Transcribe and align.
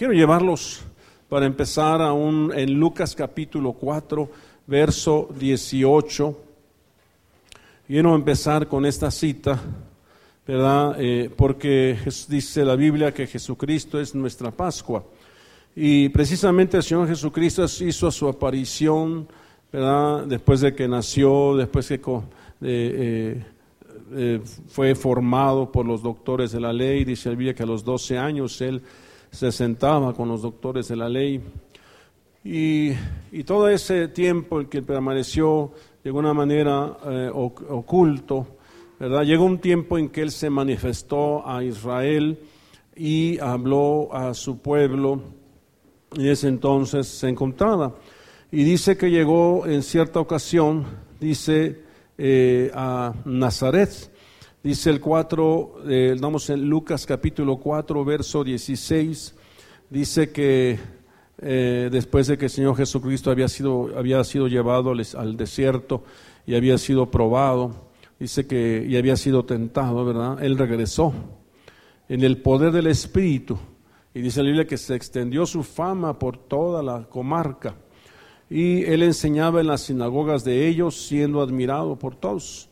quiero 0.00 0.14
llevarlos 0.14 0.80
para 1.28 1.44
empezar 1.44 2.00
aún 2.00 2.52
en 2.56 2.72
Lucas 2.72 3.14
capítulo 3.14 3.74
4, 3.74 4.30
verso 4.66 5.28
18. 5.38 6.38
Quiero 7.86 8.14
empezar 8.14 8.66
con 8.66 8.86
esta 8.86 9.10
cita, 9.10 9.60
¿verdad? 10.46 10.96
Eh, 10.98 11.30
porque 11.36 11.98
dice 12.30 12.64
la 12.64 12.76
Biblia 12.76 13.12
que 13.12 13.26
Jesucristo 13.26 14.00
es 14.00 14.14
nuestra 14.14 14.50
Pascua. 14.50 15.04
Y 15.76 16.08
precisamente 16.08 16.78
el 16.78 16.82
Señor 16.82 17.06
Jesucristo 17.06 17.66
hizo 17.66 18.10
su 18.10 18.26
aparición, 18.26 19.28
¿verdad? 19.70 20.24
Después 20.24 20.62
de 20.62 20.74
que 20.74 20.88
nació, 20.88 21.56
después 21.58 21.86
que 21.86 22.00
eh, 22.62 23.44
eh, 24.14 24.40
fue 24.66 24.94
formado 24.94 25.70
por 25.70 25.84
los 25.84 26.02
doctores 26.02 26.52
de 26.52 26.60
la 26.60 26.72
ley, 26.72 27.04
dice 27.04 27.28
la 27.28 27.34
Biblia 27.34 27.54
que 27.54 27.64
a 27.64 27.66
los 27.66 27.84
12 27.84 28.16
años 28.16 28.62
él 28.62 28.80
se 29.30 29.52
sentaba 29.52 30.12
con 30.12 30.28
los 30.28 30.42
doctores 30.42 30.88
de 30.88 30.96
la 30.96 31.08
ley. 31.08 31.40
Y, 32.44 32.92
todo 33.44 33.68
ese 33.68 34.08
tiempo 34.08 34.60
en 34.60 34.66
que 34.66 34.82
permaneció 34.82 35.72
de 36.02 36.10
alguna 36.10 36.32
manera 36.32 36.96
eh, 37.04 37.30
oculto, 37.32 38.46
¿verdad? 38.98 39.24
Llegó 39.24 39.44
un 39.44 39.58
tiempo 39.58 39.98
en 39.98 40.08
que 40.08 40.22
él 40.22 40.30
se 40.30 40.48
manifestó 40.48 41.46
a 41.46 41.62
Israel 41.62 42.38
y 42.96 43.38
habló 43.38 44.14
a 44.14 44.34
su 44.34 44.58
pueblo, 44.58 45.20
y 46.16 46.28
ese 46.28 46.48
entonces 46.48 47.06
se 47.06 47.28
encontraba. 47.28 47.94
Y 48.50 48.64
dice 48.64 48.96
que 48.96 49.10
llegó 49.10 49.66
en 49.66 49.82
cierta 49.82 50.20
ocasión, 50.20 50.84
dice, 51.20 51.82
eh, 52.18 52.70
a 52.74 53.14
Nazaret, 53.24 54.09
Dice 54.62 54.90
el 54.90 55.00
4, 55.00 55.74
eh, 55.88 56.16
vamos 56.20 56.50
en 56.50 56.68
Lucas 56.68 57.06
capítulo 57.06 57.56
4, 57.56 58.04
verso 58.04 58.44
16, 58.44 59.34
dice 59.88 60.32
que 60.32 60.78
eh, 61.38 61.88
después 61.90 62.26
de 62.26 62.36
que 62.36 62.44
el 62.44 62.50
Señor 62.50 62.76
Jesucristo 62.76 63.30
había 63.30 63.48
sido, 63.48 63.90
había 63.96 64.22
sido 64.22 64.48
llevado 64.48 64.90
al, 64.90 65.36
desierto 65.38 66.04
y 66.46 66.56
había 66.56 66.76
sido 66.76 67.10
probado, 67.10 67.88
dice 68.18 68.46
que 68.46 68.84
y 68.86 68.98
había 68.98 69.16
sido 69.16 69.46
tentado, 69.46 70.04
¿verdad? 70.04 70.44
Él 70.44 70.58
regresó 70.58 71.14
en 72.10 72.22
el 72.22 72.42
poder 72.42 72.70
del 72.70 72.88
Espíritu. 72.88 73.58
Y 74.12 74.20
dice 74.20 74.42
la 74.42 74.48
Biblia 74.48 74.66
que 74.66 74.76
se 74.76 74.94
extendió 74.94 75.46
su 75.46 75.62
fama 75.62 76.18
por 76.18 76.36
toda 76.36 76.82
la 76.82 77.04
comarca. 77.08 77.76
Y 78.50 78.84
él 78.84 79.04
enseñaba 79.04 79.62
en 79.62 79.68
las 79.68 79.82
sinagogas 79.82 80.44
de 80.44 80.68
ellos, 80.68 81.06
siendo 81.06 81.40
admirado 81.40 81.96
por 81.96 82.14
todos. 82.14 82.69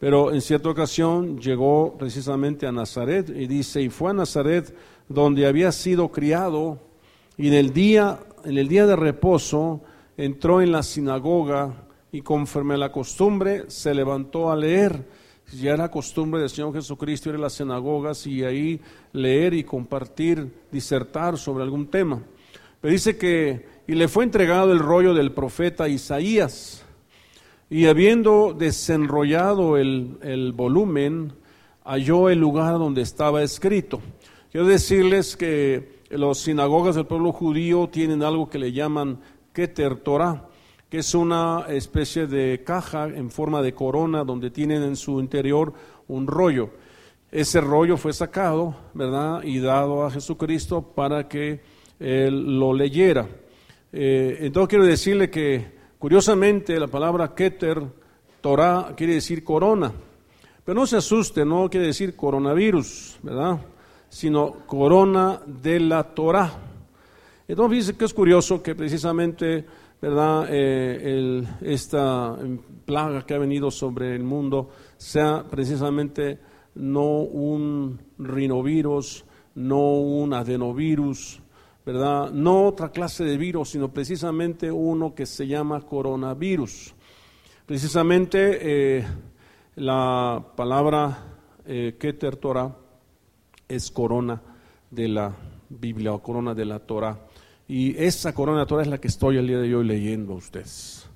Pero 0.00 0.32
en 0.32 0.40
cierta 0.40 0.70
ocasión 0.70 1.38
llegó 1.38 1.94
precisamente 1.98 2.66
a 2.66 2.72
Nazaret 2.72 3.28
y 3.28 3.46
dice, 3.46 3.82
y 3.82 3.90
fue 3.90 4.10
a 4.10 4.14
Nazaret 4.14 4.74
donde 5.08 5.46
había 5.46 5.70
sido 5.72 6.08
criado 6.08 6.80
y 7.36 7.48
en 7.48 7.54
el 7.54 7.74
día, 7.74 8.18
en 8.44 8.56
el 8.56 8.66
día 8.66 8.86
de 8.86 8.96
reposo 8.96 9.82
entró 10.16 10.62
en 10.62 10.72
la 10.72 10.82
sinagoga 10.82 11.86
y 12.12 12.22
conforme 12.22 12.74
a 12.74 12.78
la 12.78 12.90
costumbre 12.90 13.64
se 13.68 13.94
levantó 13.94 14.50
a 14.50 14.56
leer. 14.56 15.04
Ya 15.52 15.72
era 15.72 15.90
costumbre 15.90 16.40
del 16.40 16.48
Señor 16.48 16.72
Jesucristo 16.72 17.28
ir 17.28 17.34
a 17.34 17.38
las 17.38 17.54
sinagogas 17.54 18.26
y 18.26 18.42
ahí 18.42 18.80
leer 19.12 19.52
y 19.52 19.64
compartir, 19.64 20.50
disertar 20.72 21.36
sobre 21.36 21.64
algún 21.64 21.88
tema. 21.88 22.22
Pero 22.80 22.92
dice 22.92 23.18
que, 23.18 23.66
y 23.86 23.94
le 23.94 24.08
fue 24.08 24.24
entregado 24.24 24.72
el 24.72 24.78
rollo 24.78 25.12
del 25.12 25.32
profeta 25.32 25.88
Isaías. 25.88 26.84
Y 27.72 27.86
habiendo 27.86 28.52
desenrollado 28.52 29.76
el, 29.76 30.52
volumen, 30.56 31.32
halló 31.84 32.28
el 32.28 32.40
lugar 32.40 32.72
donde 32.80 33.02
estaba 33.02 33.44
escrito. 33.44 34.00
Quiero 34.50 34.66
decirles 34.66 35.36
que 35.36 36.00
los 36.10 36.40
sinagogas 36.40 36.96
del 36.96 37.06
pueblo 37.06 37.30
judío 37.30 37.88
tienen 37.88 38.24
algo 38.24 38.50
que 38.50 38.58
le 38.58 38.72
llaman 38.72 39.20
Keter 39.52 40.00
Torah, 40.00 40.48
que 40.88 40.98
es 40.98 41.14
una 41.14 41.66
especie 41.68 42.26
de 42.26 42.64
caja 42.64 43.04
en 43.04 43.30
forma 43.30 43.62
de 43.62 43.72
corona 43.72 44.24
donde 44.24 44.50
tienen 44.50 44.82
en 44.82 44.96
su 44.96 45.20
interior 45.20 45.72
un 46.08 46.26
rollo. 46.26 46.70
Ese 47.30 47.60
rollo 47.60 47.96
fue 47.96 48.12
sacado, 48.12 48.74
¿verdad? 48.94 49.44
Y 49.44 49.60
dado 49.60 50.04
a 50.04 50.10
Jesucristo 50.10 50.82
para 50.82 51.28
que 51.28 51.60
él 52.00 52.58
lo 52.58 52.74
leyera. 52.74 53.28
Eh, 53.92 54.38
entonces 54.40 54.68
quiero 54.70 54.86
decirle 54.86 55.30
que 55.30 55.78
Curiosamente, 56.00 56.80
la 56.80 56.86
palabra 56.86 57.34
Keter, 57.34 57.82
Torah, 58.40 58.94
quiere 58.96 59.12
decir 59.12 59.44
corona. 59.44 59.92
Pero 60.64 60.80
no 60.80 60.86
se 60.86 60.96
asuste, 60.96 61.44
no 61.44 61.68
quiere 61.68 61.88
decir 61.88 62.16
coronavirus, 62.16 63.18
¿verdad? 63.22 63.60
Sino 64.08 64.66
corona 64.66 65.42
de 65.46 65.78
la 65.78 66.02
Torah. 66.02 66.54
Entonces, 67.46 67.86
dice 67.86 67.98
que 67.98 68.06
es 68.06 68.14
curioso 68.14 68.62
que 68.62 68.74
precisamente, 68.74 69.66
¿verdad? 70.00 70.46
Eh, 70.48 71.44
esta 71.60 72.34
plaga 72.86 73.26
que 73.26 73.34
ha 73.34 73.38
venido 73.38 73.70
sobre 73.70 74.16
el 74.16 74.22
mundo 74.22 74.70
sea 74.96 75.44
precisamente 75.50 76.38
no 76.76 77.18
un 77.18 78.00
rinovirus, 78.16 79.26
no 79.54 80.00
un 80.00 80.32
adenovirus, 80.32 81.42
¿verdad? 81.84 82.30
No 82.30 82.66
otra 82.66 82.90
clase 82.90 83.24
de 83.24 83.36
virus, 83.36 83.70
sino 83.70 83.92
precisamente 83.92 84.70
uno 84.70 85.14
que 85.14 85.26
se 85.26 85.46
llama 85.46 85.80
coronavirus. 85.80 86.94
Precisamente 87.66 88.58
eh, 88.98 89.06
la 89.76 90.44
palabra 90.56 91.18
eh, 91.66 91.96
Keter 91.98 92.36
Torah 92.36 92.76
es 93.68 93.90
corona 93.90 94.42
de 94.90 95.08
la 95.08 95.32
Biblia 95.68 96.12
o 96.12 96.22
corona 96.22 96.54
de 96.54 96.64
la 96.64 96.80
Torah. 96.80 97.18
Y 97.68 97.96
esa 97.96 98.34
corona 98.34 98.60
de 98.60 98.66
Torah 98.66 98.82
es 98.82 98.88
la 98.88 98.98
que 98.98 99.08
estoy 99.08 99.36
el 99.36 99.46
día 99.46 99.58
de 99.58 99.74
hoy 99.74 99.86
leyendo 99.86 100.32
a 100.32 100.36
ustedes. 100.36 101.08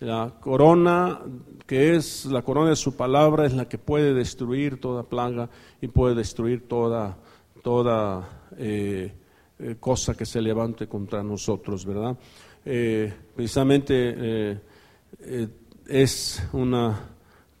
La 0.00 0.32
corona 0.40 1.20
que 1.66 1.96
es 1.96 2.24
la 2.26 2.42
corona 2.42 2.70
de 2.70 2.76
su 2.76 2.96
palabra 2.96 3.46
es 3.46 3.52
la 3.52 3.68
que 3.68 3.78
puede 3.78 4.14
destruir 4.14 4.80
toda 4.80 5.02
plaga 5.02 5.50
y 5.80 5.88
puede 5.88 6.14
destruir 6.14 6.68
toda, 6.68 7.18
toda 7.64 8.28
eh, 8.56 9.12
eh, 9.60 9.76
cosa 9.80 10.14
que 10.14 10.24
se 10.24 10.40
levante 10.40 10.86
contra 10.86 11.22
nosotros, 11.22 11.84
¿verdad? 11.84 12.16
Eh, 12.64 13.12
precisamente 13.34 14.14
eh, 14.16 15.48
es 15.88 16.42
una, 16.52 17.10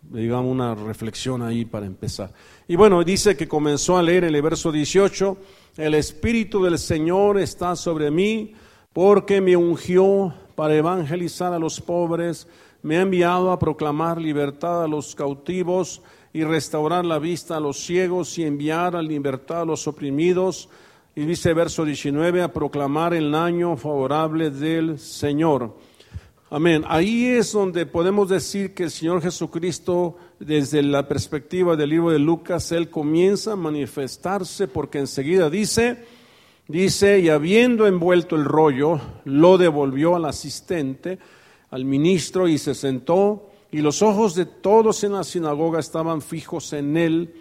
digamos, 0.02 0.52
una 0.52 0.76
reflexión 0.76 1.42
ahí 1.42 1.64
para 1.64 1.86
empezar. 1.86 2.32
Y 2.68 2.76
bueno, 2.76 3.02
dice 3.02 3.36
que 3.36 3.48
comenzó 3.48 3.98
a 3.98 4.02
leer 4.02 4.24
en 4.24 4.34
el 4.34 4.42
verso 4.42 4.70
18, 4.70 5.36
el 5.76 5.94
Espíritu 5.94 6.62
del 6.62 6.78
Señor 6.78 7.38
está 7.38 7.74
sobre 7.74 8.10
mí 8.10 8.52
porque 8.92 9.40
me 9.40 9.56
ungió 9.56 10.34
para 10.54 10.76
evangelizar 10.76 11.52
a 11.52 11.58
los 11.58 11.80
pobres, 11.80 12.46
me 12.82 12.98
ha 12.98 13.02
enviado 13.02 13.50
a 13.50 13.58
proclamar 13.58 14.20
libertad 14.20 14.84
a 14.84 14.88
los 14.88 15.14
cautivos 15.14 16.02
y 16.32 16.44
restaurar 16.44 17.04
la 17.04 17.18
vista 17.18 17.56
a 17.56 17.60
los 17.60 17.78
ciegos 17.78 18.38
y 18.38 18.44
enviar 18.44 18.94
a 18.94 19.02
libertad 19.02 19.62
a 19.62 19.64
los 19.64 19.88
oprimidos 19.88 20.68
y 21.18 21.26
dice 21.26 21.52
verso 21.52 21.84
19, 21.84 22.42
a 22.42 22.52
proclamar 22.52 23.12
el 23.12 23.34
año 23.34 23.76
favorable 23.76 24.52
del 24.52 25.00
Señor. 25.00 25.74
Amén. 26.48 26.84
Ahí 26.86 27.26
es 27.26 27.50
donde 27.50 27.86
podemos 27.86 28.28
decir 28.28 28.72
que 28.72 28.84
el 28.84 28.92
Señor 28.92 29.20
Jesucristo, 29.20 30.16
desde 30.38 30.80
la 30.80 31.08
perspectiva 31.08 31.74
del 31.74 31.90
libro 31.90 32.10
de 32.10 32.20
Lucas, 32.20 32.70
Él 32.70 32.88
comienza 32.88 33.54
a 33.54 33.56
manifestarse 33.56 34.68
porque 34.68 35.00
enseguida 35.00 35.50
dice, 35.50 36.04
dice, 36.68 37.18
y 37.18 37.30
habiendo 37.30 37.88
envuelto 37.88 38.36
el 38.36 38.44
rollo, 38.44 39.00
lo 39.24 39.58
devolvió 39.58 40.14
al 40.14 40.24
asistente, 40.24 41.18
al 41.72 41.84
ministro, 41.84 42.46
y 42.46 42.58
se 42.58 42.76
sentó, 42.76 43.50
y 43.72 43.78
los 43.78 44.02
ojos 44.02 44.36
de 44.36 44.46
todos 44.46 45.02
en 45.02 45.14
la 45.14 45.24
sinagoga 45.24 45.80
estaban 45.80 46.22
fijos 46.22 46.72
en 46.74 46.96
Él, 46.96 47.34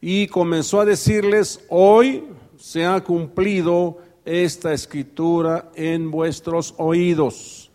y 0.00 0.28
comenzó 0.28 0.82
a 0.82 0.84
decirles, 0.84 1.64
hoy 1.68 2.22
se 2.64 2.86
ha 2.86 2.98
cumplido 3.04 3.98
esta 4.24 4.72
escritura 4.72 5.70
en 5.74 6.10
vuestros 6.10 6.74
oídos. 6.78 7.70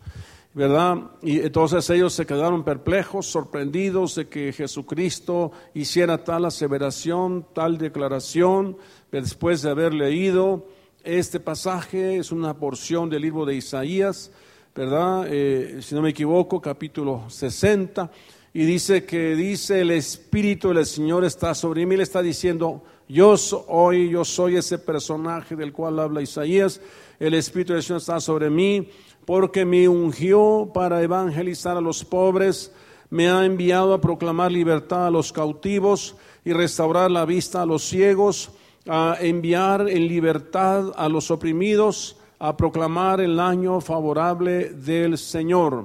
¿Verdad? 0.52 1.12
Y 1.22 1.38
entonces 1.38 1.88
ellos 1.90 2.12
se 2.12 2.26
quedaron 2.26 2.64
perplejos, 2.64 3.26
sorprendidos 3.26 4.16
de 4.16 4.26
que 4.26 4.52
Jesucristo 4.52 5.52
hiciera 5.74 6.24
tal 6.24 6.44
aseveración, 6.44 7.46
tal 7.54 7.78
declaración, 7.78 8.78
después 9.12 9.62
de 9.62 9.70
haber 9.70 9.94
leído 9.94 10.66
este 11.04 11.38
pasaje, 11.38 12.16
es 12.16 12.32
una 12.32 12.54
porción 12.54 13.08
del 13.08 13.22
libro 13.22 13.44
de 13.44 13.54
Isaías, 13.54 14.32
¿verdad? 14.74 15.24
Eh, 15.28 15.78
si 15.82 15.94
no 15.94 16.02
me 16.02 16.10
equivoco, 16.10 16.60
capítulo 16.60 17.30
60, 17.30 18.10
y 18.52 18.64
dice 18.64 19.04
que 19.04 19.36
dice 19.36 19.82
el 19.82 19.92
Espíritu 19.92 20.74
del 20.74 20.84
Señor 20.84 21.24
está 21.24 21.54
sobre 21.54 21.86
mí, 21.86 21.96
le 21.96 22.02
está 22.02 22.22
diciendo, 22.22 22.82
yo 23.10 23.36
soy, 23.36 24.10
yo 24.10 24.24
soy 24.24 24.56
ese 24.56 24.78
personaje 24.78 25.56
del 25.56 25.72
cual 25.72 25.98
habla 25.98 26.22
Isaías. 26.22 26.80
El 27.18 27.34
Espíritu 27.34 27.72
del 27.72 27.82
Señor 27.82 28.00
está 28.00 28.20
sobre 28.20 28.50
mí 28.50 28.88
porque 29.24 29.64
me 29.64 29.88
ungió 29.88 30.70
para 30.72 31.02
evangelizar 31.02 31.76
a 31.76 31.80
los 31.80 32.04
pobres, 32.04 32.72
me 33.10 33.28
ha 33.28 33.44
enviado 33.44 33.94
a 33.94 34.00
proclamar 34.00 34.52
libertad 34.52 35.08
a 35.08 35.10
los 35.10 35.32
cautivos 35.32 36.14
y 36.44 36.52
restaurar 36.52 37.10
la 37.10 37.24
vista 37.24 37.62
a 37.62 37.66
los 37.66 37.82
ciegos 37.82 38.52
a 38.88 39.16
enviar 39.20 39.88
en 39.88 40.06
libertad 40.06 40.92
a 40.96 41.08
los 41.08 41.30
oprimidos, 41.30 42.16
a 42.38 42.56
proclamar 42.56 43.20
el 43.20 43.40
año 43.40 43.80
favorable 43.80 44.70
del 44.70 45.18
Señor. 45.18 45.84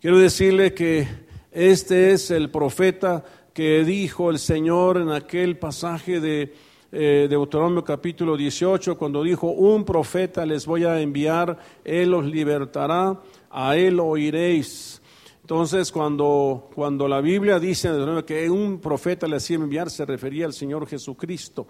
Quiero 0.00 0.18
decirle 0.18 0.72
que 0.74 1.06
este 1.52 2.12
es 2.12 2.30
el 2.30 2.50
profeta 2.50 3.24
que 3.58 3.82
dijo 3.82 4.30
el 4.30 4.38
Señor 4.38 4.98
en 4.98 5.10
aquel 5.10 5.58
pasaje 5.58 6.20
de 6.20 6.54
eh, 6.92 7.26
Deuteronomio 7.28 7.82
capítulo 7.82 8.36
18, 8.36 8.96
cuando 8.96 9.24
dijo, 9.24 9.48
un 9.48 9.84
profeta 9.84 10.46
les 10.46 10.64
voy 10.64 10.84
a 10.84 11.00
enviar, 11.00 11.58
él 11.84 12.12
los 12.12 12.24
libertará, 12.24 13.20
a 13.50 13.76
él 13.76 13.98
oiréis. 13.98 15.02
Entonces, 15.40 15.90
cuando, 15.90 16.70
cuando 16.72 17.08
la 17.08 17.20
Biblia 17.20 17.58
dice 17.58 17.90
que 18.24 18.48
un 18.48 18.78
profeta 18.78 19.26
le 19.26 19.34
hacía 19.34 19.56
enviar, 19.56 19.90
se 19.90 20.06
refería 20.06 20.46
al 20.46 20.52
Señor 20.52 20.86
Jesucristo. 20.86 21.66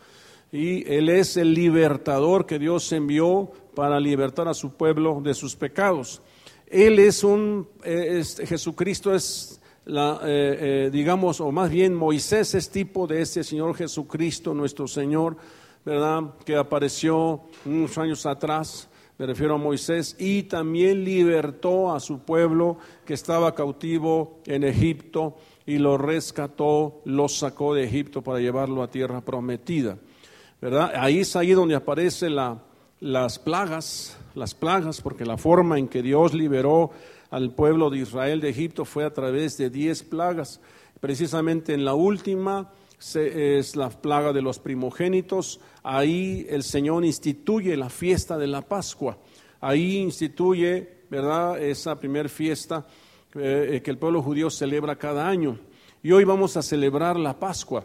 Y 0.53 0.87
Él 0.93 1.09
es 1.09 1.39
el 1.39 1.55
libertador 1.55 2.45
que 2.45 2.59
Dios 2.59 2.93
envió 2.93 3.51
para 3.75 3.99
libertar 3.99 4.47
a 4.47 4.53
su 4.53 4.75
pueblo 4.75 5.23
de 5.25 5.33
sus 5.33 5.57
pecados. 5.57 6.21
Él 6.67 6.99
es 6.99 7.25
un, 7.25 7.67
eh, 7.83 8.23
Jesucristo 8.45 9.15
es 9.15 9.58
eh, 9.91 9.97
eh, 10.27 10.91
digamos, 10.93 11.41
o 11.41 11.51
más 11.51 11.71
bien 11.71 11.95
Moisés 11.95 12.55
es 12.55 12.69
tipo 12.69 13.07
de 13.07 13.23
este 13.23 13.43
Señor 13.43 13.75
Jesucristo, 13.75 14.53
nuestro 14.53 14.87
Señor, 14.87 15.37
¿verdad? 15.83 16.35
Que 16.45 16.57
apareció 16.57 17.41
unos 17.65 17.97
años 17.97 18.27
atrás, 18.27 18.91
me 19.17 19.25
refiero 19.25 19.55
a 19.55 19.59
Moisés, 19.59 20.15
y 20.19 20.43
también 20.43 21.05
libertó 21.05 21.91
a 21.95 22.01
su 22.01 22.19
pueblo 22.19 22.77
que 23.07 23.15
estaba 23.15 23.55
cautivo 23.55 24.41
en 24.45 24.65
Egipto 24.65 25.37
y 25.65 25.79
lo 25.79 25.97
rescató, 25.97 27.01
lo 27.07 27.27
sacó 27.27 27.73
de 27.73 27.85
Egipto 27.85 28.21
para 28.21 28.41
llevarlo 28.41 28.83
a 28.83 28.91
tierra 28.91 29.23
prometida, 29.23 29.97
¿verdad? 30.61 30.93
Ahí 30.97 31.21
es 31.21 31.35
ahí 31.35 31.53
donde 31.53 31.75
aparecen 31.75 32.37
las 33.01 33.39
plagas, 33.39 34.19
las 34.35 34.55
plagas, 34.55 35.01
porque 35.01 35.25
la 35.25 35.39
forma 35.39 35.79
en 35.79 35.89
que 35.89 36.03
Dios 36.03 36.35
liberó 36.35 36.91
al 37.31 37.53
pueblo 37.53 37.91
de 37.91 37.99
Israel 37.99 38.41
de 38.41 38.51
Egipto 38.51 38.85
fue 38.85 39.05
a 39.05 39.13
través 39.13 39.59
de 39.59 39.71
diez 39.71 40.03
plagas. 40.03 40.61
Precisamente 41.01 41.75
en 41.75 41.85
la 41.85 41.95
última 41.95 42.73
es 43.15 43.77
la 43.77 43.91
plaga 43.91 44.33
de 44.33 44.43
los 44.43 44.59
primogénitos. 44.59 45.61
Ahí 45.83 46.47
el 46.49 46.63
Señor 46.63 47.05
instituye 47.05 47.77
la 47.77 47.91
fiesta 47.91 48.39
de 48.39 48.47
la 48.47 48.63
Pascua. 48.63 49.19
Ahí 49.61 49.99
instituye, 49.99 51.05
¿verdad?, 51.11 51.63
esa 51.63 51.99
primera 51.99 52.29
fiesta 52.29 52.87
eh, 53.35 53.81
que 53.85 53.91
el 53.91 53.99
pueblo 53.99 54.23
judío 54.23 54.51
celebra 54.51 54.97
cada 54.97 55.29
año. 55.29 55.59
Y 56.03 56.13
hoy 56.13 56.25
vamos 56.25 56.57
a 56.57 56.63
celebrar 56.63 57.19
la 57.19 57.39
Pascua 57.39 57.85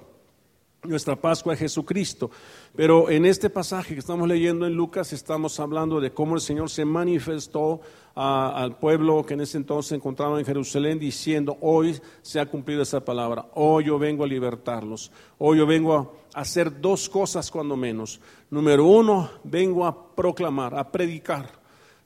nuestra 0.83 1.15
Pascua 1.15 1.53
es 1.53 1.59
Jesucristo. 1.59 2.29
Pero 2.75 3.09
en 3.09 3.25
este 3.25 3.49
pasaje 3.49 3.93
que 3.93 3.99
estamos 3.99 4.27
leyendo 4.27 4.67
en 4.67 4.73
Lucas 4.73 5.13
estamos 5.13 5.59
hablando 5.59 6.01
de 6.01 6.11
cómo 6.11 6.35
el 6.35 6.41
Señor 6.41 6.69
se 6.69 6.85
manifestó 6.85 7.81
al 8.15 8.77
pueblo 8.77 9.25
que 9.25 9.33
en 9.33 9.41
ese 9.41 9.57
entonces 9.57 9.93
encontraba 9.93 10.39
en 10.39 10.45
Jerusalén 10.45 10.99
diciendo, 10.99 11.57
hoy 11.61 11.99
se 12.21 12.39
ha 12.39 12.45
cumplido 12.45 12.83
esa 12.83 13.03
palabra, 13.03 13.47
hoy 13.55 13.85
yo 13.85 13.97
vengo 13.97 14.23
a 14.23 14.27
libertarlos, 14.27 15.11
hoy 15.39 15.57
yo 15.57 15.65
vengo 15.65 16.15
a 16.33 16.41
hacer 16.41 16.79
dos 16.79 17.09
cosas 17.09 17.49
cuando 17.49 17.75
menos. 17.75 18.19
Número 18.51 18.85
uno, 18.85 19.29
vengo 19.43 19.85
a 19.85 20.15
proclamar, 20.15 20.75
a 20.75 20.91
predicar, 20.91 21.49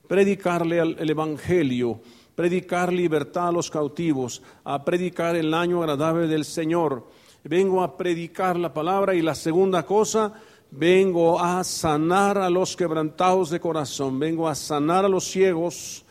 predicarle 0.08 0.80
el 0.80 1.10
Evangelio, 1.10 2.00
predicar 2.36 2.94
libertad 2.94 3.50
a 3.50 3.52
los 3.52 3.70
cautivos, 3.70 4.42
a 4.64 4.86
predicar 4.86 5.36
el 5.36 5.54
año 5.54 5.82
agradable 5.82 6.28
del 6.28 6.46
Señor 6.46 7.17
vengo 7.48 7.82
a 7.82 7.98
predicar 7.98 8.58
la 8.58 8.74
palabra 8.74 9.16
y 9.16 9.22
la 9.22 9.36
segunda 9.36 9.86
cosa, 9.86 10.34
vengo 10.72 11.40
a 11.40 11.64
sanar 11.64 12.38
a 12.38 12.50
los 12.50 12.76
quebrantados 12.76 13.50
de 13.50 13.60
corazón, 13.60 14.20
vengo 14.20 14.48
a 14.48 14.56
sanar 14.56 15.06
a 15.06 15.10
los 15.10 15.26
ciegos, 15.26 16.06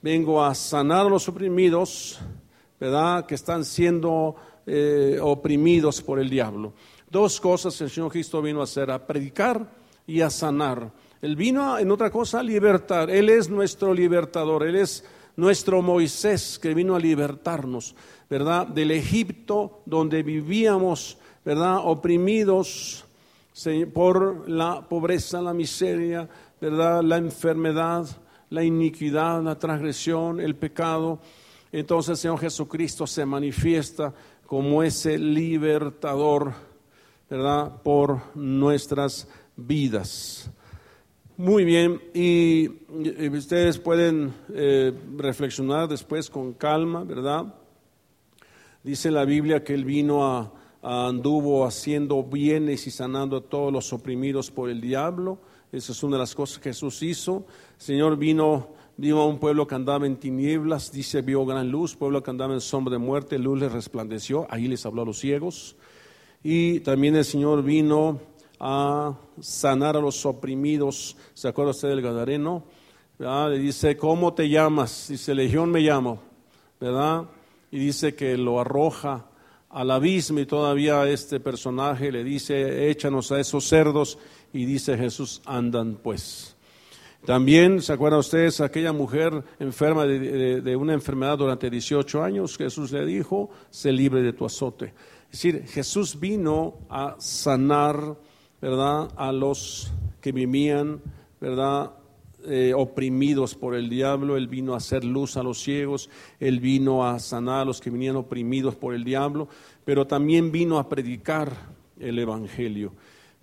vengo 0.00 0.44
a 0.44 0.54
sanar 0.54 1.06
a 1.06 1.10
los 1.10 1.28
oprimidos, 1.28 2.20
¿verdad? 2.78 3.26
Que 3.26 3.34
están 3.34 3.64
siendo 3.64 4.36
eh, 4.66 5.18
oprimidos 5.20 6.02
por 6.02 6.18
el 6.18 6.28
diablo. 6.28 6.72
Dos 7.10 7.40
cosas 7.40 7.80
el 7.80 7.90
Señor 7.90 8.10
Cristo 8.10 8.40
vino 8.42 8.60
a 8.60 8.64
hacer, 8.64 8.90
a 8.90 9.06
predicar 9.06 9.66
y 10.06 10.20
a 10.20 10.30
sanar. 10.30 10.90
Él 11.20 11.36
vino 11.36 11.78
en 11.78 11.90
otra 11.90 12.10
cosa 12.10 12.40
a 12.40 12.42
libertar. 12.42 13.10
Él 13.10 13.28
es 13.28 13.48
nuestro 13.48 13.94
libertador. 13.94 14.66
Él 14.66 14.76
es 14.76 15.04
nuestro 15.36 15.82
Moisés 15.82 16.58
que 16.58 16.74
vino 16.74 16.94
a 16.94 16.98
libertarnos. 16.98 17.94
¿Verdad? 18.32 18.66
Del 18.66 18.92
Egipto 18.92 19.82
donde 19.84 20.22
vivíamos, 20.22 21.18
¿verdad? 21.44 21.80
Oprimidos 21.84 23.04
por 23.92 24.48
la 24.48 24.88
pobreza, 24.88 25.42
la 25.42 25.52
miseria, 25.52 26.26
¿verdad? 26.58 27.02
La 27.02 27.18
enfermedad, 27.18 28.06
la 28.48 28.64
iniquidad, 28.64 29.42
la 29.42 29.58
transgresión, 29.58 30.40
el 30.40 30.56
pecado. 30.56 31.20
Entonces 31.72 32.12
el 32.12 32.16
Señor 32.16 32.38
Jesucristo 32.38 33.06
se 33.06 33.26
manifiesta 33.26 34.14
como 34.46 34.82
ese 34.82 35.18
libertador, 35.18 36.54
¿verdad? 37.28 37.82
Por 37.82 38.18
nuestras 38.34 39.28
vidas. 39.56 40.50
Muy 41.36 41.64
bien, 41.66 42.00
y, 42.14 42.66
ustedes 43.28 43.78
pueden 43.78 44.32
eh, 44.54 44.90
reflexionar 45.18 45.86
después 45.86 46.30
con 46.30 46.54
calma, 46.54 47.04
¿verdad? 47.04 47.56
Dice 48.82 49.10
la 49.10 49.24
Biblia 49.24 49.62
que 49.62 49.74
él 49.74 49.84
vino 49.84 50.26
a, 50.26 50.52
anduvo 50.82 51.64
haciendo 51.64 52.22
bienes 52.24 52.86
y 52.88 52.90
sanando 52.90 53.36
a 53.36 53.40
todos 53.40 53.72
los 53.72 53.92
oprimidos 53.92 54.50
por 54.50 54.68
el 54.68 54.80
diablo. 54.80 55.38
Esa 55.70 55.92
es 55.92 56.02
una 56.02 56.16
de 56.16 56.20
las 56.20 56.34
cosas 56.34 56.58
que 56.58 56.70
Jesús 56.70 57.02
hizo. 57.02 57.46
El 57.78 57.80
Señor 57.80 58.16
vino, 58.16 58.70
vino 58.96 59.20
a 59.20 59.26
un 59.26 59.38
pueblo 59.38 59.66
que 59.66 59.76
andaba 59.76 60.06
en 60.06 60.16
tinieblas, 60.16 60.90
dice, 60.90 61.22
vio 61.22 61.46
gran 61.46 61.70
luz, 61.70 61.94
pueblo 61.94 62.22
que 62.22 62.30
andaba 62.30 62.54
en 62.54 62.60
sombra 62.60 62.92
de 62.92 62.98
muerte, 62.98 63.38
luz 63.38 63.60
les 63.60 63.72
resplandeció, 63.72 64.46
ahí 64.50 64.66
les 64.66 64.84
habló 64.84 65.02
a 65.02 65.06
los 65.06 65.18
ciegos. 65.18 65.76
Y 66.42 66.80
también 66.80 67.14
el 67.14 67.24
Señor 67.24 67.62
vino 67.62 68.20
a 68.58 69.16
sanar 69.40 69.96
a 69.96 70.00
los 70.00 70.26
oprimidos. 70.26 71.16
¿Se 71.34 71.46
acuerda 71.46 71.70
usted 71.70 71.88
del 71.88 72.02
Gadareno? 72.02 72.64
Le 73.18 73.58
dice, 73.58 73.96
¿cómo 73.96 74.34
te 74.34 74.48
llamas? 74.48 75.06
Dice, 75.08 75.36
Legión 75.36 75.70
me 75.70 75.80
llamo, 75.80 76.20
¿verdad? 76.80 77.28
Y 77.72 77.78
dice 77.78 78.14
que 78.14 78.36
lo 78.36 78.60
arroja 78.60 79.26
al 79.70 79.90
abismo 79.90 80.38
y 80.38 80.46
todavía 80.46 81.08
este 81.08 81.40
personaje 81.40 82.12
le 82.12 82.22
dice, 82.22 82.90
échanos 82.90 83.32
a 83.32 83.40
esos 83.40 83.64
cerdos 83.64 84.18
y 84.52 84.66
dice 84.66 84.96
Jesús, 84.96 85.40
andan 85.46 85.96
pues. 85.96 86.54
También, 87.24 87.80
¿se 87.80 87.92
acuerdan 87.92 88.20
ustedes? 88.20 88.60
Aquella 88.60 88.92
mujer 88.92 89.42
enferma 89.58 90.04
de, 90.04 90.76
una 90.76 90.92
enfermedad 90.92 91.38
durante 91.38 91.70
18 91.70 92.22
años, 92.22 92.58
Jesús 92.58 92.92
le 92.92 93.06
dijo, 93.06 93.48
se 93.70 93.90
libre 93.90 94.22
de 94.22 94.34
tu 94.34 94.44
azote. 94.44 94.92
Es 95.30 95.42
decir, 95.42 95.64
Jesús 95.68 96.20
vino 96.20 96.74
a 96.90 97.16
sanar, 97.18 98.18
¿verdad? 98.60 99.08
A 99.16 99.32
los 99.32 99.90
que 100.20 100.32
vivían, 100.32 101.00
¿verdad? 101.40 101.92
Eh, 102.44 102.72
oprimidos 102.74 103.54
por 103.54 103.76
el 103.76 103.88
diablo, 103.88 104.36
Él 104.36 104.48
vino 104.48 104.74
a 104.74 104.78
hacer 104.78 105.04
luz 105.04 105.36
a 105.36 105.44
los 105.44 105.62
ciegos, 105.62 106.10
Él 106.40 106.58
vino 106.58 107.06
a 107.06 107.20
sanar 107.20 107.60
a 107.60 107.64
los 107.64 107.80
que 107.80 107.88
venían 107.88 108.16
oprimidos 108.16 108.74
por 108.74 108.94
el 108.94 109.04
diablo, 109.04 109.48
pero 109.84 110.08
también 110.08 110.50
vino 110.50 110.78
a 110.78 110.88
predicar 110.88 111.52
el 112.00 112.18
Evangelio. 112.18 112.92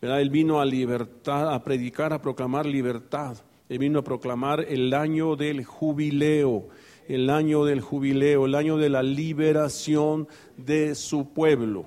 Él 0.01 0.29
vino 0.29 0.59
a 0.59 0.65
libertad, 0.65 1.53
a 1.53 1.63
predicar, 1.63 2.11
a 2.11 2.21
proclamar 2.21 2.65
libertad. 2.65 3.37
Él 3.69 3.79
vino 3.79 3.99
a 3.99 4.03
proclamar 4.03 4.65
el 4.67 4.93
año 4.93 5.35
del 5.35 5.63
jubileo, 5.63 6.67
el 7.07 7.29
año 7.29 7.63
del 7.63 7.81
jubileo, 7.81 8.45
el 8.45 8.55
año 8.55 8.77
de 8.77 8.89
la 8.89 9.03
liberación 9.03 10.27
de 10.57 10.95
su 10.95 11.29
pueblo. 11.33 11.85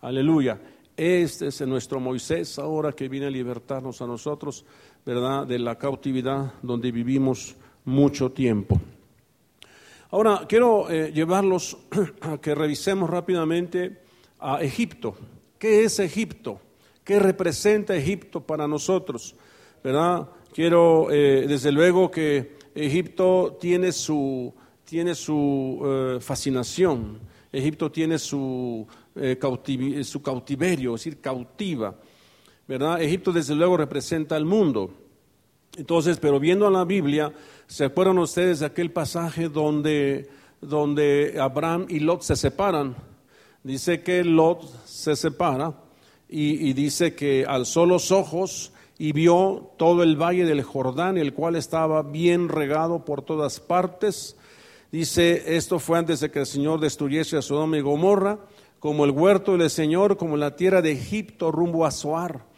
Aleluya. 0.00 0.60
Este 0.96 1.46
es 1.46 1.60
nuestro 1.62 1.98
Moisés 1.98 2.58
ahora 2.58 2.92
que 2.92 3.08
viene 3.08 3.26
a 3.26 3.30
libertarnos 3.30 4.02
a 4.02 4.06
nosotros 4.06 4.66
¿verdad?, 5.04 5.46
de 5.46 5.58
la 5.58 5.76
cautividad 5.76 6.54
donde 6.62 6.92
vivimos 6.92 7.56
mucho 7.84 8.30
tiempo. 8.30 8.80
Ahora, 10.10 10.44
quiero 10.48 10.90
eh, 10.90 11.12
llevarlos 11.12 11.76
a 12.20 12.38
que 12.38 12.54
revisemos 12.54 13.08
rápidamente 13.08 14.02
a 14.40 14.60
Egipto. 14.60 15.14
¿Qué 15.58 15.84
es 15.84 15.98
Egipto? 16.00 16.60
¿Qué 17.04 17.18
representa 17.18 17.94
Egipto 17.94 18.40
para 18.40 18.66
nosotros? 18.66 19.34
¿Verdad? 19.84 20.28
Quiero, 20.52 21.10
eh, 21.10 21.46
desde 21.46 21.70
luego 21.70 22.10
que 22.10 22.56
Egipto 22.74 23.56
tiene 23.60 23.92
su, 23.92 24.52
tiene 24.84 25.14
su 25.14 25.80
eh, 25.84 26.18
fascinación, 26.20 27.20
Egipto 27.52 27.90
tiene 27.90 28.18
su, 28.18 28.86
su 30.02 30.22
cautiverio, 30.22 30.94
es 30.94 31.04
decir, 31.04 31.20
cautiva. 31.20 31.96
¿Verdad? 32.70 33.02
Egipto 33.02 33.32
desde 33.32 33.56
luego 33.56 33.76
representa 33.76 34.36
al 34.36 34.44
mundo. 34.44 34.92
Entonces, 35.76 36.18
pero 36.20 36.38
viendo 36.38 36.68
a 36.68 36.70
la 36.70 36.84
Biblia, 36.84 37.32
¿se 37.66 37.84
acuerdan 37.84 38.16
ustedes 38.18 38.60
de 38.60 38.66
aquel 38.66 38.92
pasaje 38.92 39.48
donde, 39.48 40.30
donde 40.60 41.36
Abraham 41.40 41.86
y 41.88 41.98
Lot 41.98 42.22
se 42.22 42.36
separan? 42.36 42.94
Dice 43.64 44.04
que 44.04 44.22
Lot 44.22 44.62
se 44.84 45.16
separa 45.16 45.74
y, 46.28 46.72
dice 46.74 47.16
que 47.16 47.44
alzó 47.44 47.86
los 47.86 48.12
ojos 48.12 48.70
y 48.98 49.10
vio 49.10 49.72
todo 49.76 50.04
el 50.04 50.14
valle 50.14 50.44
del 50.44 50.62
Jordán, 50.62 51.18
el 51.18 51.34
cual 51.34 51.56
estaba 51.56 52.04
bien 52.04 52.48
regado 52.48 53.04
por 53.04 53.22
todas 53.22 53.58
partes. 53.58 54.36
Dice, 54.92 55.56
esto 55.56 55.80
fue 55.80 55.98
antes 55.98 56.20
de 56.20 56.30
que 56.30 56.38
el 56.38 56.46
Señor 56.46 56.78
destruyese 56.78 57.36
a 57.36 57.42
Sodoma 57.42 57.78
y 57.78 57.80
Gomorra, 57.80 58.38
como 58.78 59.04
el 59.04 59.10
huerto 59.10 59.56
del 59.56 59.70
Señor, 59.70 60.16
como 60.16 60.36
la 60.36 60.54
tierra 60.54 60.80
de 60.80 60.92
Egipto 60.92 61.50
rumbo 61.50 61.84
a 61.84 61.90
Zoar. 61.90 62.48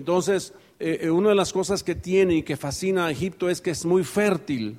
Entonces, 0.00 0.54
eh, 0.78 1.00
eh, 1.02 1.10
una 1.10 1.28
de 1.28 1.34
las 1.34 1.52
cosas 1.52 1.84
que 1.84 1.94
tiene 1.94 2.36
y 2.36 2.42
que 2.42 2.56
fascina 2.56 3.06
a 3.06 3.10
Egipto 3.10 3.48
es 3.50 3.60
que 3.60 3.70
es 3.70 3.84
muy 3.84 4.02
fértil 4.02 4.78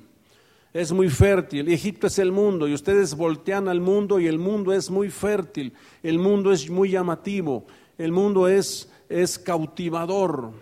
es 0.72 0.90
muy 0.90 1.10
fértil. 1.10 1.68
Egipto 1.68 2.06
es 2.06 2.18
el 2.18 2.32
mundo 2.32 2.66
y 2.66 2.74
ustedes 2.74 3.14
voltean 3.14 3.68
al 3.68 3.80
mundo 3.80 4.18
y 4.18 4.26
el 4.26 4.38
mundo 4.38 4.72
es 4.72 4.90
muy 4.90 5.10
fértil, 5.10 5.74
el 6.02 6.18
mundo 6.18 6.50
es 6.50 6.70
muy 6.70 6.90
llamativo, 6.90 7.66
el 7.98 8.10
mundo 8.10 8.48
es, 8.48 8.90
es 9.08 9.38
cautivador. 9.38 10.52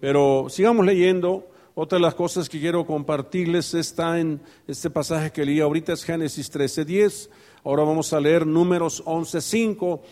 Pero 0.00 0.46
sigamos 0.48 0.86
leyendo. 0.86 1.48
Otra 1.74 1.96
de 1.96 2.02
las 2.02 2.14
cosas 2.14 2.50
que 2.50 2.60
quiero 2.60 2.84
compartirles 2.86 3.72
está 3.72 4.20
en 4.20 4.40
este 4.68 4.90
pasaje 4.90 5.32
que 5.32 5.44
leí 5.46 5.58
ahorita, 5.58 5.94
es 5.94 6.04
Génesis 6.04 6.52
13:10. 6.52 7.30
Ahora 7.64 7.82
vamos 7.82 8.12
a 8.12 8.20
leer 8.20 8.46
Números 8.46 9.02
11:5. 9.06 10.02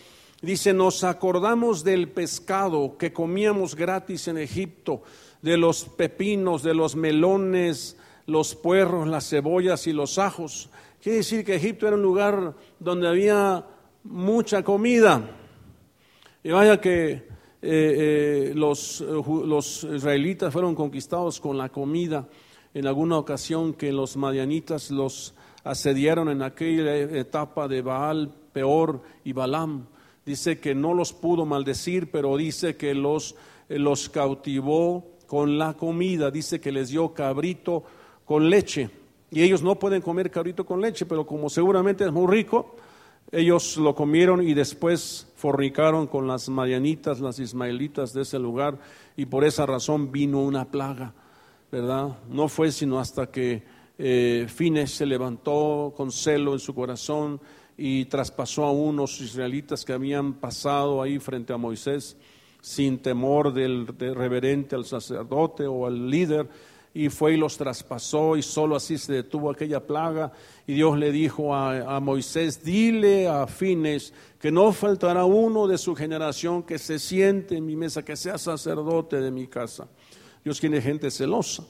Dice, 0.41 0.73
nos 0.73 1.03
acordamos 1.03 1.83
del 1.83 2.09
pescado 2.09 2.97
que 2.97 3.13
comíamos 3.13 3.75
gratis 3.75 4.27
en 4.27 4.39
Egipto, 4.39 5.03
de 5.41 5.55
los 5.55 5.85
pepinos, 5.85 6.63
de 6.63 6.73
los 6.73 6.95
melones, 6.95 7.95
los 8.25 8.55
puerros, 8.55 9.07
las 9.07 9.29
cebollas 9.29 9.85
y 9.85 9.93
los 9.93 10.17
ajos. 10.17 10.69
Quiere 11.01 11.19
decir 11.19 11.45
que 11.45 11.55
Egipto 11.55 11.87
era 11.87 11.95
un 11.95 12.01
lugar 12.01 12.55
donde 12.79 13.07
había 13.07 13.65
mucha 14.03 14.63
comida. 14.63 15.29
Y 16.43 16.49
vaya 16.49 16.81
que 16.81 17.11
eh, 17.11 17.21
eh, 17.61 18.51
los, 18.55 19.01
los, 19.01 19.83
israelitas 19.83 20.51
fueron 20.51 20.73
conquistados 20.73 21.39
con 21.39 21.55
la 21.55 21.69
comida 21.69 22.27
en 22.73 22.87
alguna 22.87 23.19
ocasión 23.19 23.73
que 23.73 23.91
los 23.91 24.17
madianitas 24.17 24.89
los 24.89 25.35
asediaron 25.63 26.29
en 26.29 26.41
aquella 26.41 26.95
etapa 26.95 27.67
de 27.67 27.83
Baal, 27.83 28.31
Peor 28.53 29.01
y 29.23 29.33
Balaam. 29.33 29.85
Dice 30.25 30.59
que 30.59 30.75
no 30.75 30.93
los 30.93 31.13
pudo 31.13 31.45
maldecir, 31.45 32.11
pero 32.11 32.37
dice 32.37 32.77
que 32.77 32.93
los, 32.93 33.35
los 33.69 34.09
cautivó 34.09 35.17
con 35.27 35.57
la 35.57 35.73
comida. 35.73 36.29
Dice 36.29 36.59
que 36.59 36.71
les 36.71 36.89
dio 36.89 37.13
cabrito 37.13 37.83
con 38.25 38.49
leche. 38.49 38.89
Y 39.31 39.41
ellos 39.41 39.63
no 39.63 39.79
pueden 39.79 40.01
comer 40.01 40.29
cabrito 40.29 40.65
con 40.65 40.81
leche, 40.81 41.05
pero 41.05 41.25
como 41.25 41.49
seguramente 41.49 42.03
es 42.03 42.11
muy 42.11 42.29
rico, 42.29 42.75
ellos 43.31 43.77
lo 43.77 43.95
comieron 43.95 44.45
y 44.45 44.53
después 44.53 45.27
fornicaron 45.37 46.05
con 46.05 46.27
las 46.27 46.49
marianitas, 46.49 47.21
las 47.21 47.39
ismaelitas 47.39 48.13
de 48.13 48.23
ese 48.23 48.37
lugar, 48.39 48.77
y 49.15 49.25
por 49.25 49.45
esa 49.45 49.65
razón 49.65 50.11
vino 50.11 50.41
una 50.41 50.65
plaga, 50.65 51.13
¿verdad? 51.71 52.17
No 52.29 52.49
fue 52.49 52.73
sino 52.73 52.99
hasta 52.99 53.31
que 53.31 53.63
eh, 53.97 54.47
Fines 54.49 54.91
se 54.91 55.05
levantó 55.05 55.93
con 55.95 56.11
celo 56.11 56.53
en 56.53 56.59
su 56.59 56.75
corazón 56.75 57.39
y 57.83 58.05
traspasó 58.05 58.65
a 58.65 58.71
unos 58.71 59.19
israelitas 59.21 59.83
que 59.83 59.91
habían 59.91 60.33
pasado 60.33 61.01
ahí 61.01 61.17
frente 61.17 61.51
a 61.51 61.57
Moisés 61.57 62.15
sin 62.61 62.99
temor 62.99 63.51
del 63.51 63.87
reverente 63.87 64.75
al 64.75 64.85
sacerdote 64.85 65.65
o 65.65 65.87
al 65.87 66.07
líder, 66.07 66.47
y 66.93 67.09
fue 67.09 67.33
y 67.33 67.37
los 67.37 67.57
traspasó 67.57 68.37
y 68.37 68.43
solo 68.43 68.75
así 68.75 68.99
se 68.99 69.13
detuvo 69.13 69.49
aquella 69.49 69.79
plaga 69.79 70.31
y 70.67 70.75
Dios 70.75 70.95
le 70.95 71.11
dijo 71.11 71.55
a, 71.55 71.99
Moisés, 71.99 72.63
dile 72.63 73.27
a 73.27 73.47
Fines 73.47 74.13
que 74.39 74.51
no 74.51 74.71
faltará 74.73 75.25
uno 75.25 75.65
de 75.65 75.79
su 75.79 75.95
generación 75.95 76.61
que 76.61 76.77
se 76.77 76.99
siente 76.99 77.57
en 77.57 77.65
mi 77.65 77.75
mesa, 77.75 78.05
que 78.05 78.15
sea 78.15 78.37
sacerdote 78.37 79.19
de 79.19 79.31
mi 79.31 79.47
casa. 79.47 79.87
Dios 80.43 80.59
tiene 80.59 80.81
gente 80.81 81.09
celosa, 81.09 81.63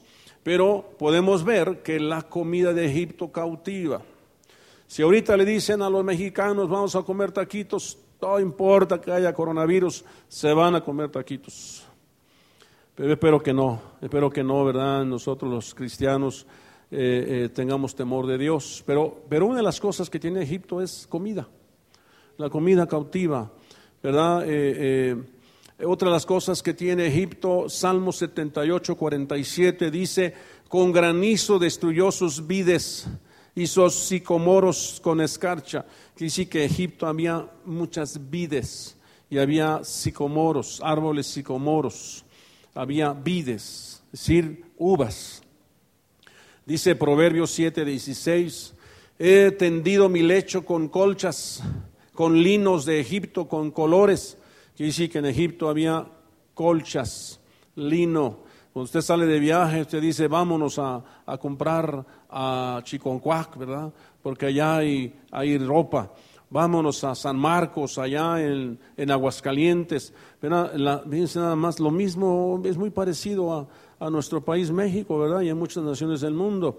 pero 0.43 0.93
podemos 0.99 1.45
ver 1.45 1.81
que 1.81 2.01
la 2.01 2.23
comida 2.23 2.73
de 2.73 2.87
Egipto 2.87 3.31
cautiva. 3.31 4.01
Si 4.91 5.01
ahorita 5.03 5.37
le 5.37 5.45
dicen 5.45 5.81
a 5.81 5.89
los 5.89 6.03
mexicanos 6.03 6.67
vamos 6.67 6.97
a 6.97 7.01
comer 7.01 7.31
taquitos, 7.31 7.97
no 8.21 8.37
importa 8.41 8.99
que 8.99 9.09
haya 9.09 9.33
coronavirus, 9.33 10.03
se 10.27 10.51
van 10.51 10.75
a 10.75 10.83
comer 10.83 11.09
taquitos 11.09 11.85
espero 12.97 13.41
que 13.41 13.53
no, 13.53 13.81
espero 14.01 14.29
que 14.29 14.43
no, 14.43 14.65
¿verdad? 14.65 15.05
Nosotros 15.05 15.49
los 15.49 15.73
cristianos 15.73 16.45
eh, 16.91 17.45
eh, 17.45 17.49
tengamos 17.49 17.95
temor 17.95 18.27
de 18.27 18.37
Dios. 18.37 18.83
Pero, 18.85 19.23
pero 19.29 19.45
una 19.45 19.57
de 19.57 19.63
las 19.63 19.79
cosas 19.79 20.09
que 20.09 20.19
tiene 20.19 20.43
Egipto 20.43 20.81
es 20.81 21.07
comida, 21.07 21.47
la 22.37 22.49
comida 22.49 22.85
cautiva, 22.87 23.49
¿verdad? 24.03 24.43
Eh, 24.45 25.15
otra 25.85 26.09
de 26.09 26.15
las 26.15 26.25
cosas 26.25 26.61
que 26.61 26.73
tiene 26.73 27.07
Egipto, 27.07 27.69
Salmo 27.69 28.11
78, 28.11 28.97
47, 28.97 29.89
dice, 29.89 30.33
con 30.67 30.91
granizo 30.91 31.57
destruyó 31.59 32.11
sus 32.11 32.45
vides 32.45 33.07
sus 33.67 33.93
sicomoros 33.93 34.99
con 35.01 35.21
escarcha. 35.21 35.85
Quiere 36.15 36.27
decir 36.27 36.49
que 36.49 36.63
en 36.63 36.71
Egipto 36.71 37.07
había 37.07 37.47
muchas 37.65 38.29
vides 38.29 38.97
y 39.29 39.37
había 39.37 39.83
sicomoros, 39.83 40.81
árboles 40.83 41.27
sicomoros 41.27 42.25
había 42.73 43.13
vides, 43.13 44.03
es 44.13 44.19
decir, 44.19 44.65
uvas. 44.77 45.41
Dice 46.65 46.95
Proverbios 46.95 47.51
7, 47.51 47.83
16, 47.83 48.73
he 49.19 49.51
tendido 49.51 50.09
mi 50.09 50.21
lecho 50.21 50.65
con 50.65 50.87
colchas, 50.87 51.63
con 52.13 52.41
linos 52.41 52.85
de 52.85 52.99
Egipto, 52.99 53.47
con 53.47 53.71
colores. 53.71 54.37
Quiere 54.75 54.91
decir 54.91 55.09
que 55.09 55.19
en 55.19 55.25
Egipto 55.25 55.69
había 55.69 56.07
colchas, 56.53 57.39
lino. 57.75 58.39
Cuando 58.73 58.85
usted 58.85 59.01
sale 59.01 59.25
de 59.25 59.39
viaje, 59.39 59.81
usted 59.81 60.01
dice, 60.01 60.27
vámonos 60.27 60.79
a, 60.79 61.03
comprar 61.41 62.05
a 62.31 62.81
Chiconcuac, 62.83 63.57
¿verdad? 63.57 63.91
Porque 64.21 64.47
allá 64.47 64.77
hay, 64.77 65.19
hay 65.31 65.57
ropa 65.57 66.11
vámonos 66.51 67.03
a 67.05 67.15
San 67.15 67.37
Marcos, 67.37 67.97
allá 67.97 68.39
en, 68.39 68.77
Aguascalientes. 69.09 70.13
La, 70.41 70.99
fíjense 71.09 71.39
nada 71.39 71.55
más, 71.55 71.79
lo 71.79 71.89
mismo 71.89 72.61
es 72.63 72.77
muy 72.77 72.91
parecido 72.91 73.69
a, 73.99 74.09
nuestro 74.09 74.43
país 74.43 74.71
México, 74.71 75.17
¿verdad? 75.19 75.41
Y 75.41 75.49
en 75.49 75.57
muchas 75.57 75.83
naciones 75.83 76.21
del 76.21 76.33
mundo. 76.33 76.77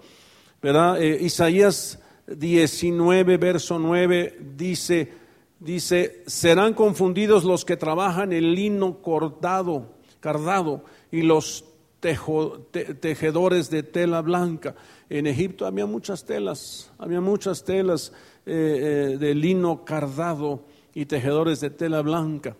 ¿verdad? 0.61 1.01
Eh, 1.01 1.19
Isaías 1.21 1.99
19, 2.27 3.37
verso 3.37 3.79
9 3.79 4.39
dice, 4.55 5.13
dice, 5.59 6.23
serán 6.27 6.73
confundidos 6.73 7.45
los 7.45 7.63
que 7.63 7.77
trabajan 7.77 8.33
el 8.33 8.53
lino 8.53 9.01
cordado, 9.01 9.93
cardado 10.19 10.83
y 11.11 11.21
los 11.21 11.63
tejedores 12.03 13.69
de 13.69 13.83
tela 13.83 14.21
blanca. 14.21 14.75
En 15.09 15.25
Egipto 15.25 15.65
había 15.65 15.85
muchas 15.85 16.25
telas, 16.25 16.91
había 16.97 17.21
muchas 17.21 17.63
telas 17.63 18.11
eh, 18.45 19.13
eh, 19.13 19.17
de 19.17 19.35
lino 19.35 19.85
cardado 19.85 20.65
y 20.93 21.05
tejedores 21.05 21.61
de 21.61 21.69
tela 21.69 22.01
blanca. 22.01 22.57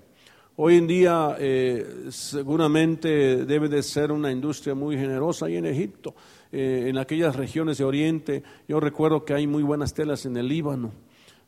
Hoy 0.56 0.78
en 0.78 0.88
día 0.88 1.36
eh, 1.40 2.06
seguramente 2.10 3.46
debe 3.46 3.68
de 3.68 3.84
ser 3.84 4.12
una 4.12 4.32
industria 4.32 4.76
muy 4.76 4.98
generosa 4.98 5.48
ahí 5.48 5.58
en 5.58 5.66
Egipto, 5.66 6.16
en 6.52 6.98
aquellas 7.00 7.36
regiones 7.36 7.80
de 7.80 7.84
Oriente. 7.84 8.44
Yo 8.68 8.80
recuerdo 8.80 9.26
que 9.26 9.34
hay 9.34 9.48
muy 9.48 9.64
buenas 9.64 9.94
telas 9.94 10.28
en 10.28 10.38
el 10.38 10.48
Líbano, 10.48 10.92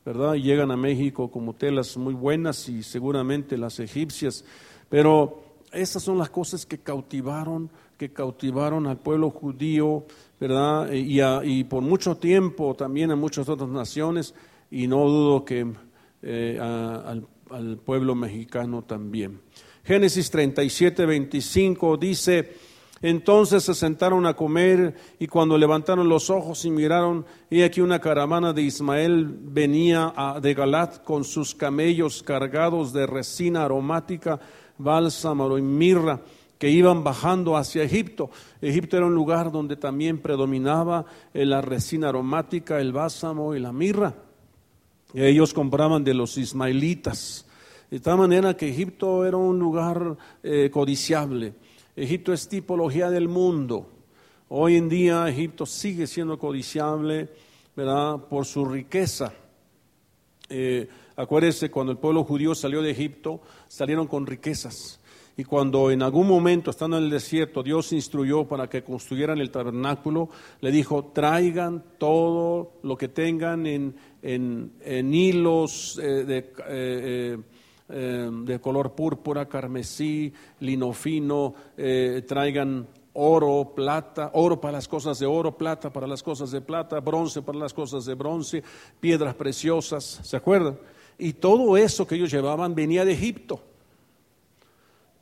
¿verdad? 0.04 0.34
Y 0.34 0.42
llegan 0.42 0.72
a 0.72 0.78
México 0.78 1.30
como 1.30 1.54
telas 1.54 1.96
muy 1.96 2.16
buenas 2.16 2.68
y 2.68 2.82
seguramente 2.82 3.56
las 3.56 3.80
egipcias. 3.80 4.44
Pero 4.90 5.46
esas 5.76 6.04
son 6.04 6.18
las 6.18 6.30
cosas 6.30 6.66
que 6.66 6.78
cautivaron, 6.78 7.70
que 7.98 8.12
cautivaron 8.12 8.88
al 8.88 8.98
pueblo 8.98 9.30
judío 9.30 10.06
¿verdad? 10.40 10.92
Y, 10.92 11.22
y, 11.22 11.64
por 11.64 11.82
mucho 11.82 12.18
tiempo 12.18 12.76
también 12.76 13.12
en 13.12 13.20
muchas 13.20 13.48
otras 13.48 13.70
naciones, 13.70 14.34
y 14.70 14.88
no 14.88 15.08
dudo 15.08 15.46
que 15.46 15.66
eh, 16.22 16.60
al, 16.62 17.26
al, 17.50 17.78
pueblo 17.78 18.16
mexicano 18.16 18.82
también. 18.82 19.40
Génesis 19.84 20.30
37, 20.32 21.06
25 21.06 21.98
dice, 21.98 22.54
entonces 23.02 23.64
se 23.64 23.74
sentaron 23.76 24.26
a 24.26 24.34
comer 24.34 24.96
y 25.20 25.28
cuando 25.28 25.58
levantaron 25.58 26.10
los 26.10 26.30
ojos 26.30 26.66
y 26.66 26.72
miraron, 26.72 27.26
y 27.50 27.62
aquí 27.62 27.82
una 27.82 28.00
caravana 28.00 28.52
de 28.52 28.64
Ismael 28.64 29.28
venía 29.28 30.14
de 30.42 30.54
Galat 30.54 31.04
con 31.04 31.24
sus 31.24 31.54
camellos 31.54 32.24
cargados 32.24 32.92
de 32.92 33.06
resina 33.06 33.64
aromática, 33.64 34.40
bálsamo 34.78 35.58
y 35.58 35.62
mirra 35.62 36.20
que 36.58 36.70
iban 36.70 37.04
bajando 37.04 37.58
hacia 37.58 37.84
Egipto. 37.84 38.30
Egipto 38.62 38.98
era 38.98 39.06
un 39.06 39.16
lugar 39.16 39.52
donde 39.52 39.76
también 39.76 40.20
predominaba 40.20 41.06
la 41.34 41.62
resina 41.62 42.10
aromática, 42.10 42.80
el 42.80 42.94
bálsamo 42.94 43.56
y 43.56 43.60
la 43.60 43.72
mirra. 43.72 44.16
ellos 45.14 45.54
compraban 45.54 46.04
de 46.04 46.14
los 46.14 46.38
ismaelitas. 46.38 47.46
De 47.90 48.00
tal 48.00 48.18
manera 48.18 48.58
que 48.58 48.70
Egipto 48.70 49.26
era 49.26 49.38
un 49.38 49.60
lugar 49.60 50.18
eh, 50.44 50.70
codiciable. 50.72 51.54
Egipto 51.96 52.34
es 52.34 52.48
tipología 52.48 53.10
del 53.10 53.28
mundo. 53.28 53.90
Hoy 54.50 54.76
en 54.76 54.90
día 54.90 55.28
Egipto 55.30 55.66
sigue 55.66 56.08
siendo 56.08 56.38
codiciable, 56.38 57.30
¿verdad? 57.76 58.18
Por 58.28 58.46
su 58.46 58.66
riqueza. 58.66 59.34
Eh, 60.50 60.88
Acuérdese, 61.18 61.72
cuando 61.72 61.94
el 61.94 61.98
pueblo 61.98 62.24
judío 62.26 62.54
salió 62.56 62.82
de 62.82 62.92
Egipto, 62.92 63.40
salieron 63.68 64.08
con 64.08 64.28
riquezas. 64.28 65.00
Y 65.38 65.44
cuando 65.44 65.92
en 65.92 66.02
algún 66.02 66.28
momento, 66.28 66.72
estando 66.72 66.98
en 66.98 67.04
el 67.04 67.10
desierto, 67.10 67.62
Dios 67.62 67.92
instruyó 67.92 68.48
para 68.48 68.70
que 68.70 68.84
construyeran 68.84 69.40
el 69.40 69.52
tabernáculo, 69.52 70.30
le 70.62 70.72
dijo, 70.72 71.12
traigan 71.14 71.84
todo 71.98 72.74
lo 72.84 72.98
que 72.98 73.10
tengan 73.10 73.66
en, 73.66 73.96
en, 74.22 75.14
hilos 75.14 76.00
eh, 76.02 76.24
de, 76.24 76.54
eh, 76.68 77.38
eh, 77.90 78.30
de, 78.32 78.60
color 78.62 78.96
púrpura, 78.96 79.50
carmesí, 79.50 80.32
lino 80.62 80.94
fino, 80.94 81.54
traigan 82.26 82.88
oro, 83.12 83.74
plata, 83.76 84.32
oro 84.36 84.62
para 84.62 84.74
las 84.74 84.88
cosas 84.88 85.20
de 85.20 85.26
oro, 85.26 85.58
plata 85.58 85.92
para 85.92 86.08
las 86.08 86.24
cosas 86.24 86.52
de 86.52 86.62
plata, 86.62 87.02
bronce 87.02 87.42
para 87.42 87.60
las 87.60 87.74
cosas 87.74 88.06
de 88.06 88.14
bronce, 88.14 88.64
piedras 89.02 89.36
preciosas, 89.36 90.22
¿se 90.24 90.38
acuerdan? 90.38 90.80
Y 91.18 91.34
todo 91.34 91.76
eso 91.76 92.08
que 92.08 92.16
ellos 92.16 92.32
llevaban 92.32 92.74
venía 92.74 93.04
de 93.04 93.12
Egipto. 93.12 93.75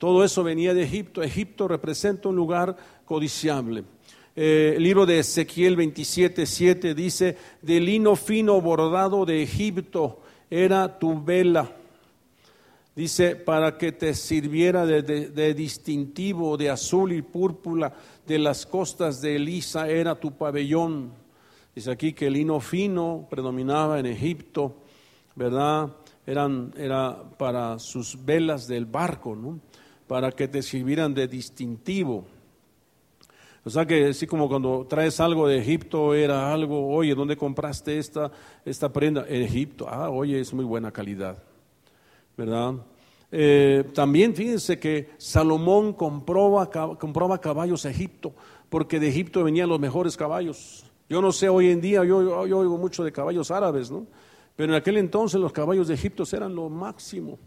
Todo 0.03 0.25
eso 0.25 0.43
venía 0.43 0.74
de 0.74 0.83
Egipto. 0.83 1.24
Egipto 1.24 1.65
representa 1.65 2.27
un 2.27 2.36
lugar 2.36 2.75
codiciable. 3.05 3.86
Eh, 4.36 4.74
el 4.75 4.83
libro 4.83 5.05
de 5.05 5.19
Ezequiel 5.19 5.77
27, 5.77 6.45
7 6.45 6.93
dice, 6.93 7.38
de 7.62 7.79
lino 7.79 8.17
fino 8.17 8.60
bordado 8.60 9.25
de 9.25 9.41
Egipto 9.41 10.19
era 10.50 11.00
tu 11.00 11.24
vela. 11.24 11.72
Dice, 12.93 13.38
para 13.38 13.77
que 13.77 13.93
te 13.93 14.13
sirviera 14.13 14.86
de, 14.86 15.53
distintivo, 15.53 16.57
de 16.57 16.69
azul 16.69 17.13
y 17.13 17.22
púrpura, 17.22 17.93
de 18.27 18.39
las 18.39 18.65
costas 18.65 19.22
de 19.22 19.38
Elisa 19.38 19.88
era 19.88 20.19
tu 20.19 20.33
pabellón. 20.33 21.13
Dice 21.74 21.89
aquí 21.89 22.12
que 22.12 22.27
el 22.27 22.33
lino 22.33 22.60
fino 22.60 23.25
predominaba 23.29 24.01
en 24.01 24.07
Egipto, 24.07 24.75
¿verdad? 25.33 25.95
Eran, 26.27 26.74
era 26.75 27.24
para 27.38 27.79
sus 27.79 28.25
velas 28.25 28.67
del 28.67 28.86
barco, 28.86 29.33
¿no? 29.33 29.62
Para 30.13 30.32
que 30.32 30.48
te 30.48 30.62
sirvieran 30.62 31.12
de 31.12 31.27
distintivo. 31.27 32.24
O 33.63 33.70
sea 33.72 33.84
que 33.84 34.10
así 34.10 34.27
como 34.27 34.48
cuando 34.48 34.86
traes 34.88 35.20
algo 35.20 35.48
de 35.48 35.58
Egipto 35.58 36.13
era 36.13 36.53
algo, 36.53 36.88
oye, 36.88 37.15
¿dónde 37.15 37.36
compraste 37.36 37.98
esta, 37.98 38.32
esta 38.63 38.93
prenda? 38.93 39.25
En 39.27 39.41
Egipto. 39.41 39.88
Ah, 39.89 40.12
oye, 40.12 40.39
es 40.39 40.53
muy 40.53 40.65
buena 40.65 40.91
calidad. 40.91 41.41
¿Verdad? 42.38 42.75
Eh, 43.32 43.86
también 43.96 44.36
fíjense 44.36 44.77
que 44.77 45.10
Salomón 45.17 45.93
compraba, 45.93 46.70
compraba 47.00 47.41
caballos 47.41 47.84
a 47.88 47.89
Egipto, 47.89 48.36
porque 48.70 49.00
de 49.00 49.10
Egipto 49.10 49.43
venían 49.43 49.67
los 49.67 49.79
mejores 49.79 50.15
caballos. 50.15 50.86
Yo 51.10 51.24
no 51.24 51.32
sé, 51.32 51.50
hoy 51.50 51.72
en 51.72 51.82
día 51.82 52.05
yo, 52.05 52.46
yo 52.46 52.60
oigo 52.60 52.77
mucho 52.77 53.03
de 53.03 53.12
caballos 53.12 53.50
árabes, 53.50 53.89
¿no? 53.89 54.05
Pero 54.55 54.74
en 54.74 54.77
aquel 54.79 54.98
entonces 54.98 55.41
los 55.41 55.51
caballos 55.51 55.88
de 55.88 55.96
Egipto 55.96 56.24
eran 56.32 56.53
lo 56.53 56.70
máximo. 56.70 57.39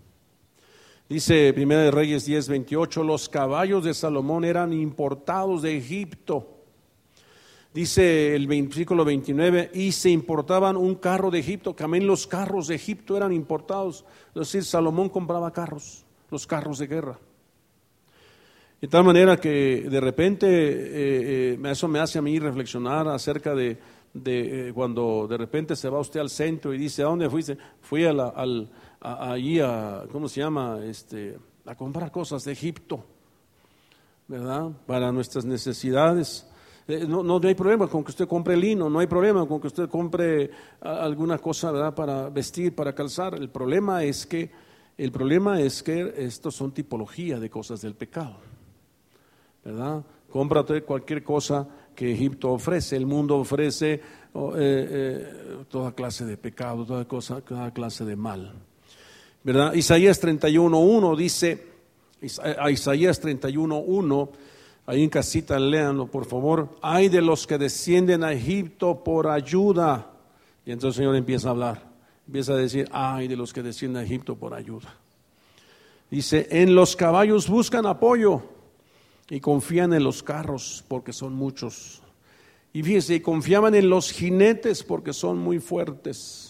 Dice 1.08 1.52
Primera 1.52 1.82
de 1.82 1.92
Reyes 1.92 2.25
10, 2.25 2.48
28, 2.48 3.04
los 3.04 3.28
caballos 3.28 3.84
de 3.84 3.94
Salomón 3.94 4.44
eran 4.44 4.72
importados 4.72 5.62
de 5.62 5.76
Egipto. 5.76 6.56
Dice 7.72 8.34
el 8.34 8.48
versículo 8.48 9.04
29, 9.04 9.70
y 9.72 9.92
se 9.92 10.10
importaban 10.10 10.76
un 10.76 10.96
carro 10.96 11.30
de 11.30 11.38
Egipto, 11.38 11.75
también 11.75 12.08
los 12.08 12.26
carros 12.26 12.66
de 12.66 12.75
Egipto 12.75 13.16
eran 13.16 13.32
importados. 13.32 14.04
Es 14.28 14.34
decir, 14.34 14.64
Salomón 14.64 15.08
compraba 15.08 15.52
carros, 15.52 16.04
los 16.30 16.44
carros 16.44 16.78
de 16.78 16.86
guerra. 16.88 17.18
De 18.80 18.88
tal 18.88 19.04
manera 19.04 19.36
que 19.36 19.86
de 19.88 20.00
repente 20.00 20.46
eh, 20.48 21.54
eh, 21.54 21.70
eso 21.70 21.86
me 21.86 22.00
hace 22.00 22.18
a 22.18 22.22
mí 22.22 22.38
reflexionar 22.38 23.06
acerca 23.08 23.54
de, 23.54 23.78
de 24.22 24.68
eh, 24.68 24.72
cuando 24.72 25.26
de 25.28 25.36
repente 25.36 25.76
se 25.76 25.88
va 25.88 26.00
usted 26.00 26.20
al 26.20 26.30
centro 26.30 26.72
y 26.72 26.78
dice, 26.78 27.02
¿a 27.02 27.06
dónde 27.06 27.28
fuiste? 27.28 27.58
Fui 27.80 28.04
al, 28.04 28.68
allí 29.06 29.60
a, 29.60 30.04
¿cómo 30.10 30.28
se 30.28 30.40
llama? 30.40 30.80
Este, 30.82 31.38
a 31.64 31.75
comprar 31.75 32.10
cosas 32.10 32.44
de 32.44 32.52
Egipto, 32.52 33.04
¿verdad? 34.26 34.70
Para 34.86 35.12
nuestras 35.12 35.44
necesidades. 35.44 36.46
Eh, 36.88 37.04
no, 37.06 37.22
no, 37.22 37.40
hay 37.42 37.54
problema 37.54 37.88
con 37.88 38.02
que 38.04 38.10
usted 38.10 38.28
compre 38.28 38.56
lino, 38.56 38.90
no 38.90 38.98
hay 38.98 39.06
problema 39.06 39.46
con 39.46 39.60
que 39.60 39.68
usted 39.68 39.88
compre 39.88 40.50
alguna 40.81 41.38
cosa, 41.38 41.70
¿verdad? 41.70 41.94
Para 41.94 42.28
vestir, 42.28 42.74
para 42.74 42.94
calzar. 42.94 43.35
El 43.35 43.48
problema 43.48 44.02
es 44.02 44.26
que, 44.26 44.50
el 44.96 45.12
problema 45.12 45.61
es 45.61 45.83
que 45.83 46.14
estos 46.16 46.54
son 46.54 46.72
tipología 46.72 47.38
de 47.38 47.50
cosas 47.50 47.81
del 47.83 47.94
pecado, 47.94 48.37
¿verdad? 49.64 50.04
Compra 50.31 50.64
cualquier 50.85 51.22
cosa 51.22 51.66
que 51.94 52.12
Egipto 52.12 52.52
ofrece. 52.52 52.96
El 52.96 53.07
mundo 53.07 53.37
ofrece 53.37 53.94
eh, 53.94 54.00
eh, 54.35 55.64
toda 55.68 55.92
clase 55.92 56.24
de 56.24 56.37
pecado, 56.37 56.85
toda, 56.85 57.07
cosa, 57.07 57.40
toda 57.40 57.72
clase 57.72 58.04
de 58.04 58.16
mal. 58.16 58.65
¿Verdad? 59.46 59.74
Isaías 59.74 60.20
31.1 60.20 61.16
dice, 61.16 61.66
a 62.59 62.68
Isaías 62.68 63.22
31.1, 63.22 64.30
ahí 64.87 65.04
en 65.04 65.09
casita 65.09 65.56
léanlo 65.61 66.09
por 66.09 66.26
favor, 66.26 66.76
hay 66.82 67.09
de 67.09 67.22
los 67.22 67.46
que 67.46 67.56
descienden 67.56 68.24
a 68.24 68.32
Egipto 68.32 69.04
por 69.04 69.28
ayuda. 69.28 70.11
Y 70.64 70.72
entonces 70.72 70.98
el 70.98 71.02
Señor 71.04 71.14
empieza 71.14 71.46
a 71.46 71.50
hablar, 71.52 71.88
empieza 72.26 72.54
a 72.54 72.56
decir, 72.56 72.88
hay 72.90 73.28
de 73.28 73.37
los 73.37 73.52
que 73.52 73.62
descienden 73.62 74.02
a 74.02 74.04
Egipto 74.04 74.35
por 74.35 74.52
ayuda. 74.52 74.92
Dice, 76.11 76.48
en 76.50 76.74
los 76.74 76.96
caballos 76.96 77.48
buscan 77.48 77.87
apoyo 77.87 78.42
y 79.30 79.38
confían 79.38 79.92
en 79.92 80.02
los 80.02 80.24
carros 80.24 80.85
porque 80.88 81.12
son 81.12 81.35
muchos. 81.35 82.02
Y 82.72 82.82
fíjense, 82.82 83.22
confiaban 83.22 83.76
en 83.76 83.90
los 83.90 84.11
jinetes 84.11 84.82
porque 84.82 85.12
son 85.12 85.38
muy 85.38 85.61
fuertes 85.61 86.45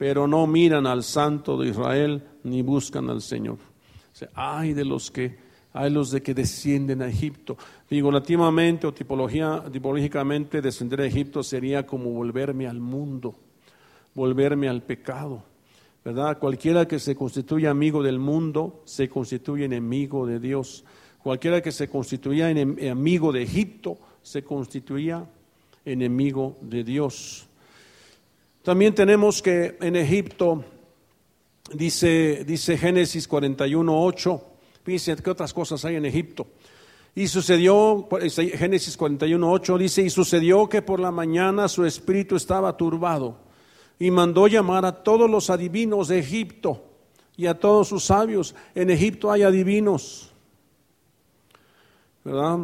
pero 0.00 0.26
no 0.26 0.46
miran 0.46 0.86
al 0.86 1.02
Santo 1.02 1.58
de 1.58 1.68
Israel 1.68 2.22
ni 2.44 2.62
buscan 2.62 3.10
al 3.10 3.20
Señor. 3.20 3.58
hay 4.32 4.72
de 4.72 4.86
los 4.86 5.10
que, 5.10 5.36
hay 5.74 5.90
los 5.90 6.10
de 6.10 6.22
que 6.22 6.32
descienden 6.32 7.02
a 7.02 7.08
Egipto. 7.08 7.58
Figurativamente 7.86 8.86
o 8.86 8.94
tipología, 8.94 9.62
tipológicamente 9.70 10.62
descender 10.62 11.02
a 11.02 11.06
Egipto 11.06 11.42
sería 11.42 11.86
como 11.86 12.12
volverme 12.12 12.66
al 12.66 12.80
mundo, 12.80 13.34
volverme 14.14 14.70
al 14.70 14.82
pecado. 14.82 15.42
¿Verdad? 16.02 16.38
Cualquiera 16.38 16.88
que 16.88 16.98
se 16.98 17.14
constituya 17.14 17.68
amigo 17.68 18.02
del 18.02 18.18
mundo 18.18 18.80
se 18.86 19.06
constituye 19.10 19.66
enemigo 19.66 20.26
de 20.26 20.40
Dios. 20.40 20.82
Cualquiera 21.22 21.60
que 21.60 21.72
se 21.72 21.90
constituya 21.90 22.48
amigo 22.90 23.32
de 23.32 23.42
Egipto 23.42 23.98
se 24.22 24.42
constituía 24.44 25.28
enemigo 25.84 26.56
de 26.62 26.84
Dios. 26.84 27.49
También 28.62 28.94
tenemos 28.94 29.40
que 29.40 29.78
en 29.80 29.96
Egipto, 29.96 30.64
dice, 31.72 32.44
dice 32.44 32.76
Génesis 32.76 33.26
41, 33.26 34.04
8, 34.04 34.44
fíjense 34.84 35.22
qué 35.22 35.30
otras 35.30 35.54
cosas 35.54 35.84
hay 35.84 35.96
en 35.96 36.04
Egipto. 36.04 36.46
Y 37.14 37.26
sucedió, 37.26 38.08
Génesis 38.54 38.96
41, 38.96 39.50
8 39.50 39.78
dice, 39.78 40.02
y 40.02 40.10
sucedió 40.10 40.68
que 40.68 40.82
por 40.82 41.00
la 41.00 41.10
mañana 41.10 41.68
su 41.68 41.84
espíritu 41.84 42.36
estaba 42.36 42.76
turbado 42.76 43.38
y 43.98 44.10
mandó 44.10 44.46
llamar 44.46 44.84
a 44.84 45.02
todos 45.02 45.28
los 45.28 45.50
adivinos 45.50 46.08
de 46.08 46.18
Egipto 46.18 46.82
y 47.36 47.46
a 47.46 47.58
todos 47.58 47.88
sus 47.88 48.04
sabios. 48.04 48.54
En 48.74 48.90
Egipto 48.90 49.32
hay 49.32 49.42
adivinos, 49.42 50.30
¿verdad? 52.24 52.58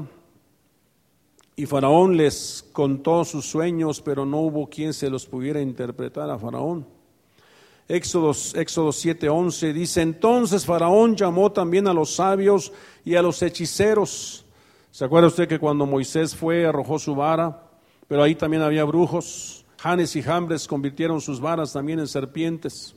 Y 1.58 1.64
Faraón 1.64 2.18
les 2.18 2.68
contó 2.70 3.24
sus 3.24 3.46
sueños, 3.46 4.02
pero 4.02 4.26
no 4.26 4.40
hubo 4.40 4.68
quien 4.68 4.92
se 4.92 5.08
los 5.08 5.24
pudiera 5.24 5.58
interpretar 5.58 6.28
a 6.28 6.38
Faraón. 6.38 6.86
Éxodo, 7.88 8.32
Éxodo 8.54 8.90
7:11 8.90 9.72
dice, 9.72 10.02
entonces 10.02 10.66
Faraón 10.66 11.16
llamó 11.16 11.50
también 11.50 11.88
a 11.88 11.94
los 11.94 12.14
sabios 12.14 12.72
y 13.06 13.14
a 13.14 13.22
los 13.22 13.40
hechiceros. 13.40 14.44
¿Se 14.90 15.04
acuerda 15.04 15.28
usted 15.28 15.48
que 15.48 15.58
cuando 15.58 15.86
Moisés 15.86 16.36
fue 16.36 16.66
arrojó 16.66 16.98
su 16.98 17.14
vara, 17.14 17.62
pero 18.06 18.22
ahí 18.22 18.34
también 18.34 18.62
había 18.62 18.84
brujos? 18.84 19.64
Janes 19.78 20.14
y 20.14 20.22
Jambres 20.22 20.66
convirtieron 20.66 21.22
sus 21.22 21.40
varas 21.40 21.72
también 21.72 22.00
en 22.00 22.08
serpientes. 22.08 22.94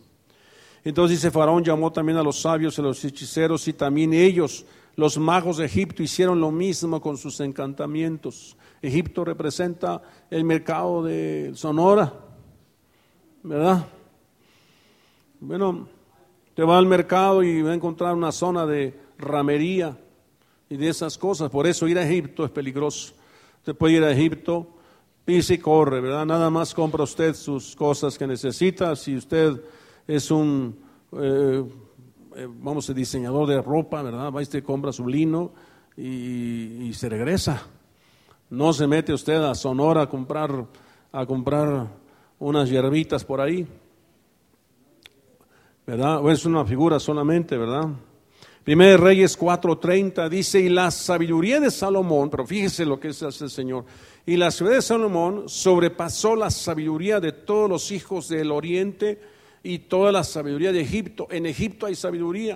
Entonces 0.83 1.17
dice 1.17 1.31
Faraón 1.31 1.63
llamó 1.63 1.93
también 1.93 2.17
a 2.17 2.23
los 2.23 2.41
sabios 2.41 2.77
y 2.77 2.81
a 2.81 2.83
los 2.83 3.05
hechiceros 3.05 3.67
y 3.69 3.73
también 3.73 4.13
ellos 4.13 4.65
los 4.99 5.17
magos 5.17 5.55
de 5.55 5.65
Egipto 5.65 6.03
hicieron 6.03 6.41
lo 6.41 6.51
mismo 6.51 6.99
con 6.99 7.17
sus 7.17 7.39
encantamientos. 7.39 8.57
Egipto 8.81 9.23
representa 9.23 10.01
el 10.29 10.43
mercado 10.43 11.01
de 11.01 11.51
Sonora, 11.55 12.13
¿verdad? 13.41 13.87
Bueno, 15.39 15.87
te 16.53 16.63
va 16.63 16.77
al 16.77 16.85
mercado 16.85 17.41
y 17.43 17.61
va 17.61 17.71
a 17.71 17.75
encontrar 17.75 18.13
una 18.13 18.33
zona 18.33 18.65
de 18.65 18.93
ramería 19.17 19.97
y 20.67 20.75
de 20.75 20.89
esas 20.89 21.17
cosas. 21.17 21.49
Por 21.49 21.65
eso 21.65 21.87
ir 21.87 21.97
a 21.97 22.03
Egipto 22.03 22.43
es 22.43 22.51
peligroso. 22.51 23.13
Usted 23.59 23.75
puede 23.75 23.93
ir 23.93 24.03
a 24.03 24.11
Egipto, 24.11 24.67
pisa 25.23 25.53
y 25.53 25.59
corre, 25.59 26.01
¿verdad? 26.01 26.25
Nada 26.25 26.49
más 26.49 26.73
compra 26.73 27.05
usted 27.05 27.35
sus 27.35 27.73
cosas 27.73 28.17
que 28.17 28.27
necesita. 28.27 28.97
Si 28.97 29.15
usted 29.15 29.61
es 30.05 30.29
un... 30.29 30.77
Eh, 31.13 31.63
eh, 32.39 32.47
vamos, 32.47 32.87
el 32.87 32.95
diseñador 32.95 33.49
de 33.49 33.61
ropa, 33.61 34.01
¿verdad? 34.01 34.31
Va 34.31 34.41
y 34.41 34.61
compra 34.61 34.93
su 34.93 35.05
lino 35.05 35.51
y, 35.97 36.89
se 36.93 37.09
regresa. 37.09 37.63
No 38.49 38.71
se 38.71 38.87
mete 38.87 39.11
usted 39.11 39.43
a 39.43 39.53
Sonora 39.53 40.03
a 40.03 40.09
comprar, 40.09 40.65
a 41.11 41.25
comprar 41.25 41.87
unas 42.39 42.69
hierbitas 42.69 43.25
por 43.25 43.41
ahí. 43.41 43.67
¿verdad? 45.85 46.21
es 46.31 46.45
una 46.45 46.63
figura 46.63 46.97
solamente, 46.97 47.57
¿verdad? 47.57 47.89
Primero 48.63 49.03
Reyes 49.03 49.37
4:30 49.37 50.29
dice, 50.29 50.61
y 50.61 50.69
la 50.69 50.91
sabiduría 50.91 51.59
de 51.59 51.71
Salomón, 51.71 52.29
pero 52.29 52.45
fíjese 52.45 52.85
lo 52.85 53.01
que 53.01 53.09
es 53.09 53.21
el 53.21 53.49
Señor, 53.49 53.83
y 54.25 54.37
la 54.37 54.49
sabiduría 54.49 54.77
de 54.77 54.81
Salomón 54.83 55.49
sobrepasó 55.49 56.37
la 56.37 56.51
sabiduría 56.51 57.19
de 57.19 57.33
todos 57.33 57.69
los 57.69 57.91
hijos 57.91 58.29
del 58.29 58.51
oriente 58.51 59.19
y 59.63 59.79
toda 59.79 60.11
la 60.11 60.23
sabiduría 60.23 60.71
de 60.71 60.81
Egipto. 60.81 61.27
En 61.31 61.45
Egipto 61.45 61.85
hay 61.85 61.95
sabiduría. 61.95 62.55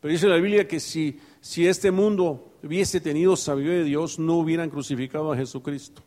Pero 0.00 0.12
dice 0.12 0.28
la 0.28 0.36
Biblia 0.36 0.66
que 0.66 0.80
si, 0.80 1.18
si 1.40 1.66
este 1.66 1.90
mundo 1.90 2.52
hubiese 2.62 3.00
tenido 3.00 3.36
sabiduría 3.36 3.78
de 3.78 3.84
Dios, 3.84 4.18
no 4.18 4.38
hubieran 4.38 4.70
crucificado 4.70 5.32
a 5.32 5.36
Jesucristo. 5.36 6.02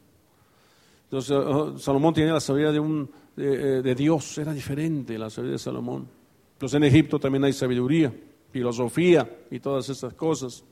Entonces, 1.05 1.31
oh, 1.31 1.77
Salomón 1.77 2.13
tenía 2.13 2.33
la 2.33 2.39
sabiduría 2.39 2.71
de, 2.71 2.79
un, 2.79 3.09
de, 3.35 3.81
de 3.81 3.95
Dios, 3.95 4.37
era 4.37 4.53
diferente 4.53 5.17
la 5.17 5.29
sabiduría 5.29 5.53
de 5.53 5.59
Salomón. 5.59 6.07
Entonces 6.53 6.77
en 6.77 6.83
Egipto 6.83 7.19
también 7.19 7.43
hay 7.43 7.53
sabiduría, 7.53 8.13
filosofía 8.51 9.29
y 9.49 9.59
todas 9.59 9.89
esas 9.89 10.13
cosas. 10.13 10.63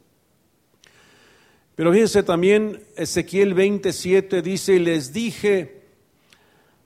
Pero 1.76 1.92
fíjense 1.94 2.24
también, 2.24 2.84
Ezequiel 2.96 3.54
27 3.54 4.42
dice, 4.42 4.76
y 4.76 4.80
les 4.80 5.14
dije, 5.14 5.79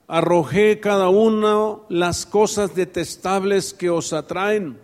arrojé 0.06 0.80
cada 0.80 1.08
uno 1.08 1.84
las 1.88 2.26
cosas 2.26 2.74
detestables 2.74 3.72
que 3.72 3.90
os 3.90 4.12
atraen. 4.12 4.78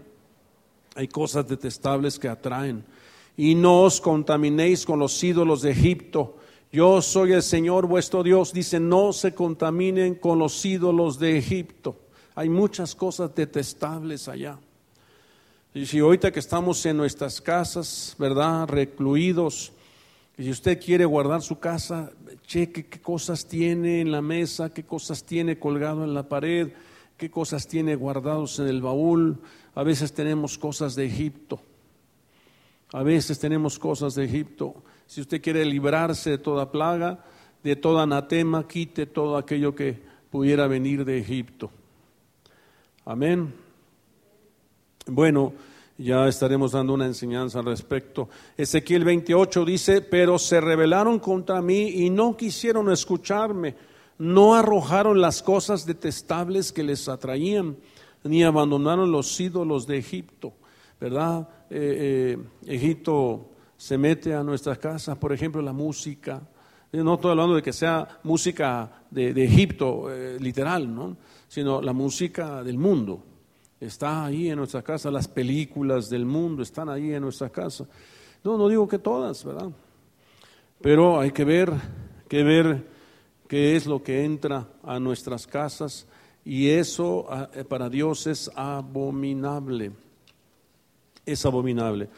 Hay 0.94 1.08
cosas 1.08 1.48
detestables 1.48 2.18
que 2.18 2.28
atraen. 2.28 2.84
Y 3.36 3.54
no 3.54 3.82
os 3.82 4.00
contaminéis 4.00 4.84
con 4.84 4.98
los 4.98 5.22
ídolos 5.22 5.62
de 5.62 5.70
Egipto. 5.70 6.36
Yo 6.72 7.00
soy 7.02 7.32
el 7.32 7.42
Señor 7.42 7.86
vuestro 7.86 8.22
Dios. 8.22 8.52
Dice, 8.52 8.78
no 8.80 9.12
se 9.12 9.34
contaminen 9.34 10.14
con 10.14 10.38
los 10.38 10.64
ídolos 10.64 11.18
de 11.18 11.38
Egipto. 11.38 11.96
Hay 12.34 12.48
muchas 12.48 12.94
cosas 12.94 13.34
detestables 13.34 14.28
allá. 14.28 14.58
Y 15.72 15.86
si 15.86 16.00
ahorita 16.00 16.32
que 16.32 16.40
estamos 16.40 16.84
en 16.86 16.96
nuestras 16.96 17.40
casas, 17.40 18.16
¿verdad? 18.18 18.68
Recluidos, 18.68 19.72
y 20.36 20.44
si 20.44 20.50
usted 20.50 20.80
quiere 20.82 21.04
guardar 21.04 21.42
su 21.42 21.58
casa, 21.58 22.10
cheque 22.50 22.86
qué 22.86 23.00
cosas 23.00 23.46
tiene 23.46 24.00
en 24.00 24.10
la 24.10 24.20
mesa, 24.20 24.74
qué 24.74 24.82
cosas 24.82 25.22
tiene 25.22 25.60
colgado 25.60 26.02
en 26.02 26.14
la 26.14 26.28
pared, 26.28 26.72
qué 27.16 27.30
cosas 27.30 27.68
tiene 27.68 27.94
guardados 27.94 28.58
en 28.58 28.66
el 28.66 28.82
baúl. 28.82 29.38
A 29.76 29.84
veces 29.84 30.12
tenemos 30.12 30.58
cosas 30.58 30.96
de 30.96 31.06
Egipto. 31.06 31.60
A 32.92 33.04
veces 33.04 33.38
tenemos 33.38 33.78
cosas 33.78 34.16
de 34.16 34.24
Egipto. 34.24 34.82
Si 35.06 35.20
usted 35.20 35.40
quiere 35.40 35.64
librarse 35.64 36.30
de 36.30 36.38
toda 36.38 36.72
plaga, 36.72 37.24
de 37.62 37.76
toda 37.76 38.02
anatema, 38.02 38.66
quite 38.66 39.06
todo 39.06 39.36
aquello 39.36 39.72
que 39.72 40.02
pudiera 40.28 40.66
venir 40.66 41.04
de 41.04 41.18
Egipto. 41.18 41.70
Amén. 43.04 43.54
Bueno, 45.06 45.52
ya 46.00 46.26
estaremos 46.28 46.72
dando 46.72 46.94
una 46.94 47.06
enseñanza 47.06 47.58
al 47.58 47.66
respecto. 47.66 48.28
Ezequiel 48.56 49.04
28 49.04 49.64
dice, 49.64 50.00
pero 50.00 50.38
se 50.38 50.60
rebelaron 50.60 51.18
contra 51.18 51.60
mí 51.60 51.88
y 51.88 52.10
no 52.10 52.36
quisieron 52.36 52.90
escucharme, 52.90 53.76
no 54.18 54.54
arrojaron 54.54 55.20
las 55.20 55.42
cosas 55.42 55.84
detestables 55.84 56.72
que 56.72 56.82
les 56.82 57.08
atraían, 57.08 57.76
ni 58.24 58.42
abandonaron 58.42 59.12
los 59.12 59.38
ídolos 59.40 59.86
de 59.86 59.98
Egipto, 59.98 60.54
¿verdad? 60.98 61.48
Eh, 61.68 62.36
eh, 62.66 62.74
Egipto 62.74 63.50
se 63.76 63.98
mete 63.98 64.34
a 64.34 64.42
nuestras 64.42 64.78
casas, 64.78 65.16
por 65.18 65.32
ejemplo, 65.32 65.60
la 65.62 65.72
música. 65.72 66.42
No 66.92 67.14
estoy 67.14 67.30
hablando 67.30 67.54
de 67.54 67.62
que 67.62 67.72
sea 67.72 68.20
música 68.24 69.04
de, 69.10 69.30
Egipto, 69.44 70.12
eh, 70.12 70.38
literal, 70.40 70.92
¿no? 70.92 71.16
sino 71.46 71.80
la 71.80 71.92
música 71.92 72.62
del 72.62 72.78
mundo. 72.78 73.24
Está 73.80 74.26
ahí 74.26 74.50
en 74.50 74.58
nuestra 74.58 74.82
casa, 74.82 75.10
las 75.10 75.26
películas 75.26 76.10
del 76.10 76.26
mundo 76.26 76.62
están 76.62 76.90
ahí 76.90 77.14
en 77.14 77.22
nuestra 77.22 77.48
casa. 77.48 77.86
No, 78.44 78.58
no 78.58 78.68
digo 78.68 78.86
que 78.86 78.98
todas, 78.98 79.42
¿verdad? 79.42 79.70
Pero 80.82 81.18
hay 81.18 81.30
que 81.30 81.44
ver, 81.44 81.72
que 82.28 82.42
ver 82.42 82.86
qué 83.48 83.76
es 83.76 83.86
lo 83.86 84.02
que 84.02 84.24
entra 84.24 84.68
a 84.82 85.00
nuestras 85.00 85.46
casas 85.46 86.06
y 86.44 86.68
eso 86.68 87.26
ah, 87.30 87.48
eh, 87.54 87.64
para 87.64 87.88
Dios 87.88 88.26
es 88.26 88.50
abominable. 88.54 89.92
Es 91.24 91.46
abominable. 91.46 92.08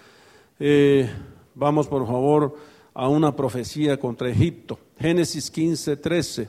Eh, 0.59 1.09
vamos 1.55 1.87
por 1.87 2.07
favor 2.07 2.57
a 2.93 3.09
una 3.09 3.35
profecía 3.35 3.99
contra 3.99 4.29
Egipto. 4.29 4.79
Génesis 4.99 5.51
15, 5.51 5.97
13. 5.97 6.49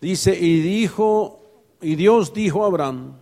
Dice, 0.00 0.38
y 0.38 0.60
dijo 0.60 1.40
y 1.84 1.96
Dios 1.96 2.32
dijo 2.32 2.64
a 2.64 2.68
Abraham, 2.68 3.12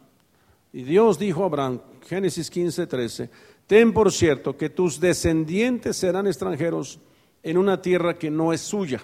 y 0.72 0.84
Dios 0.84 1.18
dijo 1.18 1.42
a 1.42 1.46
Abraham, 1.46 1.80
Génesis 2.06 2.50
15, 2.50 2.86
13, 2.86 3.30
ten 3.66 3.92
por 3.92 4.10
cierto 4.10 4.56
que 4.56 4.70
tus 4.70 4.98
descendientes 4.98 5.96
serán 5.96 6.26
extranjeros 6.26 6.98
en 7.42 7.58
una 7.58 7.82
tierra 7.82 8.18
que 8.18 8.30
no 8.30 8.52
es 8.52 8.62
suya, 8.62 9.02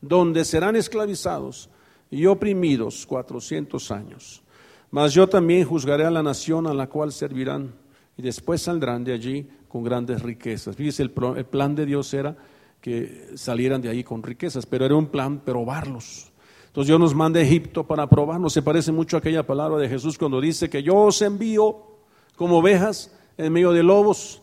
donde 0.00 0.44
serán 0.44 0.74
esclavizados 0.74 1.70
y 2.10 2.26
oprimidos 2.26 3.06
cuatrocientos 3.06 3.90
años. 3.90 4.42
Mas 4.90 5.14
yo 5.14 5.28
también 5.28 5.64
juzgaré 5.64 6.04
a 6.04 6.10
la 6.10 6.22
nación 6.22 6.66
a 6.66 6.74
la 6.74 6.88
cual 6.88 7.12
servirán 7.12 7.72
y 8.16 8.22
después 8.22 8.62
saldrán 8.62 9.04
de 9.04 9.12
allí 9.12 9.48
con 9.68 9.84
grandes 9.84 10.20
riquezas. 10.20 10.76
Fíjese, 10.76 11.04
el, 11.04 11.12
el 11.36 11.46
plan 11.46 11.74
de 11.74 11.86
Dios 11.86 12.12
era 12.12 12.36
que 12.80 13.30
salieran 13.36 13.80
de 13.80 13.88
ahí 13.88 14.02
con 14.02 14.22
riquezas, 14.22 14.66
pero 14.66 14.84
era 14.84 14.96
un 14.96 15.06
plan 15.06 15.38
probarlos 15.40 16.31
entonces 16.72 16.88
Dios 16.88 17.00
nos 17.00 17.14
manda 17.14 17.38
a 17.38 17.42
Egipto 17.42 17.84
para 17.84 18.06
probarnos. 18.06 18.54
Se 18.54 18.62
parece 18.62 18.92
mucho 18.92 19.18
a 19.18 19.18
aquella 19.18 19.46
palabra 19.46 19.76
de 19.76 19.90
Jesús 19.90 20.16
cuando 20.16 20.40
dice 20.40 20.70
que 20.70 20.82
yo 20.82 20.96
os 20.96 21.20
envío 21.20 21.82
como 22.34 22.60
ovejas 22.60 23.14
en 23.36 23.52
medio 23.52 23.72
de 23.72 23.82
lobos. 23.82 24.40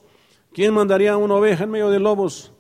¿Quién 0.53 0.75
mandaría 0.75 1.17
una 1.17 1.33
oveja 1.33 1.63
en 1.63 1.71
medio 1.71 1.89
de 1.89 1.99
lobos? 1.99 2.51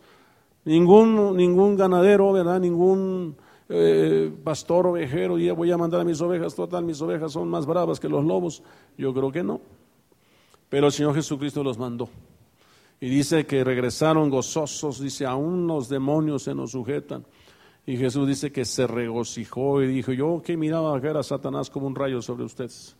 Ningún, 0.65 1.37
ningún 1.37 1.77
ganadero, 1.77 2.33
¿verdad? 2.33 2.59
Ningún 2.59 3.37
eh, 3.69 4.33
pastor 4.43 4.87
ovejero. 4.87 5.37
Y 5.37 5.51
voy 5.51 5.69
a 5.69 5.77
mandar 5.77 6.01
a 6.01 6.03
mis 6.03 6.19
ovejas. 6.19 6.55
Total, 6.55 6.83
mis 6.83 6.99
ovejas 6.99 7.33
son 7.33 7.47
más 7.47 7.67
bravas 7.67 7.99
que 7.99 8.09
los 8.09 8.25
lobos. 8.25 8.63
Yo 8.97 9.13
creo 9.13 9.31
que 9.31 9.43
no. 9.43 9.61
Pero 10.67 10.87
el 10.87 10.91
Señor 10.91 11.13
Jesucristo 11.13 11.63
los 11.63 11.77
mandó. 11.77 12.09
Y 12.99 13.07
dice 13.07 13.45
que 13.45 13.63
regresaron 13.63 14.31
gozosos. 14.31 14.99
Dice, 14.99 15.27
aún 15.27 15.67
los 15.67 15.89
demonios 15.89 16.41
se 16.41 16.55
nos 16.55 16.71
sujetan. 16.71 17.23
Y 17.89 17.97
Jesús 17.97 18.27
dice 18.27 18.51
que 18.51 18.65
se 18.65 18.85
regocijó 18.85 19.81
y 19.81 19.87
dijo, 19.87 20.11
yo 20.11 20.43
que 20.45 20.55
miraba 20.55 20.95
a 20.95 21.19
a 21.19 21.23
Satanás 21.23 21.71
como 21.71 21.87
un 21.87 21.95
rayo 21.95 22.21
sobre 22.21 22.43
ustedes, 22.43 22.95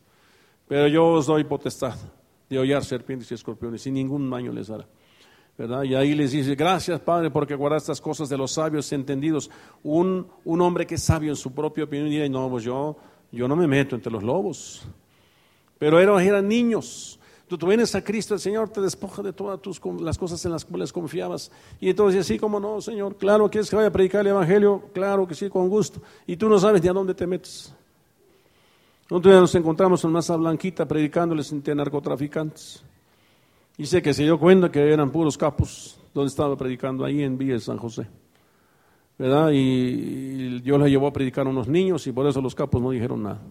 pero 0.68 0.88
yo 0.88 1.10
os 1.10 1.28
doy 1.28 1.44
potestad 1.44 1.94
de 2.50 2.58
hollar 2.58 2.84
serpientes 2.84 3.30
y 3.30 3.36
escorpiones 3.36 3.86
y 3.86 3.92
ningún 3.92 4.28
daño 4.32 4.52
les 4.52 4.68
hará. 4.72 4.88
¿verdad? 5.56 5.84
Y 5.84 5.94
ahí 5.94 6.16
les 6.16 6.32
dice, 6.32 6.56
gracias 6.56 7.00
Padre 7.02 7.30
porque 7.30 7.54
guardas 7.54 7.84
estas 7.84 8.02
cosas 8.02 8.30
de 8.30 8.38
los 8.40 8.54
sabios 8.54 8.92
entendidos. 8.92 9.52
Un, 9.84 10.26
un 10.44 10.60
hombre 10.60 10.88
que 10.88 10.96
es 10.96 11.04
sabio 11.04 11.30
en 11.30 11.36
su 11.36 11.54
propia 11.54 11.84
opinión 11.84 12.10
dice, 12.10 12.28
no, 12.28 12.50
pues 12.50 12.64
yo, 12.64 12.98
yo 13.32 13.48
no 13.48 13.56
me 13.56 13.68
meto 13.68 13.96
entre 13.96 14.12
los 14.12 14.24
lobos. 14.24 14.88
Pero 15.78 16.00
eran, 16.00 16.20
eran 16.20 16.48
niños, 16.48 17.19
Tú, 17.50 17.66
vienes 17.66 17.96
a 17.96 18.04
Cristo, 18.04 18.36
el 18.36 18.40
Señor 18.40 18.70
te 18.70 18.80
despoja 18.80 19.24
de 19.24 19.34
todas 19.34 19.60
tus, 19.60 19.82
las 20.00 20.20
cosas 20.20 20.46
en 20.46 20.52
las 20.52 20.64
cuales 20.64 20.94
confiabas. 20.94 21.52
Y 21.80 21.90
entonces, 21.90 22.22
así 22.22 22.38
como 22.38 22.60
no, 22.60 22.80
Señor, 22.80 23.16
claro, 23.16 23.50
¿quieres 23.50 23.72
que 23.72 23.76
vaya 23.76 23.88
a 23.88 23.92
predicar 23.92 24.22
el 24.22 24.28
Evangelio? 24.28 24.84
Claro 24.94 25.28
que 25.28 25.34
sí, 25.34 25.50
con 25.50 25.68
gusto. 25.68 26.00
Y 26.28 26.38
tú 26.38 26.48
no 26.48 26.60
sabes 26.60 26.84
ni 26.84 26.90
a 26.90 26.94
dónde 26.94 27.16
te 27.16 27.26
metes. 27.26 27.74
Nosotros 29.10 29.42
nos 29.42 29.56
encontramos 29.56 30.04
en 30.04 30.12
Masa 30.12 30.36
Blanquita 30.36 30.88
predicándoles 30.88 31.52
entre 31.52 31.74
narcotraficantes. 31.74 32.84
Y 33.80 33.88
sé 33.88 34.04
que 34.04 34.14
se 34.14 34.22
dio 34.22 34.38
cuenta 34.38 34.72
que 34.72 34.94
eran 34.94 35.10
puros 35.10 35.36
capos 35.36 36.00
donde 36.14 36.28
estaba 36.28 36.56
predicando, 36.56 37.04
ahí 37.04 37.24
en 37.24 37.36
Villa 37.36 37.54
de 37.54 37.62
San 37.62 37.78
José. 37.78 38.06
¿Verdad? 39.18 39.50
Y 39.54 40.60
Dios 40.60 40.80
la 40.80 40.88
llevó 40.88 41.08
a 41.08 41.14
predicar 41.14 41.48
a 41.48 41.50
unos 41.50 41.68
niños 41.68 42.06
y 42.06 42.12
por 42.12 42.28
eso 42.28 42.42
los 42.42 42.54
capos 42.54 42.80
no 42.80 42.92
dijeron 42.92 43.24
nada. 43.24 43.42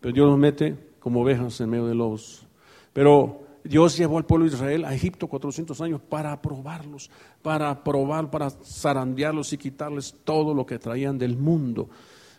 Pero 0.00 0.14
Dios 0.14 0.28
los 0.28 0.38
mete 0.38 0.76
como 1.00 1.22
ovejas 1.22 1.60
en 1.60 1.70
medio 1.70 1.86
de 1.86 1.96
lobos. 1.96 2.46
Pero 2.92 3.40
Dios 3.64 3.96
llevó 3.96 4.18
al 4.18 4.24
pueblo 4.24 4.46
de 4.46 4.54
Israel 4.54 4.84
a 4.84 4.94
Egipto 4.94 5.26
400 5.26 5.80
años 5.80 6.00
para 6.00 6.40
probarlos, 6.40 7.10
para 7.42 7.82
probar, 7.84 8.30
para 8.30 8.50
zarandearlos 8.50 9.52
y 9.52 9.58
quitarles 9.58 10.14
todo 10.24 10.54
lo 10.54 10.64
que 10.64 10.78
traían 10.78 11.18
del 11.18 11.36
mundo, 11.36 11.88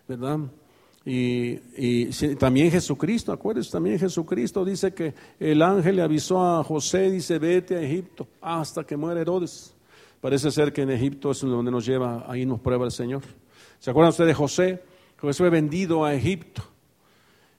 ¿verdad? 0.08 0.40
Y, 1.04 1.56
también 2.36 2.70
Jesucristo, 2.70 3.32
acuérdense, 3.32 3.72
también 3.72 3.98
Jesucristo 3.98 4.64
dice 4.64 4.94
que 4.94 5.14
el 5.40 5.62
ángel 5.62 5.96
le 5.96 6.04
avisó 6.04 6.44
a 6.44 6.64
José, 6.64 7.10
dice, 7.10 7.40
vete 7.40 7.76
a 7.76 7.82
Egipto 7.82 8.28
hasta 8.40 8.84
que 8.84 8.96
muera 8.96 9.22
Herodes. 9.22 9.74
Parece 10.20 10.52
ser 10.52 10.72
que 10.72 10.84
en 10.84 10.92
Egipto 10.92 11.32
es 11.32 11.42
donde 11.42 11.72
nos 11.72 11.86
lleva, 11.86 12.26
ahí 12.28 12.46
nos 12.46 12.60
prueba 12.60 12.86
el 12.86 12.92
Señor. 12.92 13.24
¿Se 13.80 13.90
acuerdan 13.90 14.12
ustedes 14.12 14.28
de 14.28 14.34
José? 14.36 14.84
José 15.20 15.38
fue 15.38 15.50
vendido 15.50 16.06
a 16.06 16.14
Egipto. 16.14 16.64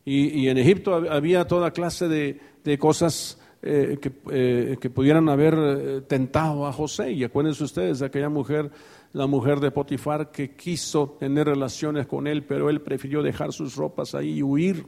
y 0.04 0.48
en 0.48 0.58
Egipto 0.58 0.94
había 0.94 1.46
toda 1.46 1.72
clase 1.72 2.06
de, 2.08 2.40
de 2.64 2.78
cosas 2.78 3.38
eh, 3.64 3.98
que, 4.02 4.12
eh, 4.32 4.76
que, 4.80 4.90
pudieran 4.90 5.28
haber 5.28 5.54
eh, 5.56 6.00
tentado 6.00 6.66
a 6.66 6.72
José. 6.72 7.12
Y 7.12 7.22
acuérdense 7.22 7.62
ustedes 7.62 8.00
de 8.00 8.06
aquella 8.06 8.28
mujer, 8.28 8.72
la 9.12 9.28
mujer 9.28 9.60
de 9.60 9.70
Potifar, 9.70 10.32
que 10.32 10.56
quiso 10.56 11.16
tener 11.20 11.46
relaciones 11.46 12.08
con 12.08 12.26
él, 12.26 12.42
pero 12.42 12.68
él 12.68 12.80
prefirió 12.80 13.22
dejar 13.22 13.52
sus 13.52 13.76
ropas 13.76 14.16
ahí 14.16 14.38
y 14.38 14.42
huir. 14.42 14.84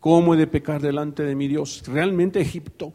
¿Cómo 0.00 0.34
he 0.34 0.36
de 0.36 0.46
pecar 0.46 0.82
delante 0.82 1.22
de 1.22 1.34
mi 1.34 1.48
Dios? 1.48 1.82
Realmente 1.86 2.42
Egipto, 2.42 2.92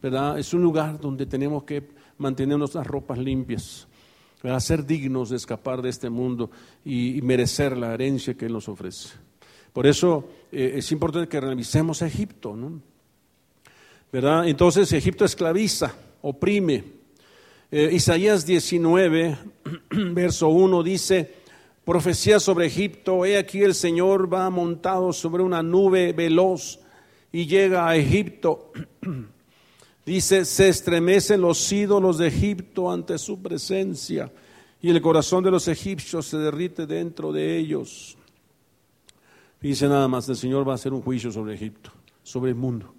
¿verdad? 0.00 0.38
Es 0.38 0.54
un 0.54 0.62
lugar 0.62 1.00
donde 1.00 1.26
tenemos 1.26 1.64
que 1.64 1.88
mantener 2.18 2.56
nuestras 2.56 2.86
ropas 2.86 3.18
limpias, 3.18 3.88
¿verdad? 4.44 4.60
ser 4.60 4.86
dignos 4.86 5.30
de 5.30 5.36
escapar 5.38 5.82
de 5.82 5.88
este 5.88 6.08
mundo 6.08 6.52
y, 6.84 7.20
merecer 7.22 7.76
la 7.76 7.94
herencia 7.94 8.34
que 8.34 8.46
Él 8.46 8.52
nos 8.52 8.68
ofrece. 8.68 9.16
Por 9.72 9.88
eso 9.88 10.28
es 10.52 10.92
importante 10.92 11.28
que 11.28 11.40
revisemos 11.40 12.00
a 12.00 12.06
Egipto, 12.06 12.54
¿no? 12.54 12.80
¿Verdad? 14.12 14.48
Entonces 14.48 14.92
Egipto 14.92 15.24
esclaviza, 15.24 15.94
oprime. 16.22 16.84
Eh, 17.70 17.90
Isaías 17.92 18.46
19, 18.46 19.36
verso 19.90 20.48
1 20.48 20.82
dice, 20.82 21.34
profecía 21.84 22.40
sobre 22.40 22.66
Egipto, 22.66 23.24
he 23.24 23.38
aquí 23.38 23.62
el 23.62 23.74
Señor 23.74 24.32
va 24.32 24.48
montado 24.50 25.12
sobre 25.12 25.42
una 25.42 25.62
nube 25.62 26.12
veloz 26.12 26.80
y 27.32 27.46
llega 27.46 27.88
a 27.88 27.96
Egipto. 27.96 28.72
Dice, 30.06 30.44
se 30.44 30.68
estremecen 30.68 31.40
los 31.40 31.72
ídolos 31.72 32.18
de 32.18 32.28
Egipto 32.28 32.92
ante 32.92 33.18
su 33.18 33.42
presencia 33.42 34.30
y 34.80 34.90
el 34.90 35.02
corazón 35.02 35.42
de 35.42 35.50
los 35.50 35.66
egipcios 35.66 36.26
se 36.26 36.38
derrite 36.38 36.86
dentro 36.86 37.32
de 37.32 37.58
ellos. 37.58 38.16
Dice 39.60 39.88
nada 39.88 40.06
más, 40.06 40.28
el 40.28 40.36
Señor 40.36 40.66
va 40.66 40.72
a 40.72 40.74
hacer 40.76 40.92
un 40.92 41.02
juicio 41.02 41.32
sobre 41.32 41.54
Egipto, 41.54 41.90
sobre 42.22 42.50
el 42.52 42.56
mundo. 42.56 42.95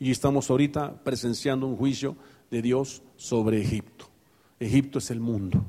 Y 0.00 0.10
estamos 0.10 0.50
ahorita 0.50 1.04
presenciando 1.04 1.66
un 1.66 1.76
juicio 1.76 2.16
de 2.50 2.62
Dios 2.62 3.02
sobre 3.16 3.60
Egipto. 3.60 4.06
Egipto 4.58 4.98
es 4.98 5.10
el 5.10 5.20
mundo. 5.20 5.62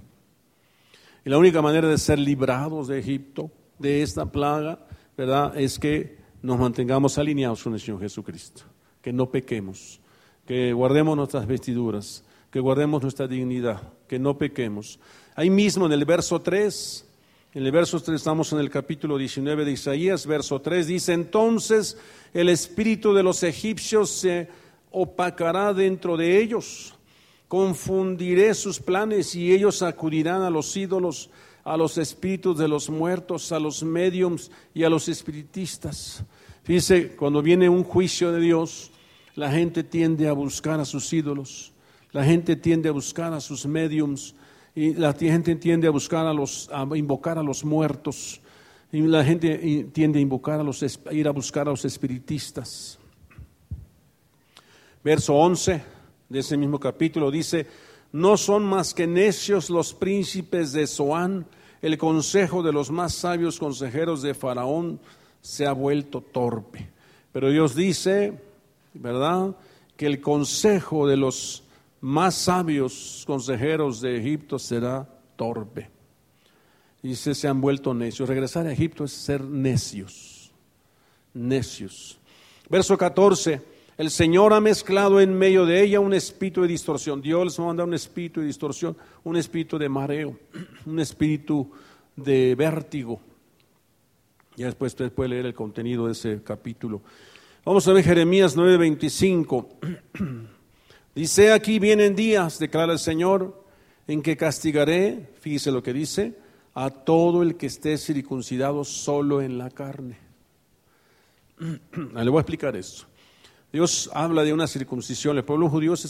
Y 1.26 1.30
la 1.30 1.38
única 1.38 1.62
manera 1.62 1.90
de 1.90 1.98
ser 1.98 2.18
librados 2.18 2.88
de 2.88 2.98
Egipto, 2.98 3.52
de 3.78 4.02
esta 4.02 4.26
plaga, 4.32 4.88
¿verdad? 5.18 5.60
Es 5.60 5.78
que 5.78 6.18
nos 6.42 6.58
mantengamos 6.58 7.18
alineados 7.18 7.62
con 7.62 7.74
el 7.74 7.82
Señor 7.82 8.00
Jesucristo, 8.00 8.64
que 9.02 9.12
no 9.12 9.30
pequemos, 9.30 10.00
que 10.48 10.72
guardemos 10.72 11.18
nuestras 11.18 11.46
vestiduras, 11.46 12.24
que 12.50 12.62
guardemos 12.62 13.02
nuestra 13.02 13.28
dignidad, 13.28 13.82
que 14.08 14.18
no 14.18 14.38
pequemos. 14.38 14.98
Ahí 15.36 15.50
mismo 15.50 15.86
en 15.86 15.92
el 15.92 16.06
verso 16.06 16.42
3, 16.42 17.06
en 17.54 17.66
el 17.66 17.72
verso 17.72 18.00
3 18.00 18.16
estamos 18.16 18.54
en 18.54 18.60
el 18.60 18.70
capítulo 18.70 19.18
19 19.18 19.66
de 19.66 19.72
Isaías, 19.72 20.26
verso 20.26 20.62
3 20.62 20.88
dice, 20.88 21.14
entonces 21.14 21.98
el 22.34 22.50
espíritu 22.50 23.14
de 23.14 23.24
los 23.24 23.44
egipcios 23.44 24.10
se 24.10 24.50
opacará 24.92 25.74
dentro 25.74 26.18
de 26.18 26.42
ellos 26.42 26.96
confundiré 27.52 28.54
sus 28.54 28.80
planes 28.80 29.36
y 29.36 29.52
ellos 29.52 29.82
acudirán 29.82 30.42
a 30.42 30.50
los 30.50 30.78
ídolos, 30.78 31.30
a 31.66 31.76
los 31.76 31.98
espíritus 31.98 32.58
de 32.58 32.70
los 32.70 32.90
muertos, 32.90 33.52
a 33.52 33.60
los 33.60 33.84
mediums 33.84 34.50
y 34.74 34.86
a 34.86 34.90
los 34.90 35.10
espiritistas. 35.10 36.24
Fíjese, 36.64 37.14
cuando 37.18 37.42
viene 37.42 37.68
un 37.68 37.84
juicio 37.84 38.32
de 38.32 38.40
Dios, 38.40 38.92
la 39.36 39.52
gente 39.52 39.84
tiende 39.84 40.30
a 40.30 40.32
buscar 40.32 40.80
a 40.80 40.86
sus 40.86 41.12
ídolos, 41.12 41.74
la 42.14 42.24
gente 42.24 42.56
tiende 42.56 42.88
a 42.88 42.94
buscar 42.94 43.34
a 43.34 43.42
sus 43.42 43.66
mediums 43.66 44.34
y 44.76 44.94
la 44.94 45.14
gente 45.14 45.56
tiende 45.56 45.88
a 45.88 45.92
buscar 45.92 46.26
a 46.26 46.34
los, 46.34 46.70
a 46.72 46.86
invocar 46.96 47.38
a 47.38 47.44
los 47.44 47.64
muertos 47.66 48.42
y 48.92 49.02
la 49.02 49.24
gente 49.24 49.90
tiende 49.94 50.20
a 50.20 50.22
invocar 50.22 50.60
a 50.60 50.64
los, 50.64 50.84
a 50.84 51.14
ir 51.14 51.28
a 51.28 51.32
buscar 51.32 51.68
a 51.68 51.72
los 51.72 51.86
espiritistas. 51.86 53.00
Verso 55.04 55.36
11 55.36 55.84
de 56.30 56.40
ese 56.40 56.58
mismo 56.58 56.80
capítulo 56.80 57.32
dice, 57.32 57.68
no 58.12 58.38
son 58.38 58.64
más 58.64 58.94
que 58.94 59.08
necios 59.08 59.70
los 59.70 59.94
príncipes 59.94 60.74
de 60.74 60.88
Zoán, 60.88 61.46
el 61.82 61.98
consejo 61.98 62.62
de 62.62 62.72
los 62.72 62.92
más 62.92 63.14
sabios 63.14 63.58
consejeros 63.58 64.22
de 64.22 64.34
Faraón 64.34 65.00
se 65.42 65.66
ha 65.66 65.74
vuelto 65.74 66.22
torpe. 66.22 66.90
Pero 67.32 67.50
Dios 67.50 67.76
dice, 67.76 68.40
¿verdad?, 68.94 69.56
que 69.98 70.06
el 70.06 70.22
consejo 70.22 71.08
de 71.08 71.18
los 71.18 71.61
más 72.02 72.36
sabios 72.36 73.24
consejeros 73.28 74.02
de 74.02 74.18
Egipto 74.18 74.58
será 74.58 75.08
torpe. 75.36 75.90
Dice, 77.02 77.34
se 77.34 77.48
han 77.48 77.62
vuelto 77.62 77.94
necios. 77.94 78.28
Regresar 78.28 78.68
a 78.68 78.74
Egipto 78.74 79.04
es 79.06 79.12
ser 79.12 79.44
necios, 79.44 80.52
necios. 81.34 82.20
Verso 82.70 82.98
14. 82.98 83.62
El 83.98 84.10
Señor 84.10 84.54
ha 84.54 84.60
mezclado 84.60 85.20
en 85.22 85.38
medio 85.38 85.66
de 85.66 85.84
ella 85.84 86.00
un 86.00 86.14
espíritu 86.14 86.64
de 86.64 86.70
distorsión. 86.70 87.22
Dios 87.22 87.44
les 87.44 87.60
manda 87.60 87.84
un 87.84 87.94
espíritu 87.94 88.40
de 88.40 88.48
distorsión, 88.48 88.98
un 89.24 89.38
espíritu 89.38 89.78
de 89.78 89.90
mareo, 89.90 90.40
un 90.86 91.00
espíritu 91.00 91.72
de 92.16 92.56
vértigo. 92.56 93.20
Ya 94.56 94.66
después 94.66 94.94
usted 94.94 95.12
puede 95.12 95.30
leer 95.30 95.46
el 95.46 95.54
contenido 95.54 96.08
de 96.08 96.14
ese 96.14 96.42
capítulo. 96.44 97.02
Vamos 97.64 97.88
a 97.88 97.94
ver 97.94 98.04
Jeremías 98.04 98.58
9:25. 98.58 100.48
Dice, 101.14 101.52
aquí 101.52 101.80
vienen 101.80 102.16
días, 102.16 102.58
declara 102.58 102.94
el 102.94 103.00
Señor, 103.00 103.66
en 104.08 104.22
que 104.22 104.38
castigaré, 104.38 105.30
fíjese 105.40 105.72
lo 105.72 105.84
que 105.84 105.94
dice, 105.94 106.38
a 106.74 106.90
todo 106.90 107.44
el 107.44 107.58
que 107.58 107.68
esté 107.68 107.98
circuncidado 107.98 108.84
solo 108.86 109.42
en 109.42 109.58
la 109.58 109.70
carne. 109.70 110.18
Le 111.60 112.30
voy 112.30 112.38
a 112.38 112.42
explicar 112.42 112.76
esto. 112.76 113.06
Dios 113.72 114.10
habla 114.14 114.44
de 114.44 114.54
una 114.54 114.68
circuncisión. 114.68 115.38
El 115.38 115.46
pueblo 115.46 115.70
judío 115.70 115.96
se 115.96 116.10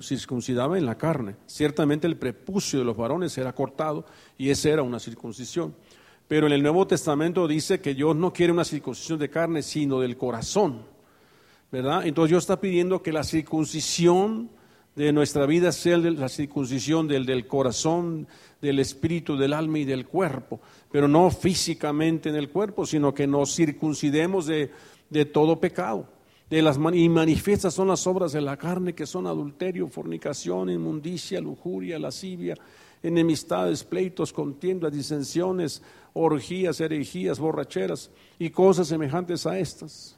circuncidaba 0.00 0.78
en 0.78 0.86
la 0.86 0.96
carne. 0.96 1.36
Ciertamente 1.46 2.06
el 2.06 2.16
prepucio 2.16 2.78
de 2.78 2.84
los 2.84 2.96
varones 2.96 3.36
era 3.36 3.52
cortado 3.52 4.06
y 4.38 4.50
esa 4.50 4.68
era 4.68 4.82
una 4.82 5.00
circuncisión. 5.00 5.74
Pero 6.28 6.46
en 6.46 6.52
el 6.52 6.62
Nuevo 6.62 6.86
Testamento 6.86 7.48
dice 7.48 7.80
que 7.80 7.94
Dios 7.94 8.14
no 8.14 8.32
quiere 8.32 8.52
una 8.52 8.64
circuncisión 8.64 9.18
de 9.18 9.28
carne, 9.28 9.62
sino 9.62 9.98
del 9.98 10.16
corazón. 10.16 10.82
Entonces 11.72 12.30
Dios 12.30 12.44
está 12.44 12.60
pidiendo 12.60 13.02
que 13.02 13.12
la 13.12 13.24
circuncisión 13.24 14.50
de 14.96 15.12
nuestra 15.12 15.46
vida 15.46 15.72
sea 15.72 15.98
la 15.98 16.28
circuncisión 16.28 17.06
del, 17.06 17.24
del 17.24 17.46
corazón, 17.46 18.26
del 18.60 18.80
espíritu, 18.80 19.36
del 19.36 19.52
alma 19.52 19.78
y 19.78 19.84
del 19.84 20.06
cuerpo. 20.06 20.60
Pero 20.90 21.06
no 21.06 21.30
físicamente 21.30 22.28
en 22.28 22.34
el 22.34 22.50
cuerpo, 22.50 22.84
sino 22.84 23.14
que 23.14 23.26
nos 23.26 23.54
circuncidemos 23.54 24.46
de, 24.46 24.70
de 25.08 25.24
todo 25.24 25.60
pecado 25.60 26.06
de 26.50 26.62
las 26.62 26.78
y 26.92 27.08
manifiestas 27.08 27.74
son 27.74 27.88
las 27.88 28.08
obras 28.08 28.32
de 28.32 28.40
la 28.40 28.56
carne 28.56 28.92
que 28.92 29.06
son 29.06 29.28
adulterio, 29.28 29.86
fornicación, 29.86 30.68
inmundicia, 30.68 31.40
lujuria, 31.40 31.96
lascivia, 31.96 32.56
enemistades, 33.04 33.84
pleitos, 33.84 34.32
contiendas, 34.32 34.92
disensiones, 34.92 35.80
orgías, 36.12 36.80
herejías, 36.80 37.38
borracheras 37.38 38.10
y 38.36 38.50
cosas 38.50 38.88
semejantes 38.88 39.46
a 39.46 39.60
estas. 39.60 40.16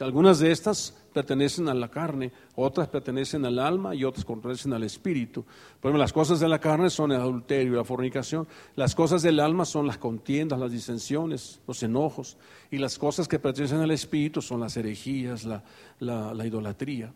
Algunas 0.00 0.38
de 0.38 0.50
estas 0.50 0.96
pertenecen 1.12 1.68
a 1.68 1.74
la 1.74 1.88
carne, 1.88 2.32
otras 2.54 2.88
pertenecen 2.88 3.44
al 3.44 3.58
alma 3.58 3.94
y 3.94 4.04
otras 4.04 4.24
pertenecen 4.24 4.72
al 4.72 4.82
espíritu. 4.84 5.44
Pero 5.80 5.96
las 5.96 6.12
cosas 6.12 6.40
de 6.40 6.48
la 6.48 6.58
carne 6.58 6.88
son 6.88 7.12
el 7.12 7.20
adulterio, 7.20 7.74
la 7.74 7.84
fornicación. 7.84 8.48
Las 8.76 8.94
cosas 8.94 9.22
del 9.22 9.40
alma 9.40 9.64
son 9.64 9.86
las 9.86 9.98
contiendas, 9.98 10.58
las 10.58 10.72
disensiones, 10.72 11.60
los 11.66 11.82
enojos. 11.82 12.36
Y 12.70 12.78
las 12.78 12.98
cosas 12.98 13.28
que 13.28 13.38
pertenecen 13.38 13.80
al 13.80 13.90
espíritu 13.90 14.40
son 14.40 14.60
las 14.60 14.76
herejías, 14.76 15.44
la, 15.44 15.62
la, 15.98 16.46
idolatría. 16.46 17.12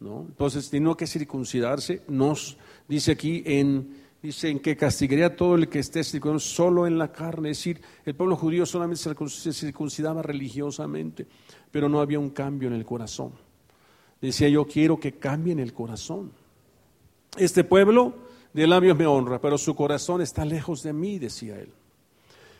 ¿No? 0.00 0.26
Entonces, 0.28 0.68
tiene 0.70 0.94
que 0.96 1.06
circuncidarse. 1.06 2.02
Nos 2.08 2.56
dice 2.86 3.12
aquí 3.12 3.42
en 3.46 4.07
Dicen 4.20 4.58
que 4.58 4.76
castigaría 4.76 5.26
a 5.26 5.36
todo 5.36 5.54
el 5.54 5.68
que 5.68 5.78
esté 5.78 6.02
circuncidado 6.02 6.40
solo 6.40 6.86
en 6.86 6.98
la 6.98 7.12
carne. 7.12 7.50
Es 7.50 7.58
decir, 7.58 7.80
el 8.04 8.16
pueblo 8.16 8.36
judío 8.36 8.66
solamente 8.66 9.02
se 9.28 9.52
circuncidaba 9.52 10.22
religiosamente, 10.22 11.26
pero 11.70 11.88
no 11.88 12.00
había 12.00 12.18
un 12.18 12.30
cambio 12.30 12.68
en 12.68 12.74
el 12.74 12.84
corazón. 12.84 13.32
Decía 14.20 14.48
yo, 14.48 14.66
quiero 14.66 14.98
que 14.98 15.12
cambie 15.12 15.52
en 15.52 15.60
el 15.60 15.72
corazón. 15.72 16.32
Este 17.36 17.62
pueblo 17.62 18.14
de 18.52 18.66
labios 18.66 18.98
me 18.98 19.06
honra, 19.06 19.40
pero 19.40 19.56
su 19.56 19.76
corazón 19.76 20.20
está 20.20 20.44
lejos 20.44 20.82
de 20.82 20.92
mí, 20.92 21.18
decía 21.18 21.58
él. 21.60 21.72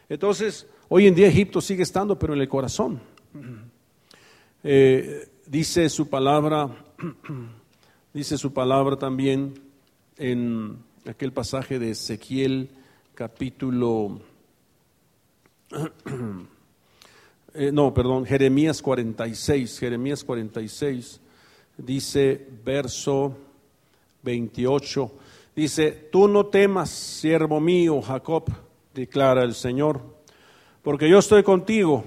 Entonces, 0.09 0.67
hoy 0.89 1.07
en 1.07 1.15
día 1.15 1.27
Egipto 1.27 1.61
sigue 1.61 1.83
estando, 1.83 2.19
pero 2.19 2.35
en 2.35 2.41
el 2.41 2.49
corazón. 2.49 3.01
Eh, 4.63 5.29
dice 5.47 5.89
su 5.89 6.09
palabra, 6.09 6.69
dice 8.15 8.39
su 8.39 8.53
palabra 8.53 8.97
también 8.97 9.55
en 10.17 10.79
aquel 11.07 11.33
pasaje 11.33 11.79
de 11.79 11.91
Ezequiel 11.91 12.71
capítulo, 13.15 14.21
eh, 17.55 17.71
no, 17.73 17.93
perdón, 17.93 18.25
Jeremías 18.25 18.81
46, 18.83 19.79
Jeremías 19.79 20.25
46, 20.25 21.21
dice 21.77 22.47
verso 22.65 23.37
28, 24.23 25.13
dice, 25.57 26.09
tú 26.13 26.29
no 26.29 26.47
temas, 26.47 26.91
siervo 26.91 27.61
mío, 27.61 28.01
Jacob, 28.03 28.45
declara 28.95 29.43
el 29.43 29.55
Señor, 29.55 30.01
porque 30.83 31.09
yo 31.09 31.19
estoy 31.19 31.43
contigo, 31.43 32.05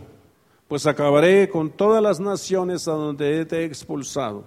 pues 0.67 0.85
acabaré 0.85 1.49
con 1.49 1.71
todas 1.71 2.01
las 2.01 2.19
naciones 2.19 2.87
a 2.87 2.93
donde 2.93 3.45
te 3.45 3.65
expulsado, 3.65 4.45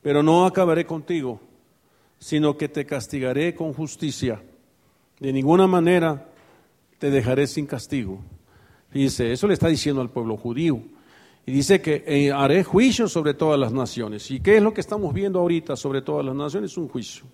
pero 0.00 0.22
no 0.22 0.46
acabaré 0.46 0.86
contigo 0.86 1.40
sino 2.22 2.56
que 2.56 2.68
te 2.68 2.86
castigaré 2.86 3.52
con 3.52 3.72
justicia. 3.72 4.40
De 5.18 5.32
ninguna 5.32 5.66
manera 5.66 6.28
te 7.00 7.10
dejaré 7.10 7.48
sin 7.48 7.66
castigo. 7.66 8.20
Dice, 8.94 9.32
eso 9.32 9.48
le 9.48 9.54
está 9.54 9.66
diciendo 9.66 10.00
al 10.00 10.08
pueblo 10.08 10.36
judío. 10.36 10.80
Y 11.44 11.50
dice 11.50 11.82
que 11.82 12.04
eh, 12.06 12.30
haré 12.30 12.62
juicio 12.62 13.08
sobre 13.08 13.34
todas 13.34 13.58
las 13.58 13.72
naciones. 13.72 14.30
¿Y 14.30 14.38
qué 14.38 14.58
es 14.58 14.62
lo 14.62 14.72
que 14.72 14.80
estamos 14.80 15.12
viendo 15.12 15.40
ahorita 15.40 15.74
sobre 15.74 16.00
todas 16.00 16.24
las 16.24 16.36
naciones? 16.36 16.76
Un 16.76 16.88
juicio. 16.88 17.24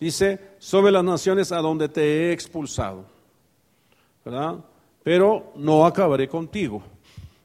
Dice, 0.00 0.40
sobre 0.58 0.90
las 0.90 1.04
naciones 1.04 1.52
a 1.52 1.58
donde 1.58 1.90
te 1.90 2.00
he 2.00 2.32
expulsado. 2.32 3.04
¿Verdad? 4.24 4.64
Pero 5.02 5.52
no 5.56 5.84
acabaré 5.84 6.28
contigo, 6.28 6.82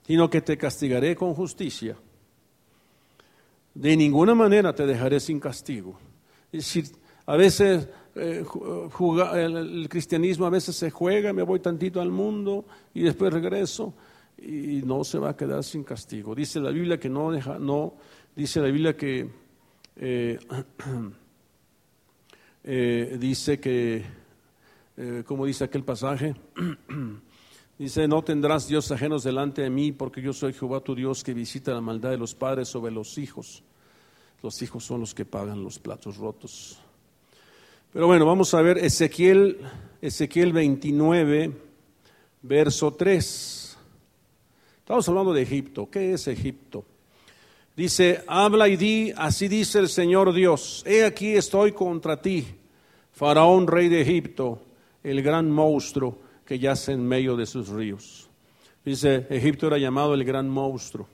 sino 0.07 0.29
que 0.29 0.39
te 0.39 0.57
castigaré 0.57 1.13
con 1.13 1.33
justicia. 1.33 1.97
De 3.73 3.97
ninguna 3.97 4.33
manera 4.33 4.73
te 4.73 4.85
dejaré 4.85 5.19
sin 5.19 5.41
castigo. 5.41 5.99
Es 6.51 6.73
decir, 6.73 6.85
a 7.25 7.37
veces 7.37 7.87
eh, 8.15 8.43
el, 9.35 9.87
cristianismo 9.87 10.45
a 10.45 10.49
veces 10.49 10.75
se 10.75 10.89
juega, 10.89 11.31
me 11.31 11.43
voy 11.43 11.59
tantito 11.59 12.01
al 12.01 12.09
mundo 12.09 12.65
y 12.93 13.01
después 13.01 13.31
regreso 13.31 13.93
y 14.37 14.81
no 14.83 15.03
se 15.03 15.19
va 15.19 15.29
a 15.29 15.37
quedar 15.37 15.63
sin 15.63 15.83
castigo. 15.83 16.33
Dice 16.33 16.59
la 16.59 16.71
Biblia 16.71 16.99
que 16.99 17.09
no 17.09 17.31
deja, 17.31 17.59
no, 17.59 17.93
dice 18.35 18.61
la 18.61 18.67
Biblia 18.67 18.97
que 18.97 19.29
eh, 19.95 20.39
eh, 22.63 23.17
dice 23.19 23.59
que, 23.59 24.03
como 25.25 25.45
dice 25.45 25.65
aquel 25.65 25.83
pasaje, 25.83 26.35
dice, 27.77 28.07
no 28.07 28.23
tendrás 28.23 28.67
Dios 28.67 28.91
ajenos 28.91 29.23
delante 29.23 29.61
de 29.61 29.69
mí, 29.69 29.91
porque 29.91 30.21
yo 30.21 30.33
soy 30.33 30.51
Jehová 30.53 30.81
tu 30.81 30.95
Dios 30.95 31.23
que 31.23 31.33
visita 31.33 31.73
la 31.73 31.81
maldad 31.81 32.09
de 32.09 32.17
los 32.17 32.33
padres 32.33 32.67
sobre 32.67 32.91
los 32.91 33.17
hijos. 33.17 33.63
Los 34.41 34.61
hijos 34.61 34.85
son 34.85 35.01
los 35.01 35.13
que 35.13 35.25
pagan 35.25 35.63
los 35.63 35.79
platos 35.79 36.15
rotos. 36.15 36.79
Pero 37.91 38.07
bueno, 38.07 38.25
vamos 38.25 38.53
a 38.53 38.61
ver 38.61 38.77
Ezequiel, 38.77 39.57
Ezequiel 40.01 40.53
29, 40.53 41.51
verso 42.43 42.93
3. 42.93 43.77
Estamos 44.79 45.09
hablando 45.09 45.33
de 45.33 45.41
Egipto. 45.41 45.89
¿Qué 45.89 46.13
es 46.13 46.27
Egipto? 46.27 46.85
Dice, 47.75 48.23
habla 48.27 48.69
y 48.69 48.77
di, 48.77 49.13
así 49.15 49.47
dice 49.47 49.79
el 49.79 49.89
Señor 49.89 50.33
Dios, 50.33 50.83
he 50.85 51.03
aquí 51.05 51.35
estoy 51.35 51.71
contra 51.71 52.21
ti, 52.21 52.45
Faraón, 53.13 53.67
rey 53.67 53.87
de 53.89 54.01
Egipto, 54.01 54.61
el 55.03 55.21
gran 55.21 55.49
monstruo 55.49 56.17
que 56.45 56.59
yace 56.59 56.93
en 56.93 57.05
medio 57.05 57.35
de 57.35 57.45
sus 57.45 57.69
ríos. 57.69 58.29
Dice, 58.83 59.27
Egipto 59.29 59.67
era 59.67 59.77
llamado 59.77 60.13
el 60.13 60.23
gran 60.23 60.49
monstruo, 60.49 61.07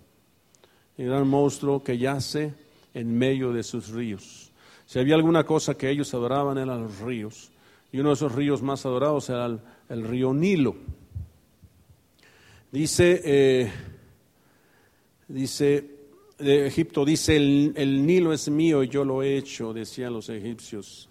el 0.98 1.08
gran 1.08 1.28
monstruo 1.28 1.84
que 1.84 1.98
yace 1.98 2.65
en 2.96 3.16
medio 3.16 3.54
de 3.54 3.62
sus 3.62 3.90
ríos. 3.90 4.52
Si 4.88 4.98
había 4.98 5.14
alguna 5.14 5.44
cosa 5.44 5.76
que 5.76 5.90
ellos 5.90 6.12
adoraban 6.16 6.58
eran 6.58 6.82
los 6.82 7.00
ríos. 7.00 7.52
Y 7.92 8.00
uno 8.00 8.10
de 8.10 8.16
esos 8.16 8.34
ríos 8.34 8.64
más 8.64 8.86
adorados 8.86 9.30
era 9.30 9.46
el, 9.90 10.04
río 10.04 10.34
Nilo. 10.34 10.76
Dice, 12.72 13.22
eh, 13.24 13.72
dice 15.28 15.92
de 16.40 16.68
Egipto, 16.68 17.06
dice, 17.06 17.38
el, 17.38 17.74
el 17.76 18.06
Nilo 18.06 18.34
es 18.34 18.50
mío 18.50 18.84
y 18.84 18.90
yo 18.90 19.06
lo 19.06 19.22
he 19.22 19.38
hecho, 19.38 19.72
decían 19.74 20.14
los 20.14 20.30
egipcios. 20.30 21.08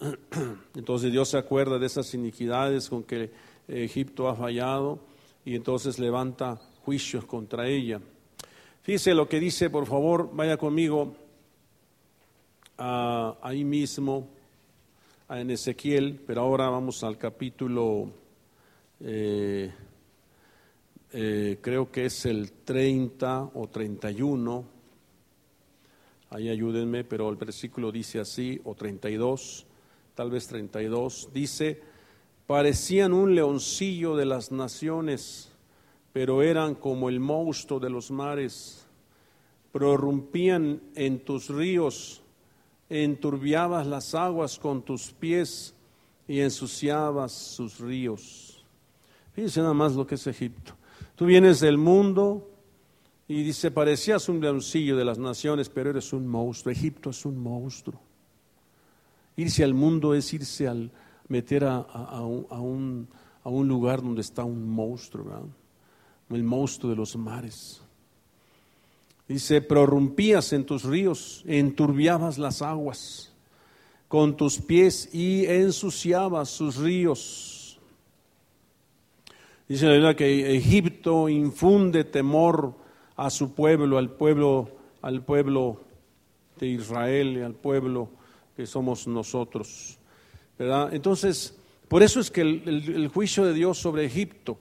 Entonces 0.74 1.12
Dios 1.12 1.28
se 1.28 1.38
acuerda 1.38 1.78
de 1.78 1.86
esas 1.86 2.12
iniquidades 2.14 2.88
con 2.88 3.04
que 3.04 3.30
Egipto 3.68 4.28
ha 4.28 4.34
fallado 4.34 4.98
y 5.44 5.54
entonces 5.54 5.98
levanta 5.98 6.60
juicios 6.84 7.24
contra 7.24 7.68
ella. 7.68 8.00
Fíjese 8.82 9.14
lo 9.14 9.28
que 9.28 9.38
dice, 9.38 9.70
por 9.70 9.86
favor, 9.86 10.28
vaya 10.34 10.56
conmigo 10.56 11.14
ahí 12.76 13.62
mismo 13.62 14.28
en 15.30 15.52
Ezequiel, 15.52 16.20
pero 16.26 16.40
ahora 16.40 16.68
vamos 16.68 17.04
al 17.04 17.16
capítulo, 17.16 18.10
eh, 18.98 19.72
eh, 21.12 21.58
creo 21.60 21.92
que 21.92 22.06
es 22.06 22.26
el 22.26 22.50
30 22.50 23.50
o 23.54 23.68
31, 23.68 24.64
ahí 26.30 26.48
ayúdenme, 26.48 27.04
pero 27.04 27.30
el 27.30 27.36
versículo 27.36 27.92
dice 27.92 28.18
así, 28.18 28.60
o 28.64 28.74
32, 28.74 29.64
tal 30.16 30.28
vez 30.28 30.48
32, 30.48 31.28
dice, 31.32 31.80
parecían 32.48 33.12
un 33.12 33.36
leoncillo 33.36 34.16
de 34.16 34.26
las 34.26 34.50
naciones, 34.50 35.51
pero 36.12 36.42
eran 36.42 36.74
como 36.74 37.08
el 37.08 37.20
monstruo 37.20 37.80
de 37.80 37.90
los 37.90 38.10
mares, 38.10 38.86
prorrumpían 39.72 40.80
en 40.94 41.20
tus 41.20 41.48
ríos 41.48 42.22
enturbiabas 42.92 43.86
las 43.86 44.14
aguas 44.14 44.58
con 44.58 44.82
tus 44.82 45.12
pies 45.12 45.74
y 46.28 46.40
ensuciabas 46.40 47.32
sus 47.32 47.78
ríos. 47.80 48.62
Fíjense 49.32 49.60
nada 49.60 49.72
más 49.72 49.94
lo 49.94 50.06
que 50.06 50.16
es 50.16 50.26
Egipto. 50.26 50.74
Tú 51.16 51.24
vienes 51.24 51.60
del 51.60 51.78
mundo 51.78 52.50
y 53.26 53.42
dice, 53.42 53.70
parecías 53.70 54.28
un 54.28 54.40
leoncillo 54.40 54.96
de 54.96 55.06
las 55.06 55.18
naciones, 55.18 55.70
pero 55.70 55.90
eres 55.90 56.12
un 56.12 56.26
monstruo. 56.26 56.70
Egipto 56.70 57.10
es 57.10 57.24
un 57.24 57.38
monstruo. 57.38 57.98
Irse 59.36 59.64
al 59.64 59.72
mundo 59.72 60.14
es 60.14 60.30
irse 60.34 60.68
al 60.68 60.90
meter 61.28 61.64
a, 61.64 61.80
un, 62.20 63.08
a 63.42 63.48
un, 63.48 63.68
lugar 63.68 64.02
donde 64.02 64.20
está 64.20 64.44
un 64.44 64.68
monstruo, 64.68 65.48
el 66.36 66.42
monstruo 66.42 66.90
de 66.90 66.96
los 66.96 67.16
mares. 67.16 67.82
Dice, 69.28 69.62
prorrumpías 69.62 70.52
en 70.52 70.66
tus 70.66 70.84
ríos, 70.84 71.42
enturbiabas 71.46 72.38
las 72.38 72.60
aguas 72.60 73.32
con 74.08 74.36
tus 74.36 74.58
pies 74.58 75.08
y 75.14 75.46
ensuciabas 75.46 76.50
sus 76.50 76.76
ríos. 76.76 77.78
Dice 79.66 79.86
la 79.86 79.92
verdad 79.92 80.16
que 80.16 80.54
Egipto 80.54 81.30
infunde 81.30 82.04
temor 82.04 82.74
a 83.16 83.30
su 83.30 83.54
pueblo, 83.54 83.96
al 83.96 84.10
pueblo, 84.10 84.68
al 85.00 85.24
pueblo 85.24 85.80
de 86.58 86.66
Israel, 86.66 87.38
y 87.38 87.40
al 87.40 87.54
pueblo 87.54 88.10
que 88.54 88.66
somos 88.66 89.06
nosotros. 89.06 89.98
Entonces, 90.58 91.56
por 91.88 92.02
eso 92.02 92.20
es 92.20 92.30
que 92.30 92.42
el 92.42 93.08
juicio 93.08 93.46
de 93.46 93.54
Dios 93.54 93.78
sobre 93.78 94.04
Egipto 94.04 94.58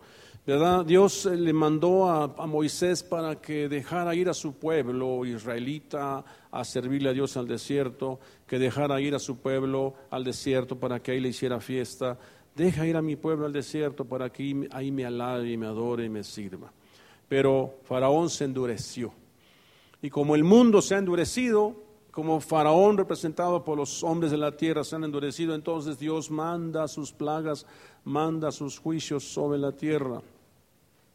¿verdad? 0.52 0.84
Dios 0.86 1.26
eh, 1.28 1.38
le 1.38 1.54
mandó 1.54 2.10
a, 2.10 2.28
Moisés 2.46 3.04
para 3.04 3.40
que 3.40 3.70
dejara 3.70 4.14
ir 4.16 4.28
a 4.28 4.34
su 4.34 4.52
pueblo 4.52 5.26
israelita 5.26 6.26
a 6.52 6.66
servirle 6.66 7.10
a 7.10 7.14
Dios 7.14 7.38
al 7.38 7.48
desierto, 7.48 8.20
que 8.46 8.60
dejara 8.60 9.00
ir 9.00 9.16
a 9.16 9.20
su 9.20 9.38
pueblo 9.38 9.94
al 10.10 10.26
desierto 10.26 10.78
para 10.78 11.02
que 11.02 11.12
ahí 11.12 11.22
le 11.22 11.30
hiciera 11.30 11.62
fiesta. 11.62 12.20
Deja 12.54 12.86
ir 12.86 12.98
a 12.98 13.02
mi 13.02 13.16
pueblo 13.16 13.46
al 13.46 13.54
desierto 13.54 14.04
para 14.04 14.30
que 14.30 14.68
ahí 14.72 14.92
me 14.92 15.06
alabe 15.06 15.50
y 15.50 15.56
me 15.56 15.68
adore 15.68 16.04
y 16.04 16.10
me 16.10 16.22
sirva. 16.22 16.70
Pero 17.30 17.76
Faraón 17.84 18.30
se 18.30 18.44
endureció. 18.44 19.14
Y 20.02 20.10
como 20.10 20.36
el 20.36 20.44
mundo 20.44 20.82
se 20.82 20.96
ha 20.96 20.98
endurecido, 20.98 21.78
como 22.12 22.42
Faraón 22.42 22.98
representado 22.98 23.64
por 23.64 23.78
los 23.78 24.04
hombres 24.04 24.32
de 24.32 24.38
la 24.38 24.58
tierra 24.58 24.84
se 24.84 24.98
han 24.98 25.06
endurecido, 25.06 25.56
entonces 25.56 25.98
Dios 25.98 26.30
manda 26.30 26.90
sus 26.90 27.14
plagas, 27.14 27.66
manda 28.04 28.52
sus 28.52 28.80
juicios 28.80 29.24
sobre 29.24 29.58
la 29.58 29.72
tierra. 29.72 30.22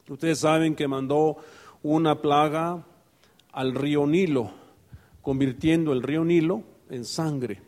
Ustedes 0.09 0.41
saben 0.41 0.75
que 0.75 0.89
mandó 0.89 1.37
una 1.83 2.21
plaga 2.21 2.85
al 3.53 3.75
río 3.75 4.07
Nilo, 4.07 4.51
convirtiendo 5.23 5.93
el 5.93 6.03
río 6.03 6.25
Nilo 6.25 6.63
en 6.91 7.05
sangre. 7.05 7.61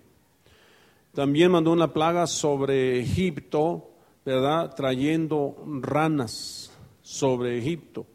También 1.14 1.50
mandó 1.50 1.72
una 1.72 1.92
plaga 1.92 2.26
sobre 2.26 3.00
Egipto, 3.00 3.90
¿verdad? 4.24 4.74
Trayendo 4.74 5.56
ranas 5.80 6.70
sobre 7.02 7.58
Egipto. 7.58 8.06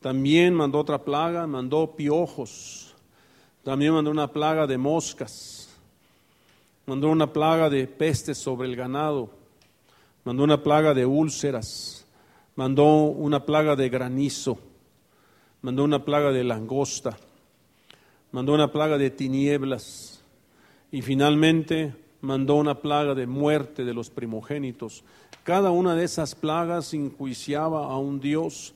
También 0.00 0.54
mandó 0.54 0.80
otra 0.80 1.02
plaga, 1.04 1.46
mandó 1.46 1.96
piojos 1.96 2.84
también 3.64 3.94
mandó 3.94 4.10
una 4.10 4.30
plaga 4.30 4.66
de 4.66 4.76
moscas, 4.76 5.70
mandó 6.84 7.08
una 7.08 7.32
plaga 7.32 7.70
de 7.70 7.86
pestes 7.86 8.36
sobre 8.36 8.68
el 8.68 8.76
ganado, 8.76 9.30
mandó 10.22 10.44
una 10.44 10.62
plaga 10.62 10.92
de 10.92 11.06
úlceras, 11.06 11.93
mandó 12.56 13.04
una 13.04 13.44
plaga 13.44 13.76
de 13.76 13.88
granizo, 13.88 14.58
mandó 15.62 15.84
una 15.84 16.04
plaga 16.04 16.30
de 16.30 16.44
langosta, 16.44 17.16
mandó 18.32 18.54
una 18.54 18.70
plaga 18.72 18.98
de 18.98 19.10
tinieblas 19.10 20.22
y 20.92 21.02
finalmente 21.02 21.94
mandó 22.20 22.56
una 22.56 22.80
plaga 22.80 23.14
de 23.14 23.26
muerte 23.26 23.84
de 23.84 23.94
los 23.94 24.10
primogénitos. 24.10 25.04
Cada 25.42 25.70
una 25.70 25.94
de 25.94 26.04
esas 26.04 26.34
plagas 26.34 26.94
enjuiciaba 26.94 27.86
a 27.86 27.98
un 27.98 28.20
dios, 28.20 28.74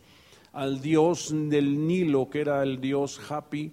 al 0.53 0.81
dios 0.81 1.31
del 1.33 1.87
Nilo, 1.87 2.29
que 2.29 2.41
era 2.41 2.63
el 2.63 2.81
dios 2.81 3.21
Hapi, 3.31 3.73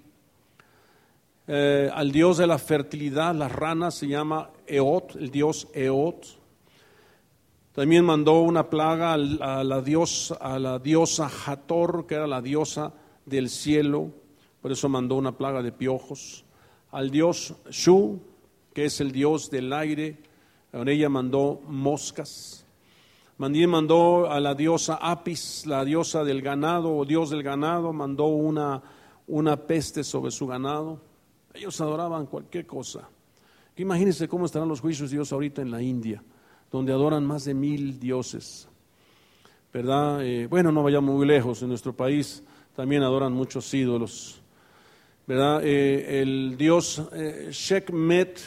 eh, 1.47 1.91
al 1.93 2.11
dios 2.11 2.37
de 2.37 2.47
la 2.47 2.57
fertilidad, 2.57 3.35
las 3.35 3.51
ranas, 3.51 3.95
se 3.95 4.07
llama 4.07 4.49
Eot, 4.65 5.15
el 5.15 5.29
dios 5.29 5.67
Eot. 5.73 6.25
También 7.75 8.05
mandó 8.05 8.39
una 8.39 8.69
plaga 8.69 9.11
a 9.11 9.17
la, 9.17 9.81
diosa, 9.81 10.37
a 10.39 11.51
Hator, 11.51 12.07
que 12.07 12.15
era 12.15 12.25
la 12.25 12.41
diosa 12.41 12.93
del 13.25 13.49
cielo, 13.49 14.11
por 14.61 14.71
eso 14.71 14.87
mandó 14.87 15.15
una 15.15 15.37
plaga 15.37 15.61
de 15.61 15.73
piojos. 15.73 16.45
Al 16.91 17.11
dios 17.11 17.53
Shu, 17.69 18.21
que 18.73 18.85
es 18.85 19.01
el 19.01 19.11
dios 19.11 19.49
del 19.51 19.73
aire, 19.73 20.17
con 20.71 20.87
ella 20.87 21.09
mandó 21.09 21.61
moscas. 21.67 22.65
También 23.37 23.69
mandó 23.69 24.31
a 24.31 24.39
la 24.39 24.55
diosa 24.55 24.95
Apis, 25.01 25.65
la 25.65 25.83
diosa 25.83 26.23
del 26.23 26.41
ganado 26.41 26.95
o 26.95 27.03
dios 27.03 27.29
del 27.29 27.43
ganado, 27.43 27.91
mandó 27.91 28.27
una, 28.27 28.81
una 29.27 29.57
peste 29.57 30.05
sobre 30.05 30.31
su 30.31 30.47
ganado. 30.47 31.01
Ellos 31.53 31.81
adoraban 31.81 32.27
cualquier 32.27 32.65
cosa. 32.65 33.09
Imagínense 33.75 34.29
cómo 34.29 34.45
estarán 34.45 34.69
los 34.69 34.79
juicios 34.79 35.09
de 35.09 35.17
Dios 35.17 35.33
ahorita 35.33 35.61
en 35.61 35.71
la 35.71 35.81
India, 35.81 36.23
donde 36.71 36.91
adoran 36.91 37.25
más 37.25 37.45
de 37.45 37.53
mil 37.53 37.99
dioses. 37.99 38.67
¿Verdad? 39.73 40.25
Eh, 40.25 40.47
bueno, 40.47 40.71
no 40.71 40.83
vayamos 40.83 41.15
muy 41.15 41.27
lejos, 41.27 41.61
en 41.61 41.69
nuestro 41.69 41.93
país 41.93 42.43
también 42.75 43.03
adoran 43.03 43.33
muchos 43.33 43.73
ídolos. 43.73 44.41
¿Verdad? 45.27 45.61
Eh, 45.63 46.21
el 46.21 46.55
dios 46.57 47.01
eh, 47.13 47.49
Shekmet, 47.51 48.39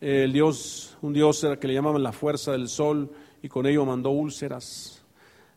el 0.00 0.32
dios, 0.32 0.96
un 1.02 1.12
dios 1.12 1.46
que 1.60 1.66
le 1.66 1.74
llamaban 1.74 2.02
la 2.02 2.12
fuerza 2.12 2.52
del 2.52 2.68
sol, 2.68 3.10
y 3.42 3.48
con 3.48 3.66
ello 3.66 3.84
mandó 3.84 4.10
úlceras. 4.10 5.02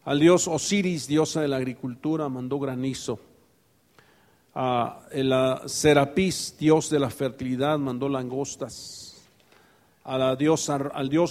Al 0.03 0.19
dios 0.19 0.47
Osiris, 0.47 1.07
diosa 1.07 1.41
de 1.41 1.47
la 1.47 1.57
agricultura, 1.57 2.27
mandó 2.29 2.59
granizo. 2.59 3.19
A 4.55 5.01
Serapis, 5.67 6.55
dios 6.59 6.89
de 6.89 6.99
la 6.99 7.09
fertilidad, 7.09 7.77
mandó 7.77 8.09
langostas. 8.09 9.08
Al 10.03 10.37
dios 10.37 10.67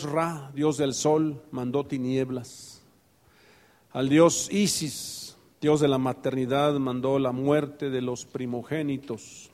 Ra, 0.03 0.51
dios 0.55 0.77
del 0.77 0.95
sol, 0.95 1.43
mandó 1.51 1.85
tinieblas. 1.85 2.83
Al 3.93 4.09
dios 4.09 4.49
Isis, 4.53 5.37
dios 5.61 5.81
de 5.81 5.89
la 5.89 5.99
maternidad, 5.99 6.75
mandó 6.75 7.19
la 7.19 7.33
muerte 7.33 7.91
de 7.91 8.03
los 8.03 8.25
primogénitos. 8.25 9.51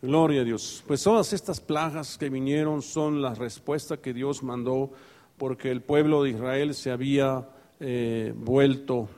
Gloria 0.00 0.40
a 0.40 0.44
Dios. 0.44 0.82
Pues 0.88 1.04
todas 1.04 1.32
estas 1.32 1.60
plagas 1.60 2.18
que 2.18 2.28
vinieron 2.28 2.82
son 2.82 3.22
la 3.22 3.34
respuesta 3.34 3.98
que 3.98 4.12
Dios 4.12 4.42
mandó 4.42 4.90
porque 5.38 5.70
el 5.70 5.80
pueblo 5.80 6.24
de 6.24 6.30
Israel 6.30 6.74
se 6.74 6.90
había 6.90 7.48
eh, 7.78 8.32
vuelto, 8.36 9.08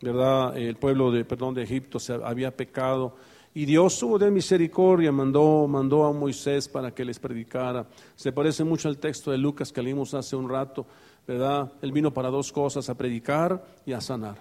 ¿verdad? 0.00 0.56
El 0.56 0.74
pueblo 0.74 1.12
de, 1.12 1.24
perdón, 1.24 1.54
de 1.54 1.62
Egipto 1.62 2.00
se 2.00 2.14
había 2.14 2.56
pecado 2.56 3.14
y 3.54 3.66
Dios 3.66 3.98
tuvo 3.98 4.18
de 4.18 4.30
misericordia, 4.30 5.12
mandó, 5.12 5.66
mandó 5.68 6.04
a 6.04 6.12
Moisés 6.12 6.68
para 6.68 6.94
que 6.94 7.04
les 7.04 7.18
predicara. 7.18 7.86
Se 8.16 8.32
parece 8.32 8.64
mucho 8.64 8.88
al 8.88 8.98
texto 8.98 9.30
de 9.30 9.38
Lucas 9.38 9.72
que 9.72 9.82
leímos 9.82 10.14
hace 10.14 10.36
un 10.36 10.48
rato, 10.48 10.86
¿verdad? 11.26 11.70
Él 11.82 11.92
vino 11.92 12.14
para 12.14 12.30
dos 12.30 12.50
cosas, 12.50 12.88
a 12.88 12.96
predicar 12.96 13.62
y 13.84 13.92
a 13.92 14.00
sanar. 14.00 14.36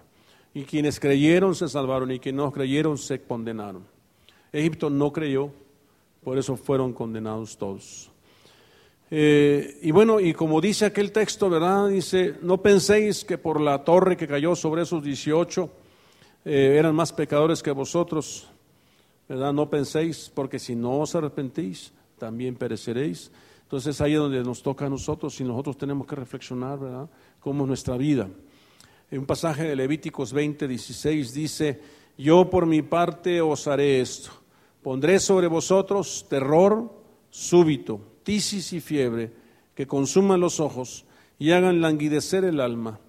Y 0.54 0.64
quienes 0.64 1.00
creyeron 1.00 1.56
se 1.56 1.68
salvaron 1.68 2.12
y 2.12 2.20
quienes 2.20 2.38
no 2.38 2.52
creyeron 2.52 2.98
se 2.98 3.22
condenaron. 3.22 3.84
Egipto 4.54 4.90
no 4.90 5.12
creyó, 5.12 5.52
por 6.24 6.38
eso 6.38 6.56
fueron 6.56 6.94
condenados 6.94 7.58
todos. 7.58 8.12
Eh, 9.10 9.78
y 9.82 9.92
bueno, 9.92 10.22
y 10.22 10.34
como 10.34 10.62
dice 10.62 10.86
aquel 10.86 11.12
texto, 11.12 11.50
¿verdad? 11.50 11.90
Dice, 11.90 12.36
no 12.42 12.62
penséis 12.62 13.26
que 13.26 13.38
por 13.38 13.60
la 13.60 13.84
torre 13.84 14.16
que 14.16 14.28
cayó 14.28 14.56
sobre 14.56 14.84
esos 14.84 15.04
18 15.04 15.70
eh, 16.46 16.76
eran 16.80 16.96
más 16.96 17.12
pecadores 17.12 17.62
que 17.62 17.72
vosotros, 17.72 18.48
No 19.38 19.70
penséis, 19.70 20.32
porque 20.34 20.60
si 20.60 20.76
no 20.76 21.00
os 21.00 21.16
arrepentís, 21.16 21.94
también 22.18 22.56
pereceréis. 22.56 23.32
Entonces 23.64 24.02
ahí 24.02 24.14
es 24.14 24.20
donde 24.20 24.44
nos 24.44 24.62
toca 24.62 24.86
a 24.86 24.90
nosotros 24.90 25.40
y 25.40 25.44
nosotros 25.44 25.78
tenemos 25.78 26.06
que 26.06 26.16
reflexionar, 26.16 26.80
¿verdad? 26.80 27.10
Cómo 27.40 27.64
es 27.64 27.68
nuestra 27.68 27.98
vida. 27.98 28.30
En 29.10 29.20
un 29.20 29.26
pasaje 29.26 29.64
de 29.64 29.76
Levíticos 29.76 30.34
20, 30.34 30.68
16 30.68 31.34
dice, 31.34 31.82
yo 32.18 32.50
por 32.50 32.66
mi 32.66 32.82
parte 32.82 33.42
os 33.42 33.68
haré 33.68 34.02
esto 34.02 34.32
Pondré 34.82 35.20
sobre 35.20 35.46
vosotros 35.46 36.26
terror 36.28 36.92
súbito, 37.30 38.02
tisis 38.24 38.74
y 38.74 38.82
fiebre, 38.82 39.32
que 39.76 39.86
consuman 39.86 40.40
los 40.40 40.60
ojos 40.60 41.06
y 41.38 41.52
hagan 41.52 41.82
languidecer 41.82 42.46
el 42.46 42.60
alma. 42.60 43.00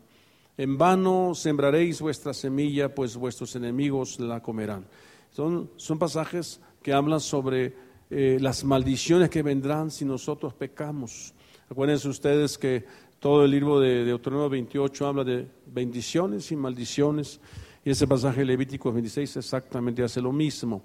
En 0.59 0.77
vano 0.77 1.35
sembraréis 1.35 2.03
vuestra 2.03 2.35
semilla, 2.35 2.95
pues 2.95 3.17
vuestros 3.17 3.57
enemigos 3.57 4.21
la 4.21 4.43
comerán. 4.43 4.87
Son, 5.33 5.71
son 5.77 5.99
pasajes 5.99 6.61
que 6.83 6.93
hablan 6.93 7.21
sobre 7.21 7.75
eh, 8.11 8.37
las 8.41 8.65
maldiciones 8.65 9.31
que 9.31 9.43
vendrán 9.43 9.91
si 9.91 10.05
nosotros 10.05 10.53
pecamos. 10.53 11.33
Acuérdense 11.71 12.09
ustedes 12.09 12.59
que 12.59 12.85
todo 13.19 13.47
el 13.47 13.51
libro 13.51 13.81
de 13.81 14.05
Deuteronomio 14.05 14.51
28 14.51 15.07
habla 15.07 15.25
de 15.25 15.47
bendiciones 15.67 16.53
y 16.53 16.57
maldiciones, 16.57 17.41
y 17.83 17.91
ese 17.91 18.07
pasaje 18.07 18.41
de 18.41 18.47
Levítico 18.47 18.93
26 18.93 19.39
exactamente 19.39 20.03
hace 20.03 20.21
lo 20.21 20.33
mismo. 20.33 20.83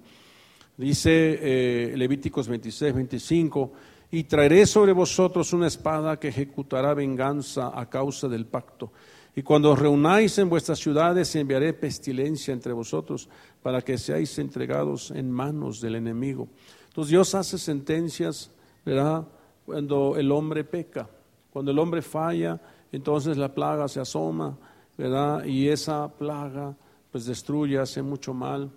Dice 0.78 1.38
eh, 1.42 1.94
Levíticos 1.96 2.48
26, 2.48 2.94
25, 2.94 3.72
y 4.12 4.24
traeré 4.24 4.64
sobre 4.64 4.92
vosotros 4.92 5.52
una 5.52 5.66
espada 5.66 6.18
que 6.18 6.28
ejecutará 6.28 6.94
venganza 6.94 7.78
a 7.78 7.90
causa 7.90 8.28
del 8.28 8.46
pacto. 8.46 8.92
Y 9.36 9.42
cuando 9.42 9.70
os 9.70 9.78
reunáis 9.78 10.38
en 10.38 10.48
vuestras 10.48 10.78
ciudades, 10.78 11.36
enviaré 11.36 11.72
pestilencia 11.72 12.52
entre 12.52 12.72
vosotros 12.72 13.28
para 13.62 13.82
que 13.82 13.98
seáis 13.98 14.38
entregados 14.38 15.10
en 15.10 15.30
manos 15.30 15.80
del 15.80 15.96
enemigo. 15.96 16.48
Entonces 16.88 17.10
Dios 17.10 17.34
hace 17.34 17.58
sentencias, 17.58 18.50
¿verdad? 18.84 19.26
Cuando 19.66 20.16
el 20.16 20.30
hombre 20.32 20.64
peca, 20.64 21.08
cuando 21.50 21.70
el 21.70 21.78
hombre 21.78 22.02
falla, 22.02 22.60
entonces 22.92 23.36
la 23.36 23.54
plaga 23.54 23.88
se 23.88 24.00
asoma, 24.00 24.56
¿verdad? 24.96 25.44
Y 25.44 25.68
esa 25.68 26.08
plaga 26.08 26.76
pues 27.10 27.26
destruye, 27.26 27.78
hace 27.78 28.02
mucho 28.02 28.34
mal, 28.34 28.70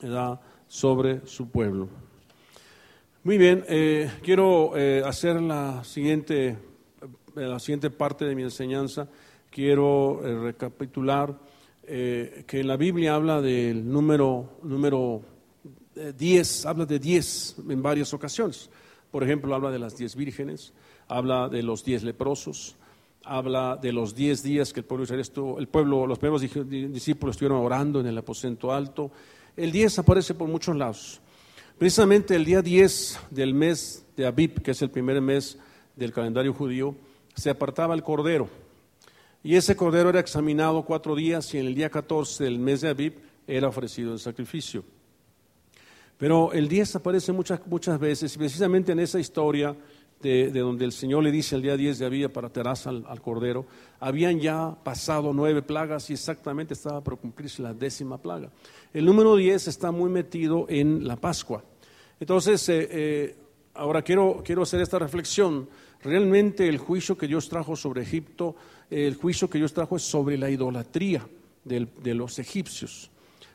¿verdad? 0.00 0.40
sobre 0.68 1.26
su 1.26 1.50
pueblo. 1.50 1.88
Muy 3.24 3.38
bien, 3.38 3.64
eh, 3.68 4.10
quiero 4.22 4.76
eh, 4.76 5.02
hacer 5.04 5.40
la 5.40 5.82
siguiente, 5.82 6.48
eh, 6.48 6.56
la 7.34 7.58
siguiente 7.58 7.90
parte 7.90 8.24
de 8.26 8.34
mi 8.34 8.42
enseñanza. 8.42 9.08
Quiero 9.50 10.20
recapitular 10.42 11.34
que 11.88 12.60
en 12.60 12.68
la 12.68 12.76
Biblia 12.76 13.14
habla 13.14 13.40
del 13.40 13.90
número, 13.90 14.58
número 14.62 15.22
10, 16.16 16.66
habla 16.66 16.84
de 16.84 16.98
10 16.98 17.56
en 17.70 17.82
varias 17.82 18.12
ocasiones. 18.12 18.68
Por 19.10 19.24
ejemplo, 19.24 19.54
habla 19.54 19.70
de 19.70 19.78
las 19.78 19.96
10 19.96 20.14
vírgenes, 20.16 20.74
habla 21.08 21.48
de 21.48 21.62
los 21.62 21.84
10 21.84 22.02
leprosos, 22.02 22.76
habla 23.24 23.78
de 23.80 23.92
los 23.92 24.14
10 24.14 24.42
días 24.42 24.72
que 24.72 24.80
el 24.80 24.86
pueblo, 24.86 25.06
el 25.58 25.68
pueblo, 25.68 26.06
los 26.06 26.18
primeros 26.18 26.42
discípulos 26.42 27.36
estuvieron 27.36 27.64
orando 27.64 28.00
en 28.00 28.06
el 28.06 28.18
aposento 28.18 28.70
alto, 28.70 29.10
el 29.56 29.72
10 29.72 30.00
aparece 30.00 30.34
por 30.34 30.46
muchos 30.48 30.76
lados. 30.76 31.20
Precisamente 31.78 32.36
el 32.36 32.44
día 32.44 32.60
10 32.60 33.20
del 33.30 33.54
mes 33.54 34.04
de 34.14 34.26
Abib, 34.26 34.60
que 34.60 34.72
es 34.72 34.82
el 34.82 34.90
primer 34.90 35.20
mes 35.22 35.58
del 35.96 36.12
calendario 36.12 36.52
judío, 36.52 36.94
se 37.34 37.48
apartaba 37.48 37.94
el 37.94 38.02
cordero. 38.02 38.48
Y 39.48 39.56
ese 39.56 39.76
cordero 39.76 40.10
era 40.10 40.20
examinado 40.20 40.82
cuatro 40.82 41.16
días 41.16 41.54
y 41.54 41.58
en 41.58 41.68
el 41.68 41.74
día 41.74 41.88
14 41.88 42.44
del 42.44 42.58
mes 42.58 42.82
de 42.82 42.90
Abib 42.90 43.14
era 43.46 43.68
ofrecido 43.68 44.12
en 44.12 44.18
sacrificio. 44.18 44.84
Pero 46.18 46.52
el 46.52 46.68
10 46.68 46.96
aparece 46.96 47.32
muchas, 47.32 47.66
muchas 47.66 47.98
veces 47.98 48.34
y 48.34 48.36
precisamente 48.36 48.92
en 48.92 48.98
esa 48.98 49.18
historia 49.18 49.74
de, 50.20 50.50
donde 50.50 50.84
el 50.84 50.92
Señor 50.92 51.22
le 51.22 51.32
dice 51.32 51.56
el 51.56 51.62
día 51.62 51.78
10 51.78 51.98
de 51.98 52.04
Abib 52.04 52.30
para 52.30 52.50
terraza 52.50 52.90
al, 52.90 53.22
cordero, 53.22 53.64
habían 54.00 54.38
ya 54.38 54.76
pasado 54.84 55.32
nueve 55.32 55.62
plagas 55.62 56.10
y 56.10 56.12
exactamente 56.12 56.74
estaba 56.74 57.02
por 57.02 57.16
cumplirse 57.16 57.62
la 57.62 57.72
décima 57.72 58.18
plaga. 58.18 58.50
El 58.92 59.06
número 59.06 59.34
10 59.34 59.66
está 59.66 59.90
muy 59.90 60.10
metido 60.10 60.66
en 60.68 61.08
la 61.08 61.16
Pascua. 61.16 61.64
Entonces, 62.20 62.68
eh, 62.68 62.86
eh, 62.90 63.36
ahora 63.72 64.02
quiero, 64.02 64.42
quiero 64.44 64.60
hacer 64.64 64.82
esta 64.82 64.98
reflexión. 64.98 65.70
Realmente 66.02 66.68
el 66.68 66.78
juicio 66.78 67.16
que 67.16 67.26
Dios 67.26 67.48
trajo 67.48 67.74
sobre 67.74 68.02
Egipto, 68.02 68.54
el 68.90 69.16
juicio 69.16 69.48
que 69.48 69.58
Dios 69.58 69.72
trajo 69.72 69.96
es 69.96 70.02
sobre 70.02 70.36
la 70.36 70.50
idolatría 70.50 71.26
de 71.64 72.14
los 72.14 72.38
egipcios, 72.38 73.10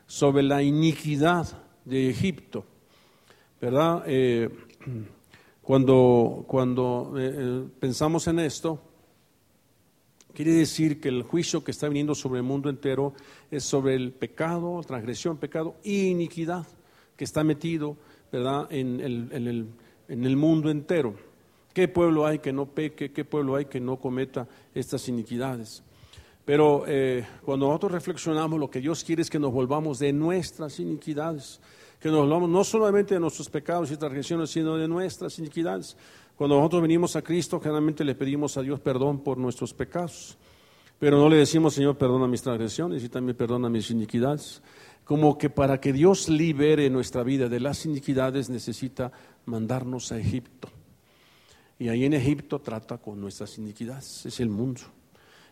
sobre 0.06 0.42
la 0.42 0.62
iniquidad 0.62 1.46
de 1.84 2.10
Egipto. 2.10 2.64
¿Verdad? 3.60 4.04
Eh, 4.06 4.48
cuando 5.62 6.44
cuando 6.46 7.14
pensamos 7.80 8.26
en 8.28 8.38
esto, 8.38 8.80
Quiere 10.34 10.50
decir 10.50 11.00
que 11.00 11.08
el 11.08 11.22
juicio 11.22 11.62
que 11.62 11.70
está 11.70 11.86
viniendo 11.86 12.12
sobre 12.16 12.40
el 12.40 12.42
mundo 12.42 12.68
entero 12.68 13.14
es 13.52 13.62
sobre 13.62 13.94
el 13.94 14.10
pecado, 14.10 14.82
transgresión, 14.84 15.36
pecado 15.36 15.76
e 15.84 15.92
iniquidad 15.92 16.66
que 17.16 17.22
está 17.22 17.44
metido 17.44 17.96
¿verdad? 18.32 18.66
En, 18.70 19.00
el, 19.00 19.68
en 20.08 20.24
el 20.24 20.36
mundo 20.36 20.70
entero. 20.70 21.14
¿Qué 21.74 21.88
pueblo 21.88 22.24
hay 22.24 22.38
que 22.38 22.52
no 22.52 22.66
peque? 22.66 23.10
¿Qué 23.10 23.24
pueblo 23.24 23.56
hay 23.56 23.64
que 23.64 23.80
no 23.80 23.96
cometa 23.98 24.46
estas 24.76 25.08
iniquidades? 25.08 25.82
Pero 26.44 26.84
eh, 26.86 27.26
cuando 27.44 27.66
nosotros 27.66 27.90
reflexionamos, 27.90 28.60
lo 28.60 28.70
que 28.70 28.80
Dios 28.80 29.02
quiere 29.02 29.22
es 29.22 29.28
que 29.28 29.40
nos 29.40 29.52
volvamos 29.52 29.98
de 29.98 30.12
nuestras 30.12 30.78
iniquidades, 30.78 31.60
que 31.98 32.10
nos 32.10 32.20
volvamos 32.20 32.48
no 32.48 32.62
solamente 32.62 33.14
de 33.14 33.20
nuestros 33.20 33.50
pecados 33.50 33.90
y 33.90 33.96
transgresiones, 33.96 34.50
sino 34.50 34.76
de 34.76 34.86
nuestras 34.86 35.36
iniquidades. 35.40 35.96
Cuando 36.36 36.56
nosotros 36.56 36.80
venimos 36.80 37.16
a 37.16 37.22
Cristo, 37.22 37.58
generalmente 37.58 38.04
le 38.04 38.14
pedimos 38.14 38.56
a 38.56 38.62
Dios 38.62 38.78
perdón 38.78 39.24
por 39.24 39.36
nuestros 39.36 39.74
pecados, 39.74 40.38
pero 41.00 41.18
no 41.18 41.28
le 41.28 41.38
decimos, 41.38 41.74
Señor, 41.74 41.98
perdona 41.98 42.28
mis 42.28 42.42
transgresiones 42.42 43.02
y 43.02 43.08
también 43.08 43.36
perdona 43.36 43.68
mis 43.68 43.90
iniquidades. 43.90 44.62
Como 45.04 45.36
que 45.38 45.50
para 45.50 45.80
que 45.80 45.92
Dios 45.92 46.28
libere 46.28 46.88
nuestra 46.88 47.24
vida 47.24 47.48
de 47.48 47.58
las 47.58 47.84
iniquidades 47.84 48.48
necesita 48.48 49.10
mandarnos 49.44 50.12
a 50.12 50.18
Egipto. 50.18 50.68
Y 51.78 51.88
ahí 51.88 52.04
en 52.04 52.14
Egipto 52.14 52.60
trata 52.60 52.98
con 52.98 53.20
nuestras 53.20 53.58
iniquidades, 53.58 54.26
es 54.26 54.40
el 54.40 54.48
mundo. 54.48 54.82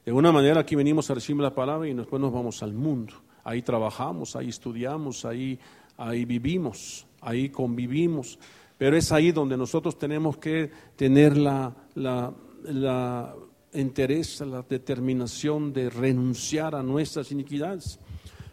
De 0.05 0.11
alguna 0.11 0.33
manera 0.33 0.61
aquí 0.61 0.75
venimos 0.75 1.11
a 1.11 1.15
recibir 1.15 1.43
la 1.43 1.55
palabra 1.55 1.89
y 1.89 1.95
después 1.95 2.21
nos 2.21 2.33
vamos 2.33 2.63
al 2.63 2.73
mundo. 2.73 3.15
Ahí 3.45 3.63
trabajamos, 3.63 4.37
ahí 4.37 4.49
estudiamos, 4.49 5.25
ahí, 5.25 5.59
ahí 5.97 6.25
vivimos, 6.25 7.07
ahí 7.21 7.49
convivimos. 7.49 8.39
Pero 8.79 8.97
es 8.97 9.13
ahí 9.13 9.33
donde 9.33 9.57
nosotros 9.57 9.99
tenemos 9.99 10.39
que 10.39 10.71
tener 10.97 11.37
la, 11.37 11.75
la, 11.95 12.33
la 12.65 13.35
interés, 13.75 14.41
la 14.41 14.63
determinación 14.63 15.73
de 15.73 15.91
renunciar 15.91 16.75
a 16.75 16.83
nuestras 16.83 17.31
iniquidades, 17.33 17.99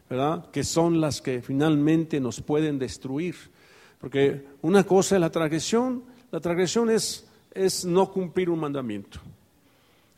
¿verdad? 0.09 0.49
Que 0.51 0.63
son 0.63 1.01
las 1.01 1.22
que 1.22 1.41
finalmente 1.41 2.20
nos 2.20 2.41
pueden 2.41 2.80
destruir. 2.80 3.36
Porque 3.99 4.45
una 4.61 4.84
cosa 4.84 5.15
es 5.15 5.22
la 5.22 5.30
transgresión, 5.30 6.03
la 6.32 6.39
transgresión 6.39 6.89
es, 6.89 7.28
es 7.51 7.85
no 7.85 8.11
cumplir 8.11 8.49
un 8.49 8.59
mandamiento. 8.59 9.19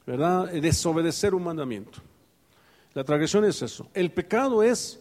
¿verdad? 0.06 0.52
Desobedecer 0.52 1.34
un 1.34 1.44
mandamiento. 1.44 2.00
La 2.94 3.04
transgresión 3.04 3.46
es 3.46 3.62
eso. 3.62 3.88
El 3.94 4.12
pecado 4.12 4.64
es 4.64 5.00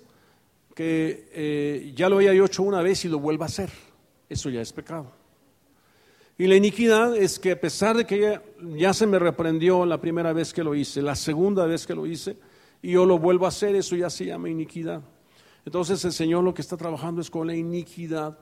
que 0.75 1.29
eh, 1.33 1.93
ya 1.95 2.09
lo 2.09 2.19
haya 2.19 2.33
hecho 2.33 2.63
una 2.63 2.83
vez 2.83 3.05
y 3.05 3.09
lo 3.09 3.19
vuelva 3.19 3.47
a 3.47 3.49
hacer. 3.49 3.71
Eso 4.29 4.49
ya 4.51 4.61
es 4.61 4.73
pecado. 4.73 5.11
Y 6.39 6.47
la 6.47 6.55
iniquidad 6.55 7.17
es 7.17 7.39
que 7.39 7.53
a 7.53 7.61
pesar 7.61 7.97
de 7.97 8.07
que 8.07 8.21
ya, 8.21 8.43
ya, 8.77 8.95
se 8.95 9.07
me 9.07 9.19
reprendió 9.19 9.85
la 9.85 10.01
primera 10.01 10.33
vez 10.33 10.55
que 10.55 10.65
lo 10.65 10.75
hice, 10.75 11.03
la 11.03 11.17
segunda 11.17 11.67
vez 11.67 11.87
que 11.87 11.95
lo 11.95 12.07
hice, 12.07 12.37
y 12.81 12.93
yo 12.93 13.05
lo 13.05 13.19
vuelvo 13.19 13.45
a 13.45 13.49
hacer, 13.49 13.75
eso 13.75 13.95
ya 13.97 14.09
se 14.09 14.27
llama 14.27 14.49
iniquidad. 14.49 15.03
Entonces 15.67 16.03
el 16.05 16.13
Señor 16.13 16.45
lo 16.45 16.55
que 16.55 16.63
está 16.63 16.77
trabajando 16.77 17.21
es 17.21 17.29
con 17.29 17.47
la 17.47 17.55
iniquidad. 17.55 18.39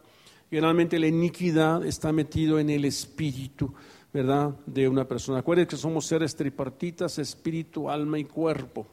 Generalmente 0.50 0.98
la 0.98 1.06
iniquidad 1.06 1.84
está 1.84 2.12
metido 2.12 2.58
en 2.58 2.70
el 2.70 2.84
espíritu. 2.84 3.72
¿verdad? 4.12 4.54
De 4.66 4.88
una 4.88 5.06
persona. 5.06 5.38
Acuérdense 5.38 5.70
que 5.70 5.76
somos 5.76 6.06
seres 6.06 6.34
tripartitas, 6.34 7.18
espíritu, 7.18 7.90
alma 7.90 8.18
y 8.18 8.24
cuerpo. 8.24 8.86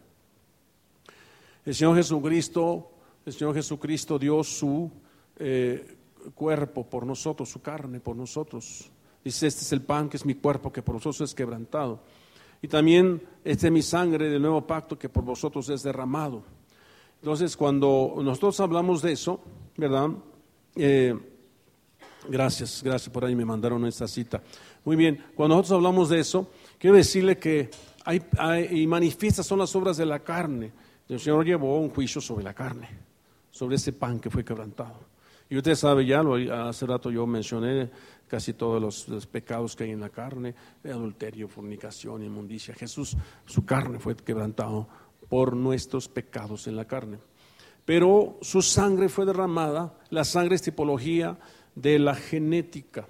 El 1.66 1.74
Señor 1.74 1.96
Jesucristo, 1.96 2.92
el 3.26 3.34
Señor 3.34 3.56
Jesucristo 3.56 4.20
dio 4.20 4.44
su 4.44 4.92
eh, 5.38 5.98
cuerpo 6.36 6.86
por 6.86 7.06
nosotros, 7.06 7.50
su 7.50 7.62
carne 7.62 8.00
por 8.00 8.16
nosotros. 8.16 8.92
Dice, 9.24 9.48
este 9.48 9.62
es 9.62 9.72
el 9.72 9.82
pan 9.82 10.10
que 10.10 10.18
es 10.18 10.26
mi 10.26 10.36
cuerpo 10.36 10.72
que 10.72 10.84
por 10.84 10.96
vosotros 10.96 11.22
es 11.22 11.34
quebrantado. 11.34 12.02
Y 12.62 12.68
también 12.68 13.22
este 13.44 13.68
es 13.68 13.74
mi 13.74 13.82
sangre 13.82 14.30
del 14.30 14.42
nuevo 14.42 14.66
pacto 14.68 14.98
que 14.98 15.10
por 15.10 15.24
vosotros 15.24 15.70
es 15.70 15.82
derramado. 15.82 16.44
Entonces, 17.22 17.58
cuando 17.58 18.16
nosotros 18.22 18.60
hablamos 18.60 19.02
de 19.02 19.14
eso, 19.14 19.40
¿verdad? 19.78 20.10
Eh, 20.76 21.16
gracias, 22.30 22.82
gracias 22.84 23.10
por 23.12 23.26
ahí 23.26 23.36
me 23.36 23.46
mandaron 23.46 23.86
esta 23.86 24.08
cita. 24.08 24.42
Muy 24.84 24.96
bien, 24.96 25.24
cuando 25.36 25.56
nosotros 25.56 25.78
hablamos 25.78 26.10
de 26.10 26.20
eso, 26.20 26.52
quiero 26.78 26.96
decirle 26.96 27.38
que 27.38 27.70
hay, 28.06 28.22
y 28.72 28.88
manifiestas 28.88 29.46
son 29.46 29.60
las 29.60 29.76
obras 29.76 29.98
de 29.98 30.06
la 30.06 30.20
carne. 30.20 30.72
El 31.10 31.20
Señor 31.20 31.46
llevó 31.46 31.80
un 31.80 31.90
juicio 31.90 32.22
sobre 32.22 32.44
la 32.44 32.54
carne, 32.54 32.90
sobre 33.52 33.76
ese 33.76 33.94
pan 33.94 34.20
que 34.20 34.30
fue 34.30 34.44
quebrantado. 34.44 35.16
Y 35.50 35.58
usted 35.58 35.76
sabe 35.76 36.06
ya, 36.06 36.24
hace 36.68 36.86
rato 36.86 37.12
yo 37.12 37.28
mencioné 37.28 37.90
casi 38.28 38.54
todos 38.54 39.08
los, 39.08 39.28
pecados 39.28 39.76
que 39.76 39.84
hay 39.84 39.92
en 39.92 40.00
la 40.00 40.10
carne, 40.10 40.56
adulterio, 40.84 41.48
fornicación, 41.48 42.24
inmundicia. 42.24 42.74
Jesús, 42.74 43.16
su 43.46 43.64
carne 43.66 44.00
fue 44.00 44.16
quebrantado 44.16 44.88
por 45.30 45.56
nuestros 45.56 46.08
pecados 46.08 46.68
en 46.68 46.76
la 46.76 46.86
carne. 46.86 47.20
Pero 47.86 48.40
su 48.42 48.64
sangre 48.64 49.10
fue 49.10 49.26
derramada, 49.26 49.94
la 50.10 50.24
sangre 50.24 50.56
es 50.56 50.64
tipología 50.64 51.38
de 51.76 52.00
la 52.00 52.16
genética. 52.16 53.08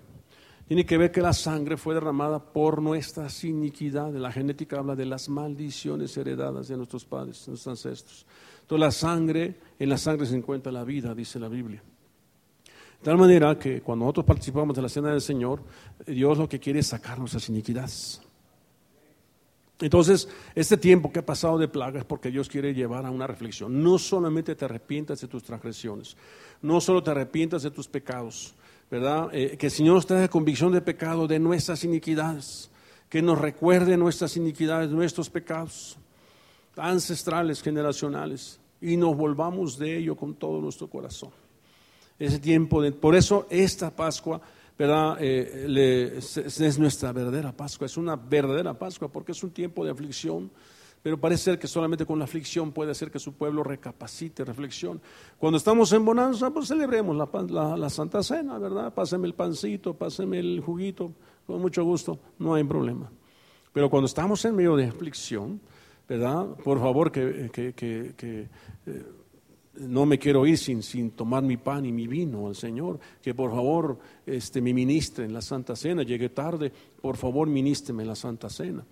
Tiene 0.67 0.85
que 0.85 0.97
ver 0.97 1.11
que 1.11 1.21
la 1.21 1.33
sangre 1.33 1.77
fue 1.77 1.93
derramada 1.93 2.39
por 2.39 2.81
nuestras 2.81 3.43
iniquidades. 3.43 4.19
La 4.19 4.31
genética 4.31 4.79
habla 4.79 4.95
de 4.95 5.05
las 5.05 5.29
maldiciones 5.29 6.17
heredadas 6.17 6.67
de 6.67 6.77
nuestros 6.77 7.05
padres, 7.05 7.45
de 7.45 7.51
nuestros 7.51 7.67
ancestros. 7.67 8.25
Entonces 8.61 8.79
la 8.79 8.91
sangre, 8.91 9.55
en 9.77 9.89
la 9.89 9.97
sangre 9.97 10.25
se 10.25 10.35
encuentra 10.35 10.71
la 10.71 10.83
vida, 10.83 11.13
dice 11.13 11.39
la 11.39 11.49
Biblia. 11.49 11.83
De 12.99 13.11
tal 13.11 13.17
manera 13.19 13.59
que 13.59 13.81
cuando 13.81 14.05
nosotros 14.05 14.25
participamos 14.25 14.75
de 14.75 14.81
la 14.81 14.89
cena 14.89 15.11
del 15.11 15.21
Señor, 15.21 15.61
Dios 16.07 16.39
lo 16.39 16.49
que 16.49 16.59
quiere 16.59 16.79
es 16.79 16.87
sacar 16.87 17.19
nuestras 17.19 17.47
iniquidades. 17.49 18.24
Entonces, 19.79 20.29
este 20.53 20.77
tiempo 20.77 21.11
que 21.11 21.19
ha 21.19 21.25
pasado 21.25 21.57
de 21.57 21.67
plaga 21.67 21.99
es 21.99 22.05
porque 22.05 22.31
Dios 22.31 22.47
quiere 22.47 22.73
llevar 22.73 23.05
a 23.05 23.11
una 23.11 23.27
reflexión. 23.27 23.83
No 23.83 23.97
solamente 23.97 24.55
te 24.55 24.65
arrepientas 24.65 25.19
de 25.19 25.27
tus 25.27 25.43
transgresiones, 25.43 26.15
no 26.61 26.79
solo 26.79 27.03
te 27.03 27.11
arrepientas 27.11 27.63
de 27.63 27.71
tus 27.71 27.87
pecados, 27.87 28.53
¿verdad? 28.89 29.29
Eh, 29.33 29.57
que 29.57 29.65
el 29.65 29.71
Señor 29.71 29.95
nos 29.95 30.07
traiga 30.07 30.29
convicción 30.29 30.71
de 30.71 30.81
pecado, 30.81 31.27
de 31.27 31.39
nuestras 31.39 31.83
iniquidades, 31.83 32.69
que 33.09 33.21
nos 33.21 33.37
recuerde 33.37 33.97
nuestras 33.97 34.37
iniquidades, 34.37 34.89
nuestros 34.89 35.29
pecados 35.29 35.97
ancestrales, 36.77 37.61
generacionales, 37.61 38.59
y 38.81 38.97
nos 38.97 39.15
volvamos 39.15 39.77
de 39.77 39.97
ello 39.97 40.15
con 40.15 40.35
todo 40.35 40.61
nuestro 40.61 40.87
corazón. 40.87 41.31
Ese 42.19 42.39
tiempo, 42.39 42.81
de, 42.81 42.91
por 42.91 43.15
eso 43.15 43.45
esta 43.49 43.91
Pascua, 43.91 44.41
¿verdad? 44.77 45.17
Eh, 45.19 46.17
es 46.17 46.79
nuestra 46.79 47.11
verdadera 47.11 47.51
Pascua, 47.51 47.85
es 47.85 47.97
una 47.97 48.15
verdadera 48.15 48.73
Pascua 48.77 49.07
porque 49.07 49.31
es 49.31 49.43
un 49.43 49.51
tiempo 49.51 49.85
de 49.85 49.91
aflicción, 49.91 50.51
pero 51.01 51.19
parece 51.19 51.43
ser 51.43 51.59
que 51.59 51.67
solamente 51.67 52.05
con 52.05 52.17
la 52.17 52.25
aflicción 52.25 52.71
puede 52.71 52.91
hacer 52.91 53.11
que 53.11 53.19
su 53.19 53.33
pueblo 53.33 53.63
recapacite, 53.63 54.43
reflexione. 54.43 54.99
Cuando 55.37 55.57
estamos 55.57 55.93
en 55.93 56.03
bonanza, 56.03 56.49
pues 56.49 56.67
celebremos 56.67 57.15
la, 57.15 57.89
Santa 57.89 58.23
Cena, 58.23 58.57
¿verdad? 58.57 58.93
Páseme 58.93 59.27
el 59.27 59.35
pancito, 59.35 59.93
páseme 59.93 60.39
el 60.39 60.61
juguito, 60.61 61.13
con 61.45 61.61
mucho 61.61 61.83
gusto, 61.83 62.19
no 62.39 62.55
hay 62.55 62.63
problema. 62.63 63.11
Pero 63.71 63.89
cuando 63.89 64.07
estamos 64.07 64.43
en 64.45 64.55
medio 64.55 64.75
de 64.75 64.85
aflicción, 64.85 65.61
¿verdad? 66.09 66.47
Por 66.63 66.79
favor, 66.79 67.11
que, 67.11 67.51
eh, 67.53 69.05
no 69.79 70.05
me 70.05 70.19
quiero 70.19 70.45
ir 70.45 70.57
sin, 70.57 70.83
sin, 70.83 71.11
tomar 71.11 71.43
mi 71.43 71.57
pan 71.57 71.85
y 71.85 71.91
mi 71.91 72.07
vino 72.07 72.47
al 72.47 72.55
Señor, 72.55 72.99
que 73.21 73.33
por 73.33 73.51
favor 73.51 73.99
este, 74.25 74.61
me 74.61 74.73
ministre 74.73 75.25
en 75.25 75.33
la 75.33 75.41
Santa 75.41 75.75
Cena, 75.75 76.03
llegué 76.03 76.29
tarde, 76.29 76.71
por 77.01 77.17
favor 77.17 77.47
ministreme 77.47 78.05
la 78.05 78.15
Santa 78.15 78.49
Cena. 78.49 78.85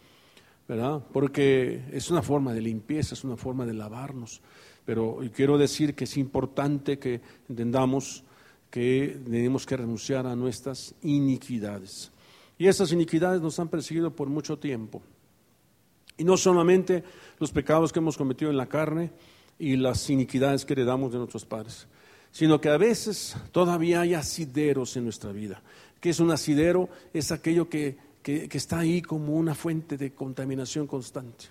¿verdad? 0.67 1.03
Porque 1.11 1.83
es 1.91 2.09
una 2.09 2.21
forma 2.21 2.53
de 2.53 2.61
limpieza, 2.61 3.15
es 3.15 3.23
una 3.23 3.37
forma 3.37 3.65
de 3.65 3.73
lavarnos. 3.73 4.41
Pero 4.85 5.19
quiero 5.35 5.57
decir 5.57 5.95
que 5.95 6.05
es 6.05 6.17
importante 6.17 6.99
que 6.99 7.21
entendamos 7.49 8.23
que 8.69 9.19
tenemos 9.23 9.65
que 9.65 9.77
renunciar 9.77 10.25
a 10.25 10.35
nuestras 10.35 10.95
iniquidades. 11.03 12.11
Y 12.57 12.67
esas 12.67 12.91
iniquidades 12.91 13.41
nos 13.41 13.59
han 13.59 13.67
perseguido 13.67 14.15
por 14.15 14.29
mucho 14.29 14.57
tiempo. 14.57 15.01
Y 16.17 16.23
no 16.23 16.37
solamente 16.37 17.03
los 17.39 17.51
pecados 17.51 17.91
que 17.91 17.99
hemos 17.99 18.17
cometido 18.17 18.51
en 18.51 18.57
la 18.57 18.67
carne 18.67 19.11
y 19.59 19.75
las 19.75 20.09
iniquidades 20.09 20.65
que 20.65 20.73
heredamos 20.73 21.11
de 21.11 21.19
nuestros 21.19 21.45
padres, 21.45 21.87
sino 22.31 22.59
que 22.59 22.69
a 22.69 22.77
veces 22.77 23.35
todavía 23.51 24.01
hay 24.01 24.13
asideros 24.13 24.97
en 24.97 25.03
nuestra 25.03 25.31
vida. 25.31 25.61
¿Qué 25.99 26.09
es 26.09 26.19
un 26.19 26.31
asidero? 26.31 26.89
Es 27.13 27.31
aquello 27.31 27.69
que 27.69 27.97
que, 28.23 28.49
está 28.53 28.79
ahí 28.79 29.01
como 29.01 29.35
una 29.35 29.53
fuente 29.53 29.97
de 29.97 30.13
contaminación 30.13 30.87
constante. 30.87 31.45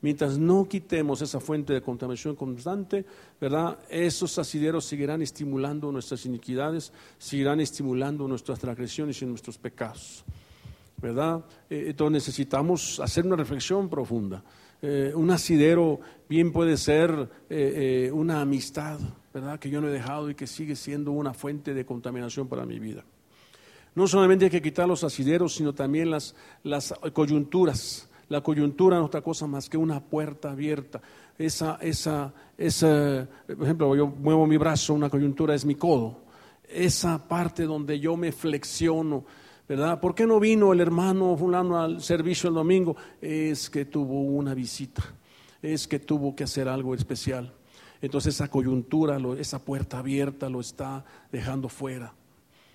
Mientras 0.00 0.38
no 0.38 0.66
quitemos 0.66 1.20
esa 1.20 1.40
fuente 1.40 1.74
de 1.74 1.82
contaminación 1.82 2.34
constante, 2.34 3.04
¿verdad? 3.38 3.78
Esos 3.90 4.38
asideros 4.38 4.86
seguirán 4.86 5.20
estimulando 5.20 5.92
nuestras 5.92 6.24
iniquidades, 6.24 6.90
seguirán 7.18 7.60
estimulando 7.60 8.26
nuestras 8.26 8.58
transgresiones 8.58 9.20
y 9.20 9.26
nuestros 9.26 9.58
pecados, 9.58 10.24
¿verdad? 10.96 11.44
Eh, 11.68 11.84
entonces 11.88 12.12
necesitamos 12.12 12.98
hacer 12.98 13.26
una 13.26 13.36
reflexión 13.36 13.90
profunda. 13.90 14.42
Eh, 14.80 15.12
un 15.14 15.30
asidero 15.30 16.00
bien 16.30 16.52
puede 16.52 16.76
ser 16.76 17.28
eh, 17.50 18.08
una 18.14 18.40
amistad, 18.40 19.00
¿verdad? 19.34 19.58
Que 19.58 19.68
yo 19.68 19.80
no 19.80 19.88
he 19.88 19.90
dejado 19.90 20.30
y 20.30 20.36
que 20.36 20.46
sigue 20.46 20.76
siendo 20.76 21.10
una 21.10 21.34
fuente 21.34 21.74
de 21.74 21.84
contaminación 21.84 22.46
para 22.46 22.64
mi 22.64 22.78
vida. 22.78 23.04
No 23.96 24.06
solamente 24.06 24.44
hay 24.44 24.50
que 24.52 24.62
quitar 24.62 24.86
los 24.86 25.02
asideros, 25.02 25.56
sino 25.56 25.74
también 25.74 26.08
las, 26.08 26.36
las 26.62 26.94
coyunturas. 27.12 28.08
La 28.28 28.42
coyuntura 28.42 28.96
no 28.96 29.02
es 29.02 29.06
otra 29.08 29.22
cosa 29.22 29.48
más 29.48 29.68
que 29.68 29.76
una 29.76 29.98
puerta 29.98 30.52
abierta. 30.52 31.00
Esa, 31.36 31.78
esa, 31.80 32.32
esa, 32.56 33.26
por 33.48 33.64
ejemplo, 33.64 33.96
yo 33.96 34.06
muevo 34.06 34.46
mi 34.46 34.56
brazo, 34.56 34.94
una 34.94 35.10
coyuntura 35.10 35.56
es 35.56 35.64
mi 35.64 35.74
codo. 35.74 36.20
Esa 36.68 37.26
parte 37.26 37.64
donde 37.64 37.98
yo 37.98 38.16
me 38.16 38.30
flexiono, 38.30 39.24
¿verdad? 39.68 39.98
¿Por 39.98 40.14
qué 40.14 40.28
no 40.28 40.38
vino 40.38 40.72
el 40.72 40.80
hermano 40.80 41.36
fulano 41.36 41.80
al 41.80 42.00
servicio 42.00 42.48
el 42.48 42.54
domingo? 42.54 42.94
Es 43.20 43.68
que 43.68 43.86
tuvo 43.86 44.22
una 44.22 44.54
visita, 44.54 45.02
es 45.62 45.86
que 45.86 45.98
tuvo 45.98 46.34
que 46.34 46.44
hacer 46.44 46.68
algo 46.68 46.94
especial. 46.94 47.52
Entonces 48.02 48.34
esa 48.34 48.48
coyuntura, 48.48 49.18
esa 49.38 49.58
puerta 49.58 49.98
abierta 49.98 50.48
lo 50.48 50.60
está 50.60 51.04
dejando 51.30 51.68
fuera. 51.68 52.14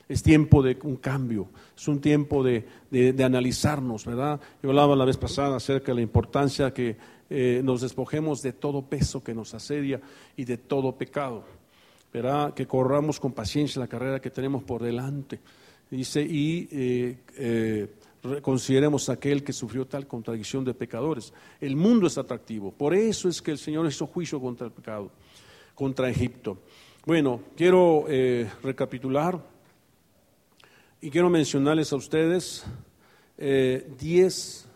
Es 0.08 0.22
tiempo 0.22 0.62
de 0.62 0.78
un 0.84 0.98
cambio, 0.98 1.48
es 1.76 1.88
un 1.88 2.00
tiempo 2.00 2.44
de, 2.44 2.66
analizarnos, 3.24 4.06
¿verdad? 4.06 4.40
Yo 4.62 4.70
hablaba 4.70 4.96
la 4.96 5.06
vez 5.06 5.18
pasada 5.18 5.58
acerca 5.58 5.92
de 5.92 5.96
la 5.96 6.02
importancia 6.02 6.72
que 6.72 6.96
eh, 7.28 7.62
nos 7.64 7.82
despojemos 7.82 8.44
de 8.44 8.54
todo 8.54 8.84
peso 8.84 9.24
que 9.24 9.34
nos 9.34 9.56
asedia 9.56 10.00
y 10.38 10.46
de 10.46 10.58
todo 10.58 10.96
pecado, 10.96 11.44
¿verdad? 12.14 12.54
Que 12.54 12.68
corramos 12.68 13.20
con 13.20 13.32
paciencia 13.32 13.80
la 13.80 13.88
carrera 13.88 14.22
que 14.22 14.30
tenemos 14.30 14.64
por 14.64 14.84
delante. 14.84 15.40
Dice, 15.90 16.22
y 16.22 16.68
eh, 16.72 17.18
eh, 17.38 17.88
consideremos 18.42 19.10
aquel 19.10 19.44
que 19.44 19.54
sufrió 19.54 19.86
tal 19.86 20.08
contradicción 20.08 20.64
de 20.64 20.74
pecadores. 20.74 21.34
El 21.60 21.76
mundo 21.76 22.08
es 22.08 22.18
atractivo. 22.18 22.72
Por 22.72 22.94
eso 22.94 23.30
es 23.30 23.42
que 23.42 23.52
el 23.52 23.58
Señor 23.58 23.86
hizo 23.88 24.08
juicio 24.08 24.40
contra 24.40 24.68
el 24.68 24.74
pecado, 24.74 25.12
contra 25.74 26.10
Egipto. 26.10 26.58
Bueno, 27.06 27.42
quiero 27.56 28.06
eh, 28.08 28.50
recapitular 28.64 29.40
y 31.02 31.10
quiero 31.10 31.30
mencionarles 31.30 31.94
a 31.94 31.98
ustedes 31.98 32.66
eh, 33.38 33.88
diez 34.00 34.68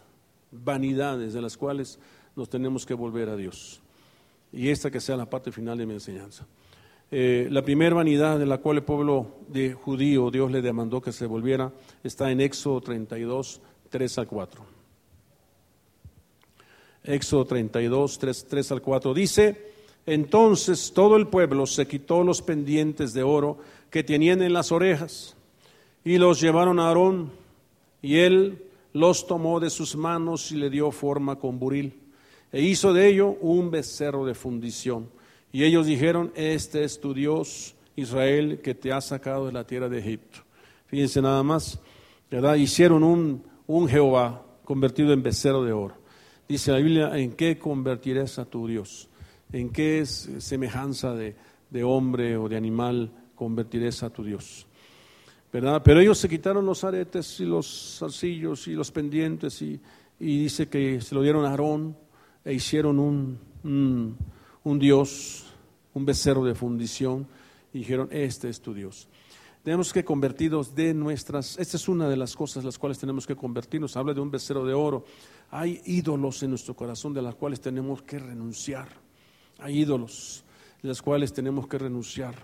vanidades 0.52 1.34
de 1.34 1.42
las 1.42 1.58
cuales 1.58 2.00
nos 2.36 2.50
tenemos 2.50 2.86
que 2.86 2.94
volver 2.94 3.30
a 3.30 3.36
Dios. 3.36 3.82
Y 4.52 4.70
esta 4.70 4.90
que 4.90 5.00
sea 5.00 5.16
la 5.18 5.30
parte 5.30 5.52
final 5.52 5.78
de 5.78 5.86
mi 5.86 5.94
enseñanza. 5.94 6.46
Eh, 7.12 7.48
la 7.50 7.64
primera 7.64 7.96
vanidad 7.96 8.38
de 8.38 8.46
la 8.46 8.60
cual 8.60 8.78
el 8.78 8.84
pueblo 8.84 9.40
de 9.48 9.74
judío 9.74 10.30
Dios 10.30 10.52
le 10.52 10.62
demandó 10.62 11.02
que 11.02 11.12
se 11.12 11.26
volviera 11.26 11.72
está 12.04 12.30
en 12.30 12.40
Éxodo 12.40 12.82
32, 12.82 13.62
3 13.90 14.18
al 14.20 14.28
4. 14.28 14.66
Éxodo 17.06 17.46
32, 17.46 18.20
3, 18.20 18.46
3 18.48 18.72
al 18.74 18.82
4 18.84 19.14
dice, 19.16 19.72
entonces 20.06 20.92
todo 20.94 21.16
el 21.16 21.28
pueblo 21.28 21.66
se 21.66 21.88
quitó 21.88 22.24
los 22.24 22.44
pendientes 22.44 23.14
de 23.14 23.24
oro 23.24 23.58
que 23.90 24.04
tenían 24.04 24.44
en 24.44 24.54
las 24.54 24.72
orejas 24.72 25.36
y 26.04 26.20
los 26.20 26.40
llevaron 26.40 26.80
a 26.80 26.90
Aarón 26.90 27.32
y 28.04 28.18
él 28.18 28.66
los 28.94 29.26
tomó 29.26 29.60
de 29.60 29.72
sus 29.72 29.96
manos 29.96 30.52
y 30.52 30.58
le 30.58 30.70
dio 30.70 30.92
forma 30.92 31.38
con 31.38 31.58
buril 31.58 31.94
e 32.52 32.62
hizo 32.62 32.94
de 32.94 33.08
ello 33.08 33.30
un 33.42 33.72
becerro 33.72 34.26
de 34.26 34.36
fundición 34.36 35.10
y 35.52 35.64
ellos 35.64 35.86
dijeron, 35.86 36.32
este 36.36 36.84
es 36.84 37.00
tu 37.00 37.14
Dios, 37.14 37.76
Israel, 37.96 38.62
que 38.64 38.76
te 38.76 38.92
ha 38.92 39.02
sacado 39.02 39.48
de 39.48 39.52
la 39.52 39.66
tierra 39.66 39.90
de 39.90 40.00
Egipto. 40.00 40.40
Fíjense 40.88 41.22
nada 41.22 41.44
más, 41.44 41.80
¿verdad? 42.30 42.56
Hicieron 42.56 43.04
un, 43.04 43.44
un 43.68 43.88
Jehová 43.88 44.46
convertido 44.64 45.14
en 45.14 45.24
becerro 45.24 45.64
de 45.64 45.72
oro. 45.72 45.96
Dice 46.48 46.72
la 46.72 46.78
Biblia, 46.78 47.18
¿en 47.18 47.34
qué 47.34 47.58
convertirás 47.58 48.40
a 48.40 48.46
tu 48.46 48.68
Dios? 48.68 49.10
¿En 49.52 49.70
qué 49.70 50.00
es 50.00 50.30
semejanza 50.40 51.14
de, 51.14 51.36
de 51.70 51.84
hombre 51.84 52.38
o 52.38 52.48
de 52.48 52.58
animal 52.58 53.12
convertirás 53.36 54.04
a 54.04 54.10
tu 54.10 54.24
Dios? 54.24 54.68
¿verdad? 55.52 55.82
Pero 55.84 56.00
ellos 56.00 56.18
se 56.18 56.30
quitaron 56.30 56.66
los 56.66 56.84
aretes 56.84 57.40
y 57.40 57.46
los 57.46 57.98
zarcillos 58.00 58.68
y 58.68 58.74
los 58.74 58.92
pendientes 58.92 59.62
y, 59.62 59.80
y, 60.20 60.44
dice 60.44 60.70
que 60.70 61.02
se 61.02 61.16
lo 61.16 61.22
dieron 61.22 61.46
a 61.46 61.50
Aarón 61.50 61.98
e 62.46 62.54
hicieron 62.54 63.00
un, 63.00 63.40
un, 63.64 64.18
un 64.70 64.78
Dios, 64.78 65.46
un 65.96 66.06
becerro 66.06 66.44
de 66.44 66.54
fundición, 66.54 67.28
y 67.74 67.80
dijeron, 67.80 68.08
este 68.12 68.50
es 68.50 68.62
tu 68.62 68.74
Dios. 68.74 69.08
Tenemos 69.64 69.92
que 69.92 70.06
convertirnos 70.06 70.76
de 70.76 70.94
nuestras, 70.94 71.58
esta 71.58 71.76
es 71.76 71.88
una 71.90 72.08
de 72.08 72.16
las 72.16 72.36
cosas 72.36 72.64
las 72.64 72.78
cuales 72.78 73.00
tenemos 73.00 73.26
que 73.26 73.36
convertirnos, 73.36 73.98
habla 73.98 74.14
de 74.14 74.22
un 74.22 74.30
becerro 74.30 74.64
de 74.66 74.74
oro. 74.74 75.06
Hay 75.50 75.82
ídolos 75.86 76.44
en 76.44 76.52
nuestro 76.52 76.76
corazón 76.76 77.14
de 77.14 77.22
las 77.22 77.36
cuales 77.36 77.60
tenemos 77.60 78.04
que 78.04 78.20
renunciar. 78.20 78.88
Hay 79.58 79.80
ídolos 79.80 80.44
de 80.82 80.88
las 80.88 81.02
cuales 81.02 81.34
tenemos 81.34 81.68
que 81.68 81.78
renunciar. 81.80 82.36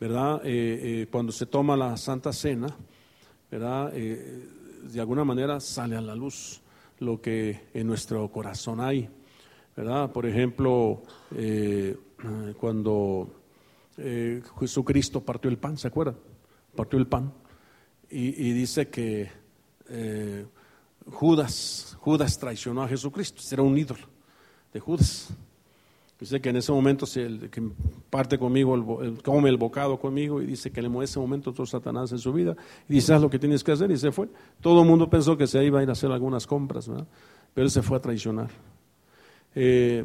¿Verdad? 0.00 0.40
Eh, 0.44 1.02
eh, 1.02 1.06
cuando 1.10 1.30
se 1.30 1.46
toma 1.46 1.76
la 1.76 1.96
Santa 1.96 2.32
Cena, 2.32 2.74
¿verdad? 3.50 3.92
Eh, 3.94 4.48
de 4.82 5.00
alguna 5.00 5.24
manera 5.24 5.60
sale 5.60 5.96
a 5.96 6.00
la 6.00 6.14
luz 6.14 6.60
lo 7.00 7.20
que 7.20 7.66
en 7.74 7.86
nuestro 7.86 8.28
corazón 8.30 8.80
hay. 8.80 9.08
Por 9.74 10.26
ejemplo, 10.26 11.02
eh, 11.34 11.96
cuando 12.58 13.28
eh, 13.96 14.40
Jesucristo 14.60 15.20
partió 15.20 15.50
el 15.50 15.58
pan, 15.58 15.76
¿se 15.76 15.88
acuerdan? 15.88 16.16
Partió 16.76 16.98
el 16.98 17.06
pan 17.06 17.32
y, 18.08 18.52
dice 18.52 18.88
que 18.88 19.28
eh, 19.88 20.46
Judas, 21.06 21.96
Judas 22.00 22.38
traicionó 22.38 22.82
a 22.82 22.88
Jesucristo, 22.88 23.42
era 23.50 23.62
un 23.62 23.76
ídolo 23.76 24.06
de 24.72 24.78
Judas. 24.78 25.34
Dice 26.20 26.40
que 26.40 26.50
en 26.50 26.56
ese 26.56 26.70
momento 26.70 27.06
que 27.06 27.70
parte 28.08 28.38
conmigo, 28.38 29.00
come 29.24 29.48
el 29.48 29.56
bocado 29.56 29.98
conmigo 29.98 30.40
y 30.40 30.46
dice 30.46 30.70
que 30.70 30.80
en 30.80 31.02
ese 31.02 31.18
momento 31.18 31.52
todo 31.52 31.66
Satanás 31.66 32.12
en 32.12 32.18
su 32.18 32.32
vida 32.32 32.56
y 32.88 32.94
dice 32.94 33.12
haz 33.12 33.20
lo 33.20 33.28
que 33.28 33.40
tienes 33.40 33.64
que 33.64 33.72
hacer 33.72 33.90
y 33.90 33.96
se 33.96 34.12
fue. 34.12 34.28
Todo 34.60 34.82
el 34.82 34.88
mundo 34.88 35.10
pensó 35.10 35.36
que 35.36 35.48
se 35.48 35.62
iba 35.64 35.80
a 35.80 35.82
ir 35.82 35.88
a 35.88 35.92
hacer 35.92 36.12
algunas 36.12 36.46
compras, 36.46 36.88
¿verdad? 36.88 37.08
pero 37.52 37.64
él 37.64 37.70
se 37.70 37.82
fue 37.82 37.96
a 37.96 38.00
traicionar. 38.00 38.50
Eh, 39.54 40.04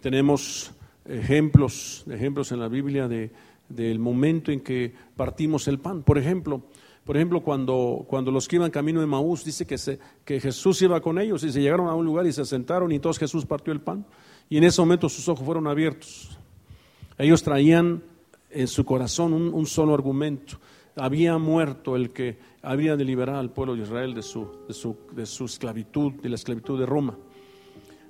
tenemos 0.00 0.72
ejemplos, 1.04 2.04
ejemplos 2.10 2.52
en 2.52 2.60
la 2.60 2.68
Biblia 2.68 3.08
de, 3.08 3.30
del 3.68 3.98
momento 3.98 4.52
en 4.52 4.60
que 4.60 4.92
partimos 5.16 5.68
el 5.68 5.78
pan. 5.78 6.02
Por 6.02 6.18
ejemplo, 6.18 6.62
por 7.04 7.16
ejemplo 7.16 7.42
cuando, 7.42 8.04
cuando 8.08 8.30
los 8.30 8.46
que 8.46 8.56
iban 8.56 8.70
camino 8.70 9.00
de 9.00 9.06
Maús, 9.06 9.44
dice 9.44 9.66
que, 9.66 9.78
se, 9.78 9.98
que 10.24 10.40
Jesús 10.40 10.80
iba 10.82 11.00
con 11.00 11.18
ellos 11.18 11.42
y 11.44 11.52
se 11.52 11.60
llegaron 11.60 11.88
a 11.88 11.94
un 11.94 12.04
lugar 12.04 12.26
y 12.26 12.32
se 12.32 12.44
sentaron 12.44 12.92
y 12.92 12.96
entonces 12.96 13.20
Jesús 13.20 13.46
partió 13.46 13.72
el 13.72 13.80
pan. 13.80 14.04
Y 14.48 14.56
en 14.56 14.64
ese 14.64 14.80
momento 14.80 15.08
sus 15.08 15.28
ojos 15.28 15.44
fueron 15.44 15.66
abiertos. 15.66 16.36
Ellos 17.18 17.42
traían 17.42 18.02
en 18.50 18.66
su 18.66 18.84
corazón 18.84 19.32
un, 19.32 19.54
un 19.54 19.66
solo 19.66 19.94
argumento. 19.94 20.58
Había 20.96 21.38
muerto 21.38 21.94
el 21.94 22.10
que 22.10 22.38
había 22.62 22.96
de 22.96 23.04
liberar 23.04 23.36
al 23.36 23.50
pueblo 23.50 23.76
de 23.76 23.82
Israel 23.82 24.14
de 24.14 24.22
su, 24.22 24.48
de 24.66 24.74
su, 24.74 24.96
de 25.12 25.24
su 25.24 25.44
esclavitud, 25.44 26.14
de 26.14 26.28
la 26.28 26.34
esclavitud 26.34 26.78
de 26.78 26.86
Roma. 26.86 27.16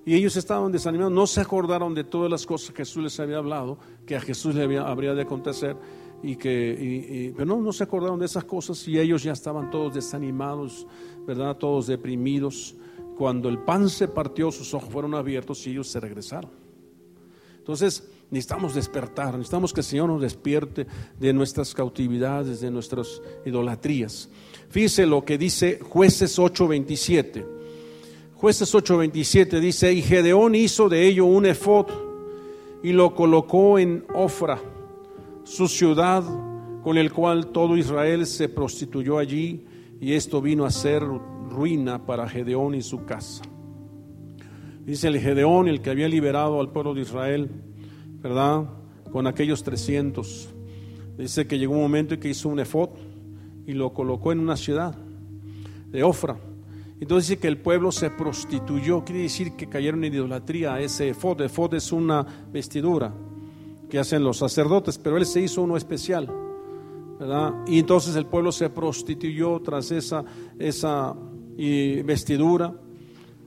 Y 0.07 0.14
ellos 0.14 0.36
estaban 0.36 0.72
desanimados, 0.72 1.12
no 1.12 1.26
se 1.26 1.40
acordaron 1.40 1.94
de 1.94 2.05
todas 2.05 2.30
las 2.30 2.46
cosas 2.46 2.70
que 2.70 2.78
Jesús 2.78 3.03
les 3.03 3.20
había 3.20 3.38
hablado, 3.38 3.78
que 4.07 4.16
a 4.16 4.20
Jesús 4.20 4.55
le 4.55 4.78
habría 4.78 5.14
de 5.14 5.22
acontecer, 5.22 5.76
y 6.22 6.36
que, 6.36 7.32
pero 7.36 7.46
no, 7.46 7.61
no 7.61 7.72
se 7.72 7.84
acordaron 7.84 8.18
de 8.18 8.26
esas 8.26 8.44
cosas 8.44 8.86
y 8.86 8.98
ellos 8.98 9.22
ya 9.22 9.32
estaban 9.32 9.70
todos 9.70 9.94
desanimados, 9.94 10.86
¿verdad? 11.26 11.57
Todos 11.57 11.86
deprimidos. 11.86 12.74
Cuando 13.16 13.48
el 13.48 13.59
pan 13.59 13.88
se 13.88 14.09
partió, 14.09 14.51
sus 14.51 14.72
ojos 14.74 14.90
fueron 14.90 15.14
abiertos 15.14 15.66
y 15.66 15.70
ellos 15.70 15.88
se 15.88 16.01
regresaron. 16.01 16.51
Entonces, 17.59 18.11
necesitamos 18.30 18.74
despertar, 18.74 19.34
necesitamos 19.34 19.72
que 19.72 19.80
el 19.80 19.84
Señor 19.84 20.09
nos 20.09 20.22
despierte 20.22 20.86
de 21.18 21.32
nuestras 21.32 21.74
cautividades, 21.74 22.61
de 22.61 22.70
nuestras 22.70 23.20
idolatrías. 23.44 24.28
Fíjese 24.68 25.07
lo 25.07 25.24
que 25.24 25.38
dice 25.38 25.78
Jueces 25.80 26.38
8:27. 26.38 27.59
Jueces 28.41 28.74
8:27 28.74 29.61
dice, 29.61 29.93
y 29.93 30.01
Gedeón 30.01 30.55
hizo 30.55 30.88
de 30.88 31.07
ello 31.07 31.26
un 31.26 31.45
efod 31.45 31.88
y 32.82 32.93
lo 32.93 33.14
colocó 33.14 33.78
en 33.78 34.07
Ofra, 34.14 34.59
su 35.45 35.68
ciudad, 35.68 36.24
con 36.82 36.97
el 36.97 37.12
cual 37.12 37.49
todo 37.49 37.76
Israel 37.76 38.24
se 38.24 38.49
prostituyó 38.49 39.18
allí, 39.18 39.66
y 40.01 40.14
esto 40.14 40.41
vino 40.41 40.64
a 40.64 40.70
ser 40.70 41.03
ruina 41.51 42.07
para 42.07 42.26
Gedeón 42.26 42.74
y 42.74 42.80
su 42.80 43.05
casa. 43.05 43.43
Dice 44.86 45.09
el 45.09 45.20
Gedeón, 45.20 45.68
el 45.68 45.82
que 45.82 45.91
había 45.91 46.09
liberado 46.09 46.61
al 46.61 46.70
pueblo 46.70 46.95
de 46.95 47.03
Israel, 47.03 47.51
¿verdad? 48.22 48.70
Con 49.12 49.26
aquellos 49.26 49.62
300. 49.64 50.49
Dice 51.18 51.47
que 51.47 51.59
llegó 51.59 51.74
un 51.74 51.82
momento 51.82 52.14
en 52.14 52.20
que 52.20 52.30
hizo 52.30 52.49
un 52.49 52.61
efod 52.61 52.88
y 53.66 53.74
lo 53.74 53.93
colocó 53.93 54.32
en 54.32 54.41
una 54.41 54.57
ciudad 54.57 54.97
de 55.91 56.03
Ofra 56.03 56.38
entonces 57.01 57.28
dice 57.28 57.40
que 57.40 57.48
el 57.48 57.59
pueblo 57.59 57.92
se 57.92 58.11
prostituyó, 58.11 59.05
quiere 59.05 59.22
decir 59.22 59.53
que 59.53 59.68
cayeron 59.68 60.05
en 60.05 60.12
idolatría 60.12 60.78
ese 60.80 61.09
efod. 61.09 61.40
Efod 61.40 61.74
es 61.74 61.92
una 61.92 62.26
vestidura 62.53 63.12
que 63.88 63.98
hacen 63.98 64.22
los 64.22 64.36
sacerdotes, 64.36 64.98
pero 64.98 65.16
él 65.16 65.24
se 65.24 65.40
hizo 65.40 65.62
uno 65.62 65.76
especial. 65.76 66.30
¿verdad? 67.18 67.55
Y 67.66 67.78
entonces 67.78 68.16
el 68.16 68.26
pueblo 68.26 68.53
se 68.53 68.70
prostituyó 68.70 69.61
tras 69.61 69.90
esa, 69.90 70.24
esa 70.59 71.14
vestidura 71.57 72.74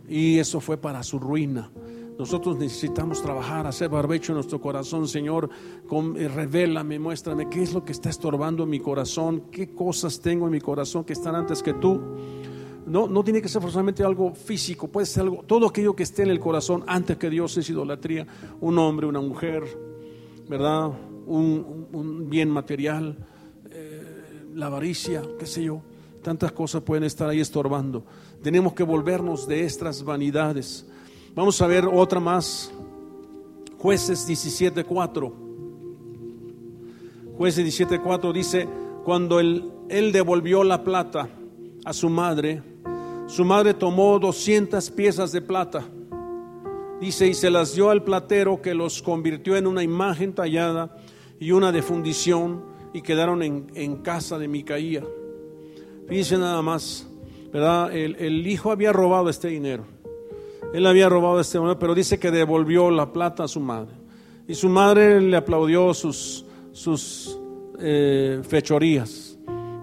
y 0.07 0.37
eso 0.37 0.59
fue 0.59 0.77
para 0.77 1.01
su 1.01 1.19
ruina. 1.19 1.71
Nosotros 2.17 2.57
necesitamos 2.57 3.23
trabajar, 3.23 3.65
hacer 3.65 3.89
barbecho 3.89 4.31
en 4.31 4.35
nuestro 4.35 4.61
corazón, 4.61 5.07
Señor. 5.07 5.49
Con, 5.87 6.15
eh, 6.15 6.27
revélame, 6.27 6.99
muéstrame 6.99 7.49
qué 7.49 7.63
es 7.63 7.73
lo 7.73 7.83
que 7.83 7.91
está 7.91 8.09
estorbando 8.09 8.67
mi 8.67 8.79
corazón, 8.79 9.45
qué 9.51 9.73
cosas 9.73 10.19
tengo 10.19 10.45
en 10.45 10.51
mi 10.51 10.61
corazón 10.61 11.03
que 11.03 11.13
están 11.13 11.35
antes 11.35 11.63
que 11.63 11.73
tú. 11.73 11.99
No, 12.85 13.07
no 13.07 13.23
tiene 13.23 13.41
que 13.41 13.47
ser 13.47 13.61
forzosamente 13.61 14.03
algo 14.03 14.33
físico, 14.33 14.87
puede 14.87 15.05
ser 15.05 15.23
algo, 15.23 15.43
todo 15.47 15.67
aquello 15.67 15.95
que 15.95 16.03
esté 16.03 16.23
en 16.23 16.29
el 16.29 16.39
corazón 16.39 16.83
antes 16.87 17.17
que 17.17 17.29
Dios 17.29 17.57
es 17.57 17.69
idolatría. 17.69 18.27
Un 18.59 18.77
hombre, 18.77 19.07
una 19.07 19.21
mujer, 19.21 19.63
¿verdad? 20.49 20.91
Un, 21.25 22.27
bien 22.29 22.49
material, 22.49 23.17
eh, 23.69 24.47
la 24.53 24.65
avaricia, 24.65 25.21
qué 25.39 25.45
sé 25.45 25.63
yo. 25.63 25.81
Tantas 26.21 26.51
cosas 26.51 26.81
pueden 26.83 27.03
estar 27.03 27.29
ahí 27.29 27.39
estorbando. 27.39 28.05
Tenemos 28.41 28.73
que 28.73 28.83
volvernos 28.83 29.47
de 29.47 29.63
estas 29.63 30.03
vanidades. 30.03 30.85
Vamos 31.35 31.61
a 31.61 31.67
ver 31.67 31.85
otra 31.85 32.19
más. 32.19 32.71
Jueces 33.77 34.27
17.4. 34.27 35.33
Jueces 37.37 37.79
17.4 37.79 38.31
dice, 38.31 38.67
cuando 39.03 39.39
él, 39.39 39.71
él 39.89 40.11
devolvió 40.11 40.63
la 40.63 40.83
plata 40.83 41.29
a 41.83 41.91
su 41.91 42.09
madre, 42.09 42.61
su 43.33 43.43
madre 43.43 43.73
tomó 43.73 44.19
200 44.19 44.91
piezas 44.91 45.31
de 45.31 45.41
plata, 45.41 45.83
dice, 47.01 47.25
y 47.25 47.33
se 47.33 47.49
las 47.49 47.73
dio 47.73 47.89
al 47.89 48.03
platero 48.03 48.61
que 48.61 48.75
los 48.75 49.01
convirtió 49.01 49.57
en 49.57 49.65
una 49.65 49.81
imagen 49.81 50.33
tallada 50.33 50.95
y 51.39 51.51
una 51.51 51.71
de 51.71 51.81
fundición 51.81 52.63
y 52.93 53.01
quedaron 53.01 53.41
en, 53.41 53.95
casa 54.03 54.37
de 54.37 54.47
Micaía. 54.47 55.03
Fíjense 56.07 56.37
nada 56.37 56.61
más, 56.61 57.07
¿verdad? 57.51 57.91
El, 57.91 58.17
el 58.17 58.45
hijo 58.45 58.69
había 58.69 58.93
robado 58.93 59.31
este 59.31 59.47
dinero. 59.47 59.85
Él 60.71 60.85
había 60.85 61.09
robado 61.09 61.39
este 61.39 61.57
dinero, 61.57 61.79
pero 61.79 61.95
dice 61.95 62.19
que 62.19 62.29
devolvió 62.29 62.91
la 62.91 63.11
plata 63.13 63.45
a 63.45 63.47
su 63.47 63.59
madre. 63.59 63.95
Y 64.47 64.53
su 64.53 64.69
madre 64.69 65.19
le 65.19 65.37
aplaudió 65.37 65.91
sus, 65.95 66.45
sus 66.71 67.35
eh, 67.79 68.43
fechorías. 68.47 69.22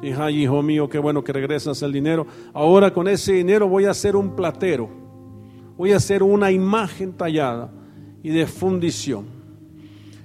Dijo, 0.01 0.22
ay, 0.22 0.42
hijo 0.42 0.62
mío, 0.62 0.88
qué 0.88 0.98
bueno 0.98 1.22
que 1.22 1.32
regresas 1.32 1.82
el 1.82 1.92
dinero. 1.92 2.26
Ahora 2.55 2.92
con 2.92 3.07
ese 3.09 3.34
dinero 3.34 3.68
voy 3.68 3.84
a 3.84 3.90
hacer 3.90 4.16
un 4.16 4.34
platero. 4.34 4.88
Voy 5.76 5.92
a 5.92 5.96
hacer 5.96 6.22
una 6.22 6.51
imagen 6.51 7.12
tallada 7.12 7.70
y 8.22 8.30
de 8.30 8.46
fundición. 8.46 9.26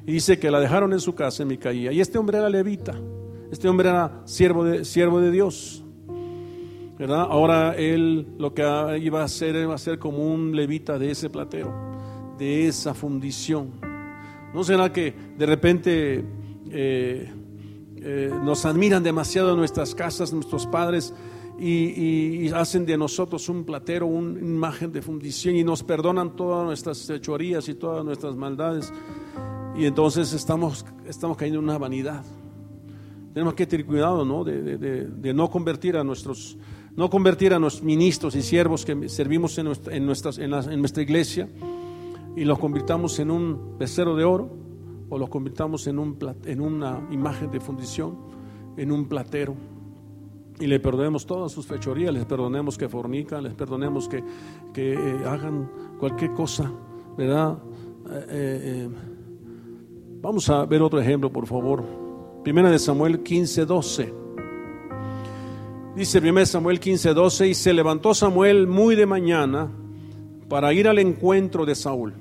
Y 0.06 0.14
dice 0.14 0.40
que 0.40 0.52
la 0.52 0.60
dejaron 0.60 0.94
en 0.94 1.00
su 1.00 1.16
casa 1.16 1.44
en 1.44 1.50
Micaía. 1.50 1.92
Y 1.92 2.00
este 2.00 2.18
hombre 2.18 2.38
era 2.38 2.50
levita. 2.50 2.96
Este 3.52 3.68
hombre 3.68 3.90
era 3.90 4.22
siervo 4.26 4.64
de, 4.64 4.86
siervo 4.86 5.20
de 5.20 5.32
Dios. 5.32 5.84
¿verdad? 6.98 7.28
Ahora 7.30 7.76
él 7.76 8.28
lo 8.38 8.54
que 8.54 8.62
iba 9.02 9.22
a 9.22 9.26
hacer 9.26 9.56
iba 9.56 9.76
a 9.76 9.78
ser 9.78 10.00
como 10.00 10.34
un 10.34 10.56
levita 10.56 10.98
de 10.98 11.12
ese 11.12 11.30
platero, 11.30 11.74
de 12.38 12.68
esa 12.68 12.94
fundición. 12.94 13.72
¿No 14.54 14.64
será 14.64 14.92
que 14.94 15.14
de 15.38 15.46
repente 15.46 16.24
eh, 16.72 17.32
eh, 18.08 18.30
nos 18.44 18.66
admiran 18.66 19.02
demasiado 19.02 19.54
en 19.54 19.58
nuestras 19.58 19.96
casas, 19.96 20.32
nuestros 20.32 20.68
padres, 20.68 21.12
y, 21.58 22.48
hacen 22.50 22.86
de 22.86 22.98
nosotros 23.00 23.50
un 23.50 23.64
platero, 23.64 24.06
una 24.06 24.40
imagen 24.40 24.92
de 24.92 25.02
fundición, 25.02 25.56
y 25.56 25.64
nos 25.64 25.82
perdonan 25.82 26.36
todas 26.36 26.66
nuestras 26.66 27.10
hechorías 27.10 27.68
y 27.68 27.74
todas 27.74 28.06
nuestras 28.06 28.36
maldades? 28.36 28.94
Y 29.76 29.86
entonces 29.86 30.34
estamos, 30.34 30.86
estamos 31.08 31.36
cayendo 31.36 31.58
en 31.58 31.66
una 31.66 31.80
vanidad. 31.80 32.24
Tenemos 33.34 33.56
que 33.56 33.66
tener 33.66 33.88
cuidado, 33.88 34.24
¿no? 34.24 34.44
De, 34.44 35.34
no 35.34 35.50
convertir 35.50 35.98
a 35.98 36.04
nuestros, 36.04 36.60
no 36.96 37.10
convertir 37.10 37.56
a 37.56 37.60
nuestros 37.60 37.84
ministros 37.84 38.36
y 38.36 38.44
siervos 38.44 38.86
que 38.86 39.10
servimos 39.10 39.58
en 39.58 39.66
nuestra, 39.66 39.96
en 39.96 40.04
en, 40.08 40.54
en 40.54 40.80
nuestra 40.80 41.02
iglesia 41.02 41.50
y 42.36 42.46
los 42.46 42.60
convirtamos 42.60 43.18
en 43.18 43.32
un 43.32 43.80
becerro 43.80 44.16
de 44.16 44.26
oro 44.26 44.65
o 45.10 45.18
los 45.18 45.30
convirtamos 45.30 45.88
en, 45.88 46.00
un, 46.00 46.18
en 46.46 46.62
una 46.62 47.08
imagen 47.12 47.52
de 47.52 47.60
fundición, 47.60 48.18
en 48.78 48.92
un 48.92 49.08
platero. 49.08 49.56
Y 50.60 50.68
le 50.68 50.80
perdonemos 50.80 51.26
todas 51.26 51.52
sus 51.52 51.66
fechorías, 51.66 52.14
les 52.14 52.26
perdonemos 52.26 52.78
que 52.78 52.88
fornican, 52.88 53.44
les 53.44 53.54
perdonemos 53.54 54.08
que, 54.08 54.24
que 54.74 54.94
eh, 54.94 55.26
hagan 55.26 55.70
cualquier 56.00 56.32
cosa, 56.32 56.72
¿verdad? 57.18 57.58
Eh, 58.10 58.26
eh, 58.30 58.90
vamos 60.22 60.50
a 60.50 60.66
ver 60.66 60.82
otro 60.82 61.00
ejemplo, 61.00 61.32
por 61.32 61.46
favor. 61.46 61.84
Primera 62.44 62.70
de 62.70 62.80
Samuel 62.80 63.22
15, 63.22 63.66
12. 63.66 64.14
Dice 65.96 66.20
1 66.20 66.46
Samuel 66.46 66.80
15, 66.80 67.14
12, 67.14 67.48
y 67.48 67.54
se 67.54 67.74
levantó 67.74 68.14
Samuel 68.14 68.68
muy 68.68 68.96
de 68.96 69.06
mañana 69.06 69.72
para 70.50 70.74
ir 70.74 70.88
al 70.88 71.00
encuentro 71.00 71.66
de 71.66 71.76
Saúl. 71.76 72.14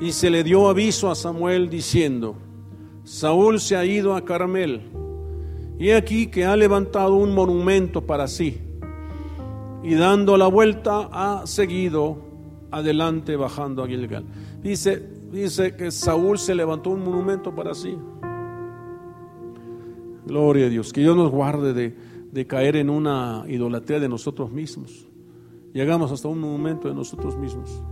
Y 0.00 0.12
se 0.12 0.30
le 0.30 0.44
dio 0.44 0.68
aviso 0.68 1.10
a 1.10 1.14
Samuel 1.14 1.68
diciendo, 1.68 2.36
Saúl 3.02 3.60
se 3.60 3.76
ha 3.76 3.84
ido 3.84 4.14
a 4.14 4.24
Carmel, 4.24 4.82
y 5.78 5.90
aquí 5.90 6.28
que 6.28 6.44
ha 6.44 6.56
levantado 6.56 7.14
un 7.14 7.34
monumento 7.34 8.06
para 8.06 8.28
sí, 8.28 8.60
y 9.82 9.94
dando 9.94 10.36
la 10.36 10.46
vuelta 10.46 11.08
ha 11.10 11.46
seguido 11.46 12.18
adelante 12.70 13.34
bajando 13.36 13.82
a 13.82 13.88
Gilgal. 13.88 14.24
Dice, 14.62 15.02
dice 15.32 15.74
que 15.74 15.90
Saúl 15.90 16.38
se 16.38 16.54
levantó 16.54 16.90
un 16.90 17.02
monumento 17.02 17.54
para 17.54 17.74
sí. 17.74 17.96
Gloria 20.26 20.66
a 20.66 20.68
Dios, 20.68 20.92
que 20.92 21.00
Dios 21.00 21.16
nos 21.16 21.30
guarde 21.30 21.72
de, 21.72 21.96
de 22.30 22.46
caer 22.46 22.76
en 22.76 22.90
una 22.90 23.44
idolatría 23.48 23.98
de 23.98 24.08
nosotros 24.08 24.52
mismos. 24.52 25.08
Llegamos 25.72 26.12
hasta 26.12 26.28
un 26.28 26.40
monumento 26.40 26.88
de 26.88 26.94
nosotros 26.94 27.36
mismos. 27.36 27.82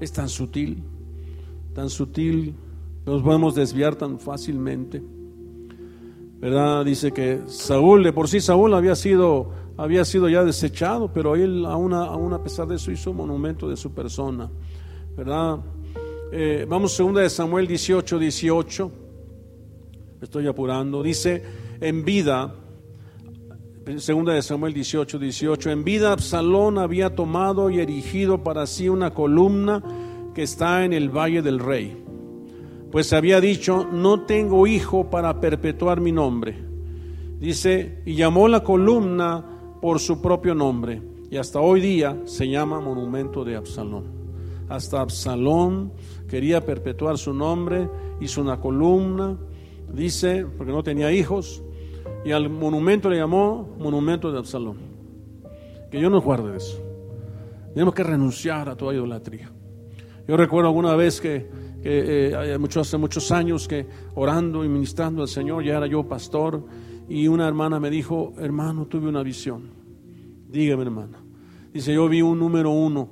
Es 0.00 0.12
tan 0.12 0.28
sutil 0.28 0.82
tan 1.78 1.90
sutil, 1.90 2.56
nos 3.06 3.22
podemos 3.22 3.54
desviar 3.54 3.94
tan 3.94 4.18
fácilmente. 4.18 5.00
¿Verdad? 6.40 6.84
Dice 6.84 7.12
que 7.12 7.42
Saúl, 7.46 8.02
de 8.02 8.12
por 8.12 8.26
sí 8.26 8.40
Saúl 8.40 8.74
había 8.74 8.96
sido, 8.96 9.50
había 9.76 10.04
sido 10.04 10.28
ya 10.28 10.42
desechado, 10.42 11.12
pero 11.12 11.36
él 11.36 11.64
aún 11.64 11.92
a, 11.92 12.42
pesar 12.42 12.66
de 12.66 12.74
eso 12.74 12.90
hizo 12.90 13.12
monumento 13.12 13.68
de 13.68 13.76
su 13.76 13.92
persona. 13.92 14.50
¿Verdad? 15.16 15.60
Eh, 16.32 16.66
vamos 16.68 16.94
segunda 16.94 17.20
de 17.20 17.30
Samuel 17.30 17.68
18, 17.68 18.18
18. 18.18 18.92
estoy 20.20 20.48
apurando. 20.48 21.00
Dice, 21.00 21.44
en 21.80 22.04
vida, 22.04 22.56
segunda 23.98 24.32
de 24.32 24.42
Samuel 24.42 24.74
18, 24.74 25.16
18, 25.16 25.70
en 25.70 25.84
vida 25.84 26.10
Absalón 26.10 26.76
había 26.76 27.14
tomado 27.14 27.70
y 27.70 27.78
erigido 27.78 28.42
para 28.42 28.66
sí 28.66 28.88
una 28.88 29.14
columna 29.14 30.07
que 30.38 30.44
está 30.44 30.84
en 30.84 30.92
el 30.92 31.10
valle 31.10 31.42
del 31.42 31.58
rey. 31.58 32.00
Pues 32.92 33.12
había 33.12 33.40
dicho, 33.40 33.88
no 33.90 34.20
tengo 34.20 34.68
hijo 34.68 35.10
para 35.10 35.40
perpetuar 35.40 36.00
mi 36.00 36.12
nombre. 36.12 36.54
Dice, 37.40 38.02
y 38.06 38.14
llamó 38.14 38.46
la 38.46 38.62
columna 38.62 39.44
por 39.82 39.98
su 39.98 40.22
propio 40.22 40.54
nombre. 40.54 41.02
Y 41.28 41.38
hasta 41.38 41.58
hoy 41.58 41.80
día 41.80 42.22
se 42.24 42.48
llama 42.48 42.80
monumento 42.80 43.44
de 43.44 43.56
Absalón. 43.56 44.04
Hasta 44.68 45.00
Absalón 45.00 45.90
quería 46.28 46.64
perpetuar 46.64 47.18
su 47.18 47.34
nombre, 47.34 47.90
hizo 48.20 48.40
una 48.40 48.60
columna, 48.60 49.36
dice, 49.92 50.46
porque 50.56 50.70
no 50.70 50.84
tenía 50.84 51.10
hijos, 51.10 51.64
y 52.24 52.30
al 52.30 52.48
monumento 52.48 53.10
le 53.10 53.16
llamó 53.16 53.70
monumento 53.80 54.30
de 54.30 54.38
Absalón. 54.38 54.76
Que 55.90 56.00
yo 56.00 56.08
no 56.08 56.20
guarde 56.20 56.58
eso. 56.58 56.78
Tenemos 57.74 57.92
que 57.92 58.04
renunciar 58.04 58.68
a 58.68 58.76
toda 58.76 58.94
idolatría. 58.94 59.50
Yo 60.28 60.36
recuerdo 60.36 60.68
alguna 60.68 60.94
vez 60.94 61.22
que, 61.22 61.48
eh, 61.82 62.54
hace 62.76 62.98
muchos 62.98 63.32
años 63.32 63.66
que 63.66 63.86
orando 64.14 64.62
y 64.62 64.68
ministrando 64.68 65.22
al 65.22 65.28
Señor, 65.28 65.64
ya 65.64 65.78
era 65.78 65.86
yo 65.86 66.06
pastor, 66.06 66.66
y 67.08 67.28
una 67.28 67.48
hermana 67.48 67.80
me 67.80 67.88
dijo, 67.88 68.34
hermano, 68.36 68.86
tuve 68.86 69.08
una 69.08 69.22
visión. 69.22 69.70
Dígame, 70.50 70.82
hermana. 70.82 71.24
Dice, 71.72 71.94
yo 71.94 72.06
vi 72.10 72.20
un 72.20 72.38
número 72.38 72.70
uno 72.70 73.08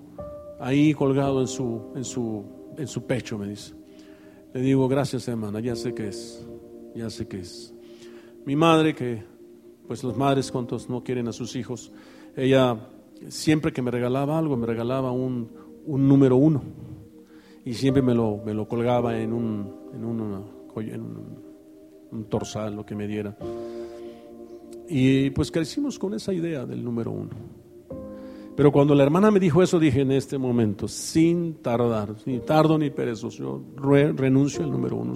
ahí 0.60 0.92
colgado 0.92 1.40
en 1.40 1.46
su, 1.46 1.90
en 1.96 2.04
su, 2.04 2.44
en 2.76 2.86
su 2.86 3.06
pecho, 3.06 3.38
me 3.38 3.48
dice. 3.48 3.72
Le 4.52 4.60
digo, 4.60 4.86
gracias, 4.86 5.26
hermana, 5.26 5.60
ya 5.60 5.74
sé 5.74 5.94
qué 5.94 6.08
es, 6.08 6.46
ya 6.94 7.08
sé 7.08 7.26
qué 7.26 7.38
es. 7.40 7.72
Mi 8.44 8.56
madre, 8.56 8.94
que 8.94 9.24
pues 9.86 10.04
las 10.04 10.18
madres 10.18 10.52
cuantos 10.52 10.90
no 10.90 11.02
quieren 11.02 11.28
a 11.28 11.32
sus 11.32 11.56
hijos, 11.56 11.92
ella 12.36 12.76
siempre 13.28 13.72
que 13.72 13.80
me 13.80 13.90
regalaba 13.90 14.36
algo, 14.36 14.54
me 14.58 14.66
regalaba 14.66 15.12
un, 15.12 15.48
un 15.86 16.06
número 16.06 16.36
uno 16.36 16.62
y 17.66 17.74
siempre 17.74 18.00
me 18.00 18.14
lo, 18.14 18.40
me 18.46 18.54
lo 18.54 18.66
colgaba 18.68 19.18
en 19.18 19.32
un, 19.32 19.74
en, 19.92 20.04
un, 20.04 20.44
torsal, 22.28 22.76
lo 22.76 22.86
que 22.86 22.94
me 22.94 23.08
diera. 23.08 23.36
Y 24.88 25.30
pues 25.30 25.50
crecimos 25.50 25.98
con 25.98 26.14
esa 26.14 26.32
idea 26.32 26.64
del 26.64 26.84
número 26.84 27.10
uno. 27.10 27.30
Pero 28.54 28.70
cuando 28.70 28.94
la 28.94 29.02
hermana 29.02 29.32
me 29.32 29.40
dijo 29.40 29.64
eso, 29.64 29.80
dije 29.80 30.02
en 30.02 30.12
este 30.12 30.38
momento, 30.38 30.86
sin 30.86 31.56
tardar, 31.56 32.14
ni 32.24 32.38
tardo 32.38 32.78
ni 32.78 32.90
perezoso, 32.90 33.36
yo 33.36 33.60
renuncio 34.14 34.62
al 34.62 34.70
número 34.70 34.94
uno. 34.96 35.14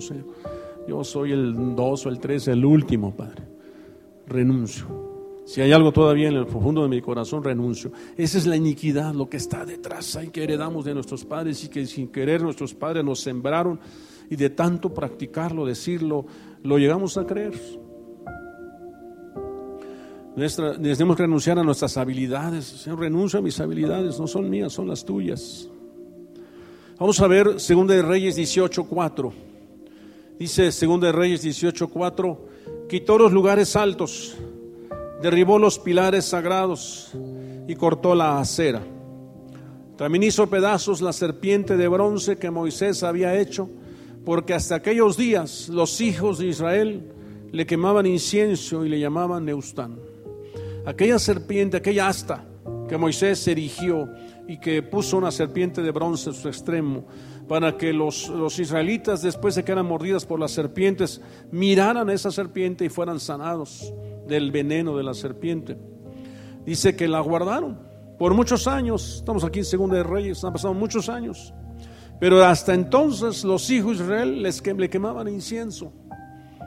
Yo 0.88 1.05
soy 1.05 1.30
el 1.30 1.76
dos 1.76 2.05
o 2.07 2.09
el 2.09 2.18
tres, 2.18 2.48
el 2.48 2.64
último, 2.64 3.14
Padre. 3.14 3.44
Renuncio. 4.26 5.09
Si 5.51 5.61
hay 5.61 5.72
algo 5.72 5.90
todavía 5.90 6.28
en 6.28 6.36
el 6.36 6.46
profundo 6.46 6.84
de 6.84 6.88
mi 6.88 7.03
corazón, 7.03 7.42
renuncio. 7.42 7.90
Esa 8.16 8.38
es 8.38 8.46
la 8.46 8.55
iniquidad, 8.55 9.12
lo 9.14 9.28
que 9.28 9.38
está 9.38 9.66
detrás, 9.66 10.14
hay 10.14 10.28
que 10.28 10.44
heredamos 10.44 10.84
de 10.84 10.94
nuestros 10.94 11.24
padres 11.24 11.64
y 11.64 11.68
que 11.68 11.86
sin 11.86 12.07
querer 12.07 12.40
nuestros 12.40 12.72
padres 12.72 13.05
nos 13.05 13.18
sembraron 13.18 13.80
y 14.30 14.36
de 14.36 14.51
tanto 14.51 14.94
practicarlo, 14.94 15.66
decirlo, 15.66 16.24
lo 16.62 16.78
llegamos 16.78 17.18
a 17.18 17.26
creer. 17.26 17.55
Nuestra, 20.36 20.78
que 20.78 21.14
renunciar 21.16 21.59
a 21.59 21.64
nuestras 21.64 21.96
habilidades. 21.96 22.66
Señor, 22.66 23.01
renuncio 23.01 23.40
a 23.40 23.42
mis 23.42 23.59
habilidades, 23.59 24.20
no 24.20 24.28
son 24.28 24.48
mías, 24.48 24.72
son 24.72 24.86
las 24.86 25.05
tuyas. 25.05 25.68
Vamos 26.96 27.18
a 27.18 27.26
ver 27.26 27.57
2 27.57 27.88
de 27.88 28.03
Reyes 28.03 28.36
18:4. 28.36 29.32
Dice 30.38 30.70
2 30.70 31.01
de 31.01 31.11
Reyes 31.11 31.42
18:4, 31.42 32.38
quitó 32.88 33.18
los 33.18 33.32
lugares 33.32 33.74
altos 33.74 34.36
derribó 35.20 35.58
los 35.58 35.78
pilares 35.78 36.24
sagrados 36.24 37.12
y 37.68 37.74
cortó 37.74 38.14
la 38.14 38.40
acera. 38.40 38.82
También 39.96 40.22
hizo 40.22 40.48
pedazos 40.48 41.02
la 41.02 41.12
serpiente 41.12 41.76
de 41.76 41.88
bronce 41.88 42.38
que 42.38 42.50
Moisés 42.50 43.02
había 43.02 43.38
hecho, 43.38 43.68
porque 44.24 44.54
hasta 44.54 44.76
aquellos 44.76 45.16
días 45.16 45.68
los 45.68 46.00
hijos 46.00 46.38
de 46.38 46.46
Israel 46.46 47.12
le 47.52 47.66
quemaban 47.66 48.06
incienso 48.06 48.84
y 48.84 48.88
le 48.88 48.98
llamaban 48.98 49.44
Neustán. 49.44 49.98
Aquella 50.86 51.18
serpiente, 51.18 51.76
aquella 51.76 52.08
asta 52.08 52.46
que 52.88 52.96
Moisés 52.96 53.46
erigió 53.46 54.08
y 54.48 54.58
que 54.58 54.82
puso 54.82 55.18
una 55.18 55.30
serpiente 55.30 55.82
de 55.82 55.90
bronce 55.90 56.30
en 56.30 56.34
su 56.34 56.48
extremo, 56.48 57.04
para 57.46 57.76
que 57.76 57.92
los, 57.92 58.28
los, 58.28 58.58
israelitas, 58.58 59.22
después 59.22 59.54
de 59.54 59.64
que 59.64 59.72
eran 59.72 59.86
mordidas 59.86 60.24
por 60.24 60.40
las 60.40 60.52
serpientes, 60.52 61.20
miraran 61.50 62.08
a 62.08 62.12
esa 62.12 62.30
serpiente 62.30 62.84
y 62.84 62.88
fueran 62.88 63.20
sanados 63.20 63.92
del 64.31 64.51
veneno 64.51 64.97
de 64.97 65.03
la 65.03 65.12
serpiente. 65.12 65.76
Dice 66.64 66.97
que 66.97 67.09
la 67.09 67.20
guardaron 67.20 67.78
por 68.18 68.33
muchos 68.33 68.66
años. 68.66 69.16
Estamos 69.16 69.45
aquí 69.45 69.59
en 69.59 69.64
Segunda 69.66 69.97
de 69.97 70.05
Reyes, 70.05 70.43
han 70.45 70.53
pasado 70.53 70.72
muchos 70.72 71.11
años. 71.11 71.53
Pero 72.18 72.43
hasta 72.45 72.74
entonces 72.74 73.45
los 73.45 73.68
hijos 73.70 73.99
de 73.99 74.05
Israel 74.05 74.43
les, 74.43 74.64
le 74.64 74.89
quemaban 74.89 75.28
incienso, 75.28 75.93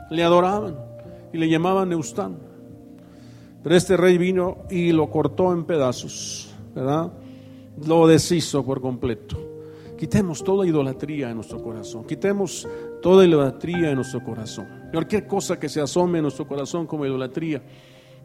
le 0.09 0.23
adoraban 0.23 0.77
y 1.31 1.37
le 1.37 1.49
llamaban 1.49 1.89
Neustán. 1.89 2.37
Pero 3.63 3.75
este 3.75 3.95
rey 3.95 4.17
vino 4.17 4.57
y 4.69 4.91
lo 4.91 5.09
cortó 5.09 5.53
en 5.53 5.63
pedazos, 5.63 6.53
¿verdad? 6.75 7.13
Lo 7.87 8.07
deshizo 8.07 8.65
por 8.65 8.81
completo. 8.81 9.52
Quitemos 10.03 10.43
toda 10.43 10.67
idolatría 10.67 11.29
en 11.29 11.35
nuestro 11.35 11.63
corazón. 11.63 12.03
Quitemos 12.03 12.67
toda 13.01 13.25
idolatría 13.25 13.91
en 13.91 13.95
nuestro 13.95 14.21
corazón. 14.21 14.67
Cualquier 14.91 15.25
cosa 15.25 15.57
que 15.57 15.69
se 15.69 15.79
asome 15.79 16.17
en 16.17 16.23
nuestro 16.23 16.45
corazón 16.45 16.85
como 16.85 17.05
idolatría, 17.05 17.63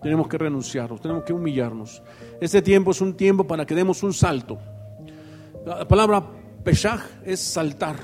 tenemos 0.02 0.26
que 0.26 0.38
renunciarnos, 0.38 1.00
tenemos 1.00 1.22
que 1.22 1.32
humillarnos. 1.32 2.02
Este 2.40 2.62
tiempo 2.62 2.90
es 2.90 3.00
un 3.00 3.14
tiempo 3.14 3.46
para 3.46 3.64
que 3.64 3.76
demos 3.76 4.02
un 4.02 4.12
salto. 4.12 4.58
La 5.64 5.86
palabra 5.86 6.26
Peshach 6.64 7.00
es 7.24 7.38
saltar. 7.38 7.94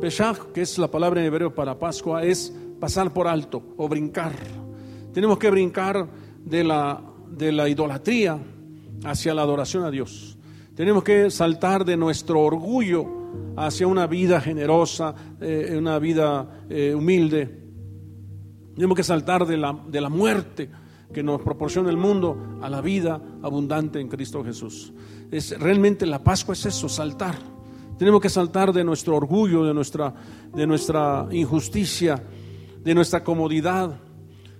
Peshach, 0.00 0.52
que 0.54 0.62
es 0.62 0.78
la 0.78 0.88
palabra 0.88 1.18
en 1.20 1.26
hebreo 1.26 1.52
para 1.52 1.76
Pascua, 1.76 2.22
es 2.22 2.54
pasar 2.78 3.12
por 3.12 3.26
alto 3.26 3.64
o 3.78 3.88
brincar. 3.88 4.32
Tenemos 5.12 5.38
que 5.38 5.50
brincar 5.50 6.06
de 6.38 6.62
la, 6.62 7.02
de 7.32 7.50
la 7.50 7.68
idolatría 7.68 8.38
hacia 9.04 9.34
la 9.34 9.42
adoración 9.42 9.82
a 9.82 9.90
Dios. 9.90 10.35
Tenemos 10.76 11.02
que 11.02 11.30
saltar 11.30 11.86
de 11.86 11.96
nuestro 11.96 12.42
orgullo 12.42 13.06
hacia 13.56 13.86
una 13.86 14.06
vida 14.06 14.42
generosa, 14.42 15.14
eh, 15.40 15.74
una 15.78 15.98
vida 15.98 16.64
eh, 16.68 16.94
humilde. 16.94 17.64
Tenemos 18.74 18.94
que 18.94 19.02
saltar 19.02 19.46
de 19.46 19.56
la, 19.56 19.72
de 19.88 20.00
la 20.02 20.10
muerte 20.10 20.68
que 21.14 21.22
nos 21.22 21.40
proporciona 21.40 21.88
el 21.88 21.96
mundo 21.96 22.58
a 22.60 22.68
la 22.68 22.82
vida 22.82 23.18
abundante 23.42 24.00
en 24.00 24.08
Cristo 24.08 24.44
Jesús. 24.44 24.92
Es, 25.30 25.58
realmente 25.58 26.04
la 26.04 26.22
Pascua 26.22 26.52
es 26.52 26.66
eso, 26.66 26.90
saltar. 26.90 27.36
Tenemos 27.98 28.20
que 28.20 28.28
saltar 28.28 28.74
de 28.74 28.84
nuestro 28.84 29.16
orgullo, 29.16 29.64
de 29.64 29.72
nuestra, 29.72 30.12
de 30.54 30.66
nuestra 30.66 31.26
injusticia, 31.30 32.22
de 32.84 32.94
nuestra 32.94 33.24
comodidad, 33.24 33.98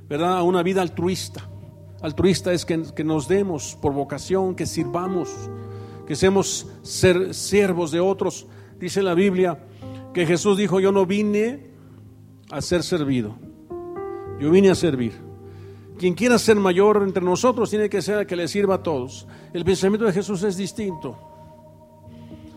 ¿verdad? 0.08 0.38
A 0.38 0.42
una 0.42 0.62
vida 0.62 0.80
altruista. 0.80 1.46
Altruista 2.00 2.54
es 2.54 2.64
que, 2.64 3.04
nos 3.04 3.28
demos 3.28 3.76
por 3.82 3.92
vocación, 3.92 4.54
que 4.54 4.64
sirvamos, 4.64 5.28
que 6.06 6.16
seamos 6.16 6.66
ser, 6.82 7.34
siervos 7.34 7.90
de 7.90 8.00
otros. 8.00 8.46
Dice 8.78 9.02
la 9.02 9.14
Biblia 9.14 9.58
que 10.12 10.26
Jesús 10.26 10.56
dijo, 10.56 10.80
yo 10.80 10.92
no 10.92 11.06
vine 11.06 11.70
a 12.50 12.60
ser 12.60 12.82
servido, 12.82 13.36
yo 14.40 14.50
vine 14.50 14.70
a 14.70 14.74
servir. 14.74 15.12
Quien 15.98 16.14
quiera 16.14 16.38
ser 16.38 16.56
mayor 16.56 17.02
entre 17.02 17.24
nosotros 17.24 17.70
tiene 17.70 17.88
que 17.88 18.02
ser 18.02 18.18
el 18.18 18.26
que 18.26 18.36
le 18.36 18.48
sirva 18.48 18.76
a 18.76 18.82
todos. 18.82 19.26
El 19.52 19.64
pensamiento 19.64 20.04
de 20.04 20.12
Jesús 20.12 20.42
es 20.42 20.56
distinto. 20.56 21.18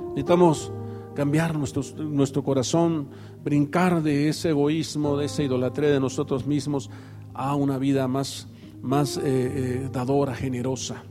Necesitamos 0.10 0.72
cambiar 1.16 1.58
nuestro, 1.58 1.82
nuestro 1.97 2.43
corazón, 2.43 3.10
brincar 3.43 4.04
de 4.04 4.30
ese 4.30 4.50
egoísmo, 4.50 5.18
de 5.18 5.26
esa 5.26 5.43
idolatría 5.43 5.89
de 5.89 6.00
nosotros 6.00 6.45
mismos 6.45 6.89
a 7.34 7.56
una 7.56 7.78
vida 7.78 8.08
más 8.08 8.47
más 8.82 9.18
eh, 9.18 9.22
eh, 9.26 9.89
dadora, 9.91 10.36
generosa. 10.36 11.04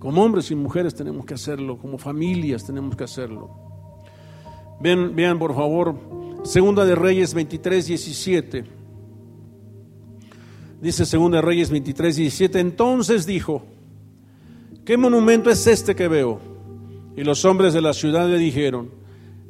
Como 0.00 0.24
hombres 0.24 0.50
y 0.50 0.54
mujeres 0.54 0.94
tenemos 0.94 1.26
que 1.26 1.34
hacerlo, 1.34 1.76
como 1.76 1.98
familias 1.98 2.64
tenemos 2.64 2.96
que 2.96 3.04
hacerlo. 3.04 3.50
Vean, 4.80 5.14
vean 5.14 5.38
por 5.38 5.54
favor, 5.54 5.94
Segunda 6.42 6.86
de 6.86 6.94
Reyes 6.94 7.34
23, 7.34 7.86
17. 7.86 8.64
Dice 10.80 11.04
Segunda 11.04 11.36
de 11.36 11.42
Reyes 11.42 11.70
23, 11.70 12.16
17. 12.16 12.60
Entonces 12.60 13.26
dijo, 13.26 13.62
¿qué 14.86 14.96
monumento 14.96 15.50
es 15.50 15.66
este 15.66 15.94
que 15.94 16.08
veo? 16.08 16.40
Y 17.14 17.22
los 17.22 17.44
hombres 17.44 17.74
de 17.74 17.82
la 17.82 17.92
ciudad 17.92 18.26
le 18.26 18.38
dijeron, 18.38 18.88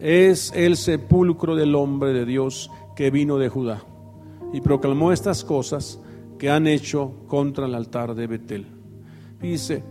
es 0.01 0.53
el 0.57 0.77
sepulcro 0.77 1.55
del 1.55 1.77
hombre 1.77 2.13
de 2.13 2.27
Dios 2.27 2.73
que 2.97 3.13
vino 3.13 3.39
de 3.39 3.49
Judá. 3.49 3.85
Y 4.53 4.63
proclamó 4.63 5.13
estas 5.13 5.45
cosas 5.45 6.01
que 6.41 6.51
han 6.51 6.67
hecho 6.67 7.13
contra 7.29 7.67
el 7.67 7.75
altar 7.77 8.17
de 8.17 8.27
Betel. 8.27 8.67
Dice, 9.41 9.85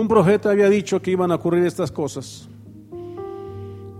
un 0.00 0.08
profeta 0.08 0.50
había 0.50 0.68
dicho 0.68 1.00
que 1.00 1.12
iban 1.12 1.30
a 1.30 1.36
ocurrir 1.36 1.64
estas 1.64 1.92
cosas, 1.92 2.48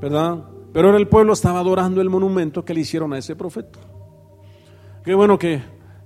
¿verdad? 0.00 0.42
Pero 0.72 0.88
ahora 0.88 0.98
el 0.98 1.06
pueblo 1.06 1.32
estaba 1.32 1.60
adorando 1.60 2.00
el 2.00 2.10
monumento 2.10 2.64
que 2.64 2.74
le 2.74 2.80
hicieron 2.80 3.12
a 3.12 3.18
ese 3.18 3.36
profeta. 3.36 3.78
Qué 5.04 5.14
bueno 5.14 5.38
que, 5.38 5.62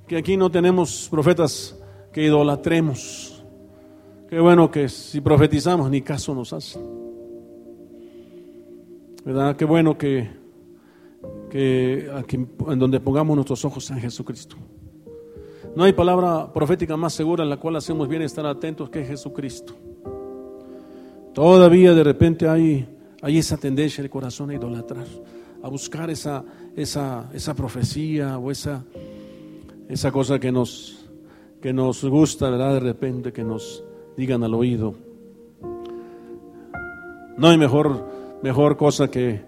que 0.07 0.18
aquí 0.18 0.36
no 0.36 0.51
tenemos 0.51 1.09
profetas 1.11 1.74
que 2.12 2.22
idolatremos. 2.22 3.43
Qué 4.28 4.39
bueno 4.39 4.70
que 4.70 4.91
si 4.91 5.22
profetizamos 5.22 5.91
ni 5.91 6.03
caso 6.03 6.34
nos 6.34 6.53
hacen. 6.53 6.82
¿Verdad? 9.24 9.57
Qué 9.57 9.64
bueno 9.64 9.97
que, 9.97 10.30
que 11.51 12.11
aquí, 12.14 12.36
en 12.36 12.78
donde 12.78 13.01
pongamos 13.01 13.34
nuestros 13.36 13.64
ojos 13.64 13.91
en 13.91 14.01
Jesucristo. 14.01 14.57
No 15.77 15.85
hay 15.85 15.93
palabra 15.93 16.53
profética 16.53 16.97
más 16.97 17.12
segura 17.12 17.45
en 17.45 17.51
la 17.51 17.57
cual 17.57 17.77
hacemos 17.77 18.09
bien 18.09 18.23
estar 18.23 18.45
atentos 18.47 18.91
que 18.91 19.05
Jesucristo. 19.05 19.75
Todavía 21.35 21.95
de 21.95 22.03
repente 22.03 22.49
hay, 22.49 22.87
hay 23.23 23.39
esa 23.39 23.57
tendencia 23.57 24.03
del 24.03 24.11
corazón 24.11 24.51
a 24.51 24.55
idolatrar, 24.55 25.07
a 25.62 25.69
buscar 25.69 26.11
esa, 26.11 26.45
esa, 26.75 27.31
esa 27.33 27.55
profecía 27.55 28.39
o 28.39 28.51
esa, 28.51 28.85
esa 29.89 30.11
cosa 30.11 30.41
que 30.41 30.51
nos, 30.51 31.09
que 31.61 31.73
nos 31.73 32.05
gusta, 32.05 32.51
¿verdad? 32.51 32.75
De 32.75 32.81
repente 32.81 33.33
que 33.33 33.45
nos 33.45 33.85
digan 34.16 34.43
al 34.43 34.55
oído. 34.55 34.95
No 37.37 37.49
hay 37.49 37.57
mejor, 37.57 38.05
mejor 38.43 38.77
cosa 38.77 39.09
que 39.09 39.43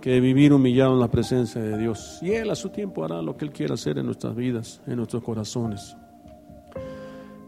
que 0.00 0.20
vivir 0.20 0.52
humillado 0.52 0.94
en 0.94 1.00
la 1.00 1.10
presencia 1.10 1.60
de 1.60 1.76
Dios. 1.76 2.18
Y 2.22 2.30
Él 2.30 2.50
a 2.50 2.54
su 2.54 2.70
tiempo 2.70 3.04
hará 3.04 3.20
lo 3.20 3.36
que 3.36 3.44
Él 3.44 3.52
quiera 3.52 3.74
hacer 3.74 3.98
en 3.98 4.06
nuestras 4.06 4.34
vidas, 4.34 4.80
en 4.86 4.96
nuestros 4.96 5.22
corazones. 5.22 5.96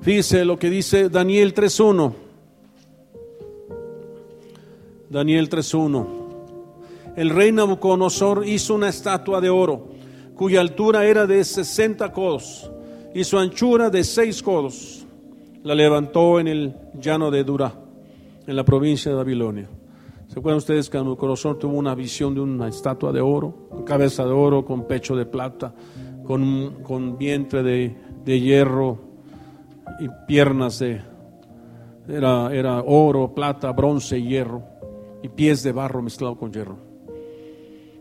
Fíjese 0.01 0.45
lo 0.45 0.59
que 0.59 0.71
dice 0.71 1.09
Daniel 1.09 1.55
3.1. 1.55 2.13
Daniel 5.11 5.49
3.1. 5.51 6.07
El 7.17 7.31
rey 7.31 7.53
Nabucodonosor 7.53 8.47
hizo 8.47 8.75
una 8.75 8.89
estatua 8.89 9.41
de 9.41 9.51
oro, 9.51 9.89
cuya 10.35 10.61
altura 10.61 11.05
era 11.05 11.27
de 11.27 11.45
60 11.45 12.13
codos 12.13 12.71
y 13.15 13.25
su 13.25 13.39
anchura 13.39 13.91
de 13.91 14.05
6 14.05 14.43
codos. 14.43 15.07
La 15.63 15.75
levantó 15.75 16.41
en 16.41 16.49
el 16.49 16.75
llano 16.99 17.31
de 17.31 17.45
Dura, 17.45 17.75
en 18.47 18.57
la 18.57 18.65
provincia 18.65 19.11
de 19.11 19.17
Babilonia. 19.17 19.69
¿Se 20.31 20.39
acuerdan 20.39 20.59
ustedes 20.59 20.89
que 20.89 20.97
Nabucodonosor 20.97 21.59
tuvo 21.59 21.77
una 21.77 21.93
visión 21.97 22.37
de 22.37 22.41
una 22.41 22.69
estatua 22.69 23.11
de 23.11 23.21
oro, 23.21 23.53
cabeza 23.85 24.25
de 24.25 24.31
oro, 24.31 24.65
con 24.65 24.87
pecho 24.87 25.17
de 25.17 25.27
plata, 25.27 25.75
con, 26.23 26.85
con 26.85 27.19
vientre 27.19 27.65
de, 27.65 27.97
de, 28.25 28.41
hierro 28.41 29.01
y 29.99 30.07
piernas 30.29 30.79
de... 30.79 31.01
Era, 32.07 32.55
era 32.55 32.81
oro, 32.81 33.35
plata, 33.35 33.73
bronce 33.73 34.21
y 34.21 34.29
hierro, 34.29 34.63
y 35.21 35.29
pies 35.31 35.65
de 35.65 35.73
barro 35.73 36.01
mezclado 36.01 36.37
con 36.37 36.53
hierro. 36.53 36.79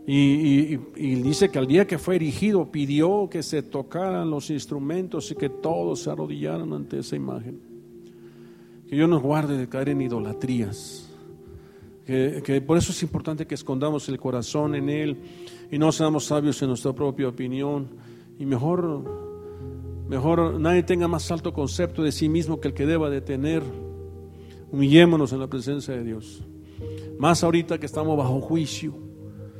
Y, 0.06 0.78
y, 0.94 1.14
dice 1.16 1.48
que 1.48 1.58
al 1.58 1.66
día 1.66 1.84
que 1.84 1.98
fue 1.98 2.14
erigido 2.14 2.70
pidió 2.70 3.28
que 3.28 3.42
se 3.42 3.64
tocaran 3.64 4.30
los 4.30 4.50
instrumentos 4.50 5.32
y 5.32 5.34
que 5.34 5.48
todos 5.48 6.02
se 6.02 6.10
arrodillaran 6.10 6.72
ante 6.72 7.00
esa 7.00 7.16
imagen. 7.16 7.60
Que 8.88 8.94
Dios 8.94 9.08
nos 9.08 9.20
guarde 9.20 9.58
de 9.58 9.68
caer 9.68 9.88
en 9.88 10.02
idolatrías 10.02 11.09
que, 12.10 12.60
por 12.60 12.76
eso 12.76 12.92
es 12.92 13.02
importante 13.02 13.46
que 13.46 13.54
escondamos 13.54 14.08
el 14.08 14.18
corazón 14.18 14.74
en 14.74 14.88
Él 14.88 15.16
y 15.70 15.78
no 15.78 15.92
seamos 15.92 16.24
sabios 16.24 16.60
en 16.62 16.68
nuestra 16.68 16.92
propia 16.92 17.28
opinión 17.28 17.88
y 18.38 18.46
mejor, 18.46 19.04
mejor 20.08 20.58
nadie 20.58 20.82
tenga 20.82 21.06
más 21.06 21.30
alto 21.30 21.52
concepto 21.52 22.02
de 22.02 22.10
sí 22.10 22.28
mismo 22.28 22.60
que 22.60 22.68
el 22.68 22.74
que 22.74 22.86
deba 22.86 23.10
de 23.10 23.20
tener. 23.20 23.62
Humillémonos 24.72 25.32
en 25.32 25.40
la 25.40 25.48
presencia 25.48 25.94
de 25.94 26.04
Dios. 26.04 26.42
Más 27.18 27.42
ahorita 27.42 27.78
que 27.78 27.86
estamos 27.86 28.16
bajo 28.16 28.40
juicio. 28.40 28.94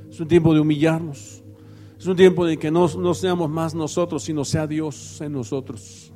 Es 0.08 0.18
un 0.20 0.28
tiempo 0.28 0.54
de 0.54 0.60
humillarnos. 0.60 1.42
Es 1.98 2.06
un 2.06 2.16
tiempo 2.16 2.46
de 2.46 2.56
que 2.56 2.70
no, 2.70 2.88
no 2.96 3.14
seamos 3.14 3.50
más 3.50 3.74
nosotros, 3.74 4.22
sino 4.22 4.44
sea 4.44 4.66
Dios 4.66 5.20
en 5.20 5.32
nosotros. 5.32 6.09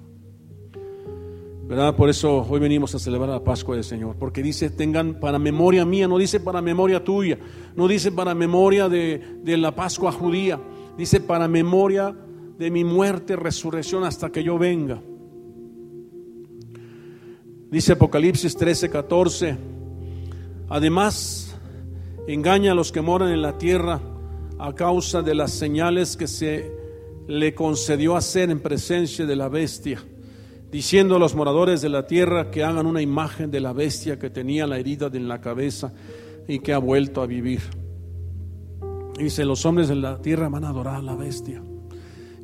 ¿Verdad? 1.67 1.97
Por 1.97 2.11
eso 2.11 2.47
hoy 2.47 2.61
venimos 2.61 2.95
a 2.95 2.99
celebrar 2.99 3.31
la 3.31 3.43
Pascua 3.43 3.75
del 3.75 3.85
Señor, 3.85 4.17
porque 4.19 4.43
dice, 4.43 4.69
tengan 4.69 5.19
para 5.19 5.39
memoria 5.39 5.87
mía, 5.87 6.07
no 6.07 6.19
dice 6.19 6.39
para 6.39 6.61
memoria 6.61 7.03
tuya, 7.03 7.39
no 7.75 7.89
dice 7.89 8.12
para 8.12 8.35
memoria 8.35 8.91
de, 8.91 9.39
de 9.43 9.57
la 9.57 9.75
Pascua 9.75 10.12
judía, 10.12 10.61
dice 10.99 11.21
para 11.21 11.49
memoria 11.49 12.15
de 12.59 12.71
mi 12.71 12.85
muerte, 12.85 13.35
resurrección 13.35 14.05
hasta 14.05 14.31
que 14.31 14.45
yo 14.45 14.59
venga. 14.59 15.01
Dice 17.71 17.93
Apocalipsis 17.93 18.55
13, 18.57 18.91
14, 18.91 19.57
además 20.69 21.57
engaña 22.29 22.73
a 22.73 22.75
los 22.75 22.93
que 22.93 23.01
moran 23.01 23.31
en 23.31 23.41
la 23.41 23.57
tierra 23.57 24.03
a 24.59 24.75
causa 24.75 25.23
de 25.23 25.35
las 25.35 25.53
señales 25.53 26.15
que 26.19 26.27
se 26.27 26.71
le 27.27 27.55
concedió 27.55 28.17
hacer 28.17 28.51
en 28.51 28.61
presencia 28.61 29.25
de 29.25 29.35
la 29.35 29.49
bestia 29.49 30.05
diciendo 30.75 31.14
a 31.14 31.18
los 31.20 31.37
moradores 31.37 31.83
de 31.83 31.89
la 31.89 32.05
tierra 32.05 32.51
que 32.51 32.64
hagan 32.64 32.89
una 32.89 33.01
imagen 33.01 33.49
de 33.49 33.61
la 33.61 33.72
bestia 33.72 34.18
que 34.18 34.29
tenía 34.29 34.66
la 34.66 34.77
herida 34.77 35.09
en 35.12 35.29
la 35.29 35.41
cabeza 35.41 35.93
y 36.49 36.59
que 36.59 36.72
ha 36.72 36.79
vuelto 36.79 37.22
a 37.22 37.27
vivir. 37.27 37.61
Dice, 39.16 39.45
los 39.45 39.64
hombres 39.66 39.87
de 39.87 39.95
la 39.95 40.20
tierra 40.20 40.49
van 40.49 40.64
a 40.64 40.70
adorar 40.70 40.97
a 40.97 41.03
la 41.03 41.14
bestia. 41.14 41.62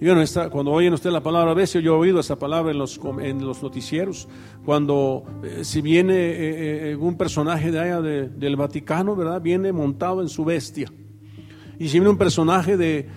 Y 0.00 0.04
bueno, 0.06 0.22
cuando 0.52 0.70
oyen 0.70 0.92
usted 0.92 1.10
la 1.10 1.24
palabra 1.24 1.54
bestia, 1.54 1.80
yo 1.80 1.96
he 1.96 1.98
oído 1.98 2.20
esa 2.20 2.38
palabra 2.38 2.70
en 2.70 2.78
los, 2.78 3.00
en 3.20 3.44
los 3.44 3.64
noticieros, 3.64 4.28
cuando 4.64 5.24
eh, 5.42 5.64
si 5.64 5.80
viene 5.80 6.14
eh, 6.14 6.90
eh, 6.92 6.96
un 6.96 7.16
personaje 7.16 7.72
de 7.72 7.80
allá 7.80 8.00
del 8.00 8.54
Vaticano, 8.54 9.16
¿verdad? 9.16 9.42
Viene 9.42 9.72
montado 9.72 10.22
en 10.22 10.28
su 10.28 10.44
bestia. 10.44 10.88
Y 11.80 11.88
si 11.88 11.98
viene 11.98 12.10
un 12.10 12.18
personaje 12.18 12.76
de, 12.76 13.08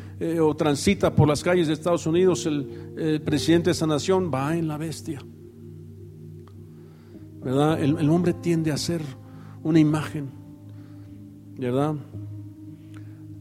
o 0.41 0.55
transita 0.55 1.13
por 1.13 1.27
las 1.27 1.43
calles 1.43 1.67
de 1.67 1.73
Estados 1.73 2.05
Unidos, 2.05 2.45
el, 2.45 3.21
presidente 3.23 3.69
de 3.69 3.71
esa 3.71 3.87
nación 3.87 4.31
va 4.33 4.55
en 4.57 4.67
la 4.67 4.77
bestia. 4.77 5.21
¿Verdad? 7.41 7.81
El, 7.81 8.09
hombre 8.09 8.33
tiende 8.33 8.71
a 8.71 8.77
ser 8.77 9.01
una 9.63 9.79
imagen, 9.79 10.29
¿verdad? 11.57 11.95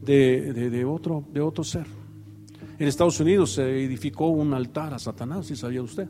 De, 0.01 0.53
de, 0.53 0.85
otro, 0.85 1.23
de 1.31 1.39
otro 1.39 1.63
ser. 1.63 1.87
En 2.79 2.87
Estados 2.87 3.19
Unidos 3.19 3.53
se 3.53 3.83
edificó 3.85 4.27
un 4.27 4.53
altar 4.53 4.93
a 4.93 4.99
Satanás, 4.99 5.45
si 5.45 5.55
sabía 5.55 5.81
usted. 5.81 6.09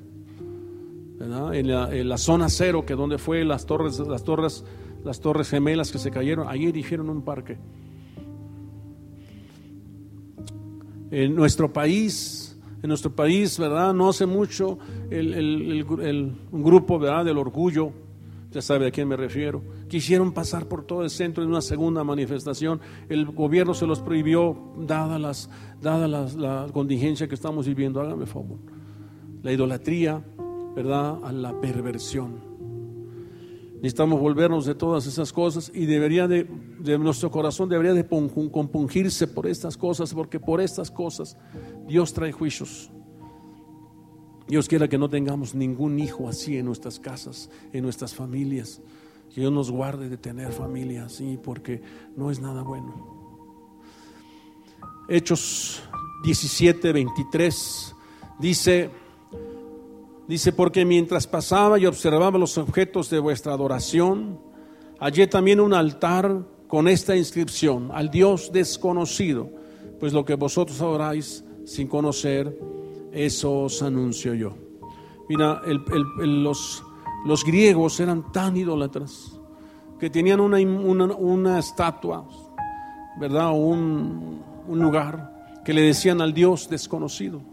En 1.19 2.09
la, 2.09 2.17
zona 2.17 2.49
cero, 2.49 2.85
que 2.85 2.95
donde 2.95 3.17
fue 3.17 3.45
las 3.45 3.65
torres, 3.65 3.99
las 3.99 4.23
torres, 4.23 4.65
las 5.03 5.19
torres 5.19 5.49
gemelas 5.49 5.91
que 5.91 5.99
se 5.99 6.11
cayeron, 6.11 6.47
ahí 6.49 6.65
erigieron 6.65 7.09
un 7.09 7.21
parque. 7.21 7.57
En 11.15 11.35
nuestro 11.35 11.71
país, 11.71 12.57
en 12.81 12.87
nuestro 12.87 13.15
país, 13.15 13.59
¿verdad? 13.59 13.93
No 13.93 14.09
hace 14.09 14.25
mucho 14.25 14.79
el, 15.11 15.85
un 16.51 16.63
grupo, 16.63 16.97
¿verdad? 16.97 17.23
Del 17.23 17.37
orgullo, 17.37 17.91
ya 18.51 18.63
sabe 18.63 18.87
a 18.87 18.91
quién 18.91 19.07
me 19.07 19.15
refiero, 19.15 19.61
quisieron 19.87 20.31
pasar 20.31 20.65
por 20.67 20.87
todo 20.87 21.03
el 21.03 21.11
centro 21.11 21.43
en 21.43 21.49
una 21.51 21.61
segunda 21.61 22.03
manifestación. 22.03 22.81
El 23.09 23.27
gobierno 23.27 23.75
se 23.75 23.85
los 23.85 23.99
prohibió, 23.99 24.57
dada, 24.87 25.19
las, 25.19 25.51
dada 25.79 26.07
la 26.07 26.65
contingencia 26.73 27.27
que 27.27 27.35
estamos 27.35 27.67
viviendo. 27.67 28.01
Hágame 28.01 28.25
favor. 28.25 28.57
La 29.43 29.51
idolatría, 29.51 30.19
¿verdad? 30.75 31.19
A 31.23 31.31
la 31.31 31.61
perversión. 31.61 32.52
Necesitamos 33.83 34.21
volvernos 34.21 34.65
de 34.65 34.75
todas 34.75 35.05
esas 35.07 35.33
cosas 35.33 35.69
y 35.75 35.85
debería 35.85 36.25
de, 36.25 36.45
nuestro 36.97 37.29
corazón 37.29 37.67
debería 37.67 37.93
de 37.93 38.07
compungirse 38.07 39.27
por 39.27 39.45
estas 39.45 39.75
cosas, 39.75 40.13
porque 40.13 40.39
por 40.39 40.61
estas 40.61 40.89
cosas 40.89 41.35
Dios 41.85 42.13
trae 42.13 42.31
juicios. 42.31 42.89
Dios 44.47 44.69
quiera 44.69 44.87
que 44.87 44.97
no 44.97 45.09
tengamos 45.09 45.53
ningún 45.53 45.99
hijo 45.99 46.29
así 46.29 46.55
en 46.55 46.65
nuestras 46.65 46.97
casas, 46.97 47.49
en 47.73 47.83
nuestras 47.83 48.15
familias. 48.15 48.81
Que 49.35 49.41
Dios 49.41 49.51
nos 49.51 49.69
guarde 49.69 50.07
de 50.07 50.15
tener 50.15 50.53
familia 50.53 51.03
así, 51.03 51.37
porque 51.43 51.81
no 52.15 52.31
es 52.31 52.39
nada 52.39 52.63
bueno. 52.63 53.51
Hechos 55.09 55.83
17, 56.23 56.93
23 56.93 57.95
dice, 58.39 58.89
dice, 60.27 60.53
porque 60.53 60.85
mientras 60.85 61.27
pasaba 61.27 61.79
y 61.79 61.85
observaba 61.85 62.37
los 62.37 62.57
objetos 62.57 63.09
de 63.09 63.19
vuestra 63.19 63.53
adoración, 63.53 64.39
hallé 64.99 65.27
también 65.27 65.59
un 65.59 65.73
altar 65.73 66.43
con 66.67 66.87
esta 66.87 67.15
inscripción, 67.15 67.91
al 67.93 68.09
Dios 68.09 68.51
desconocido, 68.51 69.49
pues 69.99 70.11
lo 70.11 70.25
que 70.25 70.35
vosotros 70.35 70.81
adoráis 70.81 71.43
sin 71.65 71.87
conocer, 71.87 72.57
eso 73.11 73.63
os 73.63 73.81
anuncio 73.83 74.33
yo. 74.33 74.55
Mira, 75.29 75.61
los, 76.17 76.83
los, 77.25 77.43
griegos 77.45 77.99
eran 77.99 78.31
tan 78.31 78.57
idólatras 78.57 79.39
que 79.99 80.09
tenían 80.09 80.39
una, 80.39 80.57
una, 80.57 81.59
estatua, 81.59 82.27
¿verdad? 83.19 83.51
Un, 83.51 84.41
un 84.67 84.79
lugar 84.79 85.61
que 85.63 85.73
le 85.73 85.81
decían 85.81 86.21
al 86.21 86.33
Dios 86.33 86.69
desconocido. 86.69 87.52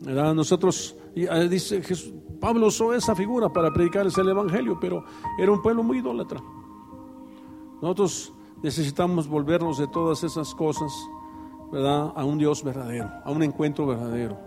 Nosotros, 0.00 0.96
eh, 1.14 1.48
dice 1.48 1.82
Jesús, 1.82 2.12
Pablo 2.40 2.68
usó 2.68 2.94
esa 2.94 3.14
figura 3.14 3.50
para 3.50 3.70
predicarles 3.70 4.16
el 4.16 4.28
Evangelio, 4.28 4.78
pero 4.80 5.04
era 5.38 5.52
un 5.52 5.60
pueblo 5.60 5.82
muy 5.82 5.98
idólatra. 5.98 6.42
Nosotros 7.82 8.32
necesitamos 8.62 9.28
volvernos 9.28 9.78
de 9.78 9.88
todas 9.88 10.24
esas 10.24 10.54
cosas 10.54 10.92
¿verdad? 11.70 12.12
a 12.14 12.24
un 12.24 12.38
Dios 12.38 12.64
verdadero, 12.64 13.10
a 13.24 13.30
un 13.30 13.42
encuentro 13.42 13.86
verdadero. 13.86 14.38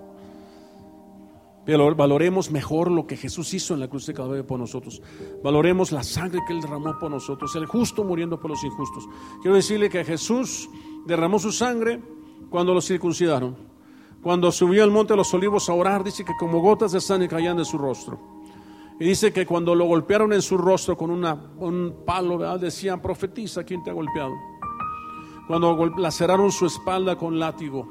Pero 1.66 1.96
valoremos 1.96 2.52
mejor 2.52 2.92
lo 2.92 3.08
que 3.08 3.16
Jesús 3.16 3.54
hizo 3.54 3.74
en 3.74 3.80
la 3.80 3.88
cruz 3.88 4.06
de 4.06 4.14
Calvario 4.14 4.46
por 4.46 4.60
nosotros. 4.60 5.02
Valoremos 5.44 5.92
la 5.92 6.04
sangre 6.04 6.42
que 6.46 6.54
Él 6.54 6.62
derramó 6.62 6.98
por 7.00 7.10
nosotros, 7.10 7.56
el 7.56 7.68
justo 7.68 8.04
muriendo 8.04 8.40
por 8.40 8.52
los 8.52 8.64
injustos. 8.64 9.08
Quiero 9.42 9.56
decirle 9.56 9.90
que 9.90 10.04
Jesús 10.04 10.70
derramó 11.06 11.40
su 11.40 11.52
sangre 11.52 12.02
cuando 12.50 12.74
lo 12.74 12.82
circuncidaron. 12.82 13.73
Cuando 14.24 14.52
subió 14.52 14.84
al 14.84 14.92
monte 14.92 15.14
de 15.14 15.18
los 15.18 15.34
olivos 15.34 15.70
a 15.70 15.74
orar, 15.74 16.04
dice 16.04 16.24
que 16.24 16.34
como 16.40 16.62
gotas 16.62 16.94
de 16.94 17.02
sangre 17.02 17.28
caían 17.28 17.58
de 17.58 17.66
su 17.66 17.78
rostro. 17.78 18.18
Y 19.00 19.06
dice 19.06 19.34
que 19.34 19.46
cuando 19.46 19.76
lo 19.76 19.86
golpearon 19.86 20.34
en 20.34 20.42
su 20.42 20.58
rostro 20.58 20.98
con 20.98 21.12
una, 21.12 21.52
un 21.58 22.04
palo, 22.06 22.38
¿verdad? 22.38 22.60
decían, 22.60 23.02
profetiza, 23.02 23.64
¿quién 23.64 23.84
te 23.84 23.90
ha 23.90 23.94
golpeado? 23.94 24.34
cuando 25.48 25.88
laceraron 25.98 26.52
su 26.52 26.66
espalda 26.66 27.18
con 27.18 27.40
látigo. 27.40 27.88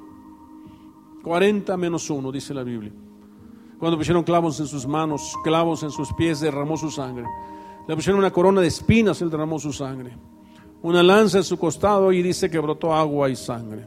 40 1.23 1.77
menos 1.77 2.09
uno, 2.11 2.33
dice 2.33 2.55
la 2.55 2.63
Biblia. 2.63 2.93
Cuando 3.79 3.99
pusieron 3.99 4.25
clavos 4.25 4.59
en 4.61 4.67
sus 4.67 4.87
manos, 4.87 5.37
clavos 5.45 5.83
en 5.83 5.91
sus 5.91 6.13
pies, 6.15 6.41
derramó 6.41 6.77
su 6.77 6.91
sangre. 6.91 7.25
Le 7.87 7.95
pusieron 7.95 8.19
una 8.19 8.31
corona 8.31 8.61
de 8.61 8.69
espinas, 8.69 9.21
él 9.23 9.31
derramó 9.31 9.59
su 9.59 9.73
sangre. 9.73 10.17
Una 10.83 11.03
lanza 11.03 11.39
en 11.39 11.45
su 11.45 11.59
costado 11.59 12.13
y 12.13 12.23
dice 12.23 12.51
que 12.51 12.59
brotó 12.59 12.95
agua 12.95 13.29
y 13.29 13.37
sangre. 13.37 13.87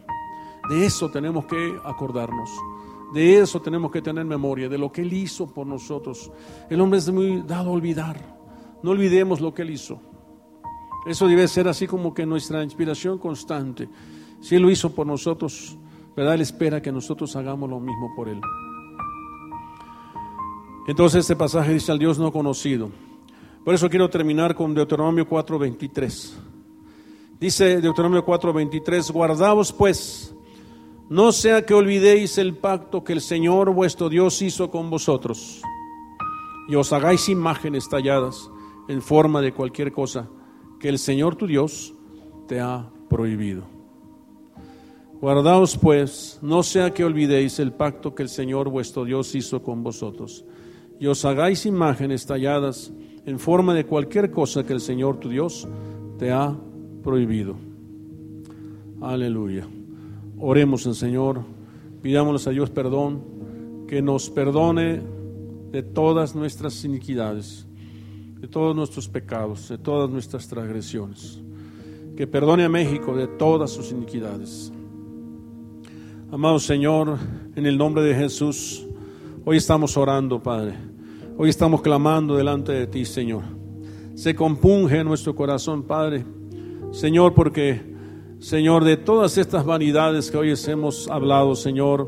De 0.69 0.85
eso 0.85 1.09
tenemos 1.09 1.45
que 1.45 1.79
acordarnos. 1.83 2.49
De 3.13 3.39
eso 3.39 3.61
tenemos 3.61 3.91
que 3.91 4.01
tener 4.01 4.25
memoria, 4.25 4.67
de 4.67 4.77
lo 4.77 4.91
que 4.91 5.01
Él 5.01 5.13
hizo 5.13 5.47
por 5.47 5.67
nosotros. 5.67 6.31
El 6.69 6.81
hombre 6.81 6.99
es 6.99 7.11
muy 7.11 7.41
dado 7.43 7.69
a 7.69 7.73
olvidar. 7.73 8.19
No 8.81 8.91
olvidemos 8.91 9.39
lo 9.41 9.53
que 9.53 9.61
Él 9.61 9.71
hizo. 9.71 9.99
Eso 11.05 11.27
debe 11.27 11.47
ser 11.47 11.67
así 11.67 11.87
como 11.87 12.13
que 12.13 12.25
nuestra 12.25 12.63
inspiración 12.63 13.19
constante. 13.19 13.87
Si 14.41 14.55
Él 14.55 14.63
lo 14.63 14.71
hizo 14.71 14.93
por 14.93 15.05
nosotros, 15.05 15.77
¿verdad? 16.15 16.33
Él 16.33 16.41
espera 16.41 16.81
que 16.81 16.91
nosotros 16.91 17.35
hagamos 17.35 17.69
lo 17.69 17.79
mismo 17.79 18.11
por 18.15 18.27
Él. 18.27 18.41
Entonces 20.87 21.21
este 21.21 21.35
pasaje 21.35 21.73
dice 21.73 21.91
al 21.91 21.99
Dios 21.99 22.19
no 22.19 22.31
conocido. 22.31 22.91
Por 23.63 23.73
eso 23.73 23.89
quiero 23.89 24.09
terminar 24.09 24.53
con 24.53 24.73
Deuteronomio 24.73 25.27
4:23. 25.27 26.33
Dice 27.39 27.81
Deuteronomio 27.81 28.23
4:23, 28.23 29.11
guardaos 29.11 29.73
pues, 29.73 30.34
no 31.09 31.31
sea 31.31 31.65
que 31.65 31.73
olvidéis 31.73 32.37
el 32.37 32.55
pacto 32.55 33.03
que 33.03 33.13
el 33.13 33.21
Señor 33.21 33.73
vuestro 33.73 34.09
Dios 34.09 34.41
hizo 34.41 34.71
con 34.71 34.89
vosotros, 34.89 35.61
y 36.67 36.75
os 36.75 36.91
hagáis 36.93 37.29
imágenes 37.29 37.87
talladas 37.87 38.49
en 38.87 39.01
forma 39.01 39.41
de 39.41 39.53
cualquier 39.53 39.91
cosa 39.91 40.27
que 40.79 40.89
el 40.89 40.97
Señor 40.97 41.35
tu 41.35 41.45
Dios 41.45 41.93
te 42.47 42.59
ha 42.59 42.89
prohibido. 43.07 43.63
Guardaos 45.21 45.77
pues, 45.77 46.39
no 46.41 46.63
sea 46.63 46.93
que 46.93 47.03
olvidéis 47.03 47.59
el 47.59 47.71
pacto 47.71 48.13
que 48.13 48.23
el 48.23 48.29
Señor 48.29 48.69
vuestro 48.69 49.05
Dios 49.05 49.33
hizo 49.35 49.61
con 49.61 49.83
vosotros, 49.83 50.43
y 50.99 51.07
os 51.07 51.23
hagáis 51.23 51.65
imágenes 51.65 52.25
talladas 52.25 52.91
en 53.25 53.39
forma 53.39 53.73
de 53.73 53.85
cualquier 53.85 54.31
cosa 54.31 54.63
que 54.65 54.73
el 54.73 54.81
Señor 54.81 55.19
tu 55.19 55.29
Dios 55.29 55.67
te 56.17 56.31
ha 56.31 56.55
prohibido. 57.03 57.55
Aleluya. 59.01 59.67
Oremos 60.37 60.85
al 60.87 60.95
Señor, 60.95 61.41
pidámosle 62.01 62.49
a 62.49 62.53
Dios 62.53 62.69
perdón, 62.69 63.23
que 63.87 64.01
nos 64.01 64.29
perdone 64.29 65.01
de 65.71 65.83
todas 65.83 66.35
nuestras 66.35 66.83
iniquidades 66.83 67.65
de 68.45 68.47
todos 68.47 68.75
nuestros 68.75 69.07
pecados, 69.07 69.69
de 69.69 69.79
todas 69.79 70.07
nuestras 70.07 70.47
transgresiones. 70.47 71.41
Que 72.15 72.27
perdone 72.27 72.63
a 72.63 72.69
México 72.69 73.15
de 73.15 73.25
todas 73.25 73.71
sus 73.71 73.91
iniquidades. 73.91 74.71
Amado 76.31 76.59
Señor, 76.59 77.17
en 77.55 77.65
el 77.65 77.75
nombre 77.75 78.03
de 78.03 78.13
Jesús, 78.13 78.85
hoy 79.45 79.57
estamos 79.57 79.97
orando, 79.97 80.43
Padre. 80.43 80.75
Hoy 81.37 81.49
estamos 81.49 81.81
clamando 81.81 82.35
delante 82.35 82.71
de 82.71 82.85
ti, 82.85 83.03
Señor. 83.03 83.41
Se 84.13 84.35
compunge 84.35 85.03
nuestro 85.03 85.35
corazón, 85.35 85.81
Padre. 85.81 86.23
Señor, 86.91 87.33
porque, 87.33 87.94
Señor, 88.45 88.83
de 88.83 88.95
todas 88.95 89.39
estas 89.39 89.65
vanidades 89.65 90.29
que 90.29 90.37
hoy 90.37 90.53
hemos 90.67 91.07
hablado, 91.07 91.55
Señor, 91.55 92.07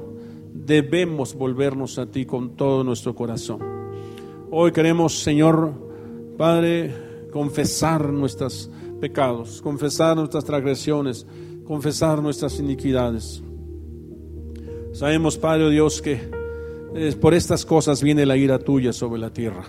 debemos 0.53 1.33
volvernos 1.33 1.97
a 1.97 2.05
ti 2.11 2.27
con 2.27 2.55
todo 2.55 2.83
nuestro 2.83 3.15
corazón. 3.15 3.57
Hoy 4.51 4.71
queremos, 4.71 5.17
Señor, 5.17 5.73
Padre, 6.37 6.93
confesar 7.33 8.13
nuestros 8.13 8.69
pecados, 9.01 9.63
confesar 9.63 10.15
nuestras 10.15 10.45
transgresiones, 10.45 11.25
confesar 11.65 12.21
nuestras 12.21 12.59
iniquidades. 12.59 13.41
Sabemos, 14.93 15.39
Padre 15.39 15.71
Dios, 15.71 16.03
que 16.03 16.19
por 17.19 17.33
estas 17.33 17.65
cosas 17.65 18.03
viene 18.03 18.27
la 18.27 18.37
ira 18.37 18.59
tuya 18.59 18.93
sobre 18.93 19.19
la 19.19 19.33
tierra. 19.33 19.65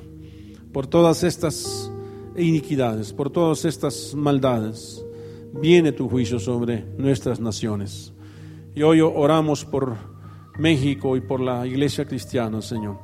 Por 0.71 0.87
todas 0.87 1.25
estas 1.25 1.91
iniquidades, 2.37 3.15
por 3.15 3.31
todas 3.31 3.65
estas 3.65 4.15
maldades, 4.15 5.03
viene 5.53 5.93
tu 5.93 6.09
juicio 6.09 6.39
sobre 6.39 6.85
nuestras 6.97 7.41
naciones. 7.41 8.13
Y 8.75 8.83
hoy 8.83 9.01
oramos 9.01 9.65
por 9.65 9.97
México 10.59 11.17
y 11.17 11.21
por 11.21 11.41
la 11.41 11.67
iglesia 11.67 12.05
cristiana, 12.05 12.63
Señor. 12.63 12.99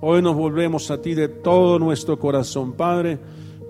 Hoy 0.00 0.20
nos 0.20 0.36
volvemos 0.36 0.90
a 0.90 1.00
ti 1.00 1.14
de 1.14 1.28
todo 1.28 1.78
nuestro 1.78 2.18
corazón, 2.18 2.72
Padre, 2.72 3.18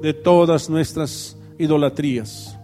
de 0.02 0.14
todas 0.14 0.68
nuestras 0.68 1.36
idolatrías. 1.58 2.58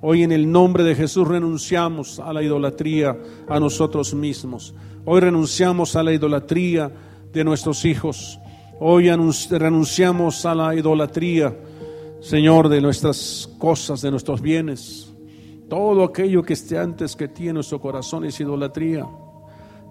Hoy 0.00 0.22
en 0.22 0.30
el 0.30 0.50
nombre 0.50 0.84
de 0.84 0.94
Jesús 0.94 1.26
renunciamos 1.26 2.20
a 2.20 2.32
la 2.32 2.42
idolatría 2.42 3.18
a 3.48 3.58
nosotros 3.58 4.14
mismos. 4.14 4.74
Hoy 5.04 5.20
renunciamos 5.20 5.96
a 5.96 6.02
la 6.04 6.12
idolatría 6.12 6.92
de 7.32 7.42
nuestros 7.42 7.84
hijos. 7.84 8.38
Hoy 8.78 9.10
renunciamos 9.50 10.46
a 10.46 10.54
la 10.54 10.74
idolatría, 10.76 11.56
Señor, 12.20 12.68
de 12.68 12.80
nuestras 12.80 13.48
cosas, 13.58 14.02
de 14.02 14.10
nuestros 14.10 14.40
bienes. 14.40 15.12
Todo 15.68 16.02
aquello 16.02 16.42
que 16.42 16.54
esté 16.54 16.76
antes 16.76 17.14
que 17.14 17.28
ti 17.28 17.48
en 17.48 17.54
nuestro 17.54 17.80
corazón 17.80 18.24
es 18.24 18.40
idolatría. 18.40 19.06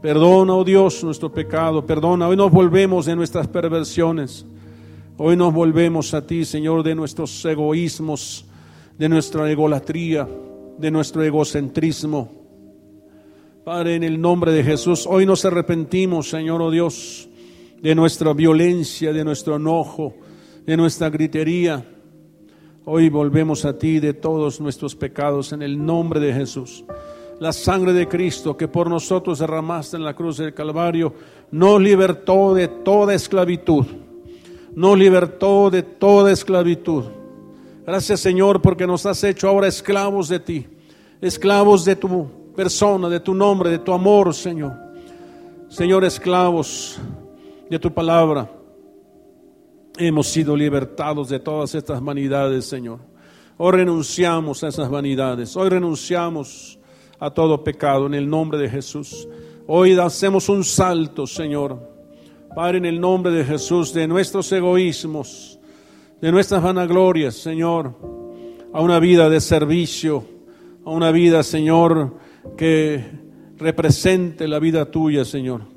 Perdona, 0.01 0.53
oh 0.53 0.63
Dios, 0.63 1.03
nuestro 1.03 1.31
pecado. 1.31 1.85
Perdona. 1.85 2.27
Hoy 2.27 2.35
nos 2.35 2.51
volvemos 2.51 3.05
de 3.05 3.15
nuestras 3.15 3.47
perversiones. 3.47 4.45
Hoy 5.17 5.37
nos 5.37 5.53
volvemos 5.53 6.13
a 6.13 6.27
ti, 6.27 6.43
Señor, 6.43 6.83
de 6.83 6.95
nuestros 6.95 7.43
egoísmos, 7.45 8.45
de 8.97 9.09
nuestra 9.09 9.49
egolatría, 9.49 10.27
de 10.77 10.91
nuestro 10.91 11.23
egocentrismo. 11.23 12.29
Padre, 13.63 13.95
en 13.95 14.03
el 14.03 14.19
nombre 14.19 14.51
de 14.51 14.63
Jesús, 14.63 15.07
hoy 15.09 15.25
nos 15.25 15.43
arrepentimos, 15.45 16.29
Señor, 16.29 16.61
oh 16.61 16.71
Dios, 16.71 17.27
de 17.81 17.95
nuestra 17.95 18.33
violencia, 18.33 19.13
de 19.13 19.23
nuestro 19.23 19.55
enojo, 19.55 20.13
de 20.65 20.77
nuestra 20.77 21.09
gritería. 21.09 21.83
Hoy 22.89 23.09
volvemos 23.09 23.65
a 23.65 23.77
ti 23.77 23.99
de 23.99 24.13
todos 24.13 24.61
nuestros 24.61 24.95
pecados 24.95 25.51
en 25.51 25.61
el 25.61 25.85
nombre 25.85 26.21
de 26.21 26.33
Jesús. 26.33 26.85
La 27.37 27.51
sangre 27.51 27.91
de 27.91 28.07
Cristo 28.07 28.55
que 28.55 28.69
por 28.69 28.89
nosotros 28.89 29.39
derramaste 29.39 29.97
en 29.97 30.05
la 30.05 30.15
cruz 30.15 30.37
del 30.37 30.53
Calvario 30.53 31.13
nos 31.51 31.81
libertó 31.81 32.53
de 32.53 32.69
toda 32.69 33.13
esclavitud. 33.13 33.85
Nos 34.73 34.97
libertó 34.97 35.69
de 35.69 35.83
toda 35.83 36.31
esclavitud. 36.31 37.03
Gracias 37.85 38.21
Señor 38.21 38.61
porque 38.61 38.87
nos 38.87 39.05
has 39.05 39.21
hecho 39.21 39.49
ahora 39.49 39.67
esclavos 39.67 40.29
de 40.29 40.39
ti, 40.39 40.65
esclavos 41.19 41.83
de 41.83 41.97
tu 41.97 42.53
persona, 42.55 43.09
de 43.09 43.19
tu 43.19 43.33
nombre, 43.33 43.69
de 43.69 43.79
tu 43.79 43.91
amor, 43.91 44.33
Señor. 44.33 44.71
Señor, 45.67 46.05
esclavos 46.05 46.97
de 47.69 47.79
tu 47.79 47.93
palabra, 47.93 48.49
hemos 49.97 50.27
sido 50.27 50.55
libertados 50.55 51.29
de 51.29 51.39
todas 51.39 51.73
estas 51.75 52.03
vanidades, 52.03 52.65
Señor. 52.65 52.99
Hoy 53.57 53.71
renunciamos 53.71 54.63
a 54.63 54.67
esas 54.67 54.89
vanidades, 54.89 55.55
hoy 55.55 55.69
renunciamos 55.69 56.79
a 57.19 57.31
todo 57.31 57.63
pecado 57.63 58.05
en 58.05 58.13
el 58.13 58.29
nombre 58.29 58.59
de 58.59 58.69
Jesús. 58.69 59.27
Hoy 59.65 59.97
hacemos 59.97 60.49
un 60.49 60.63
salto, 60.63 61.25
Señor, 61.25 61.79
Padre, 62.55 62.77
en 62.77 62.85
el 62.85 62.99
nombre 62.99 63.31
de 63.31 63.43
Jesús, 63.43 63.93
de 63.93 64.07
nuestros 64.07 64.51
egoísmos, 64.51 65.59
de 66.21 66.31
nuestras 66.31 66.61
vanaglorias, 66.61 67.35
Señor, 67.35 67.95
a 68.73 68.81
una 68.81 68.99
vida 68.99 69.29
de 69.29 69.41
servicio, 69.41 70.23
a 70.85 70.91
una 70.91 71.11
vida, 71.11 71.43
Señor, 71.43 72.15
que 72.55 73.03
represente 73.57 74.47
la 74.47 74.59
vida 74.59 74.89
tuya, 74.89 75.25
Señor. 75.25 75.76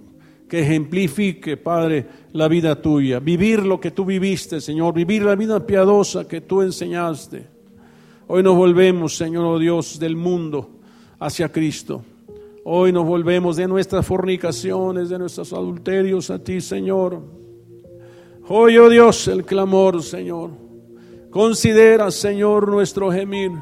Que 0.51 0.63
ejemplifique, 0.63 1.57
Padre, 1.57 2.05
la 2.33 2.49
vida 2.49 2.83
tuya. 2.83 3.21
Vivir 3.21 3.65
lo 3.65 3.81
que 3.81 3.93
tú 3.93 4.05
viviste, 4.05 4.61
Señor. 4.61 4.93
Vivir 4.93 5.23
la 5.23 5.37
vida 5.37 5.65
piadosa 5.65 6.27
que 6.27 6.41
tú 6.41 6.61
enseñaste. 6.61 7.47
Hoy 8.27 8.43
nos 8.43 8.57
volvemos, 8.57 9.17
Señor 9.17 9.45
oh 9.45 9.59
Dios, 9.61 10.01
del 10.01 10.17
mundo 10.17 10.69
hacia 11.21 11.51
Cristo. 11.51 12.03
Hoy 12.65 12.91
nos 12.91 13.07
volvemos 13.07 13.59
de 13.59 13.69
nuestras 13.69 14.05
fornicaciones, 14.05 15.09
de 15.09 15.21
nuestros 15.21 15.53
adulterios 15.53 16.31
a 16.31 16.41
ti, 16.41 16.61
Señor. 16.61 17.23
Hoy, 18.49 18.77
oh 18.77 18.89
Dios, 18.89 19.29
el 19.29 19.45
clamor, 19.45 20.03
Señor. 20.03 20.51
Considera, 21.31 22.11
Señor, 22.11 22.67
nuestro 22.67 23.13
gemir. 23.13 23.53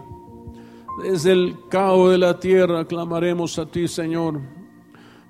Desde 1.03 1.33
el 1.33 1.55
cabo 1.69 2.09
de 2.09 2.17
la 2.17 2.41
tierra 2.41 2.87
clamaremos 2.87 3.59
a 3.59 3.67
ti, 3.67 3.87
Señor. 3.89 4.58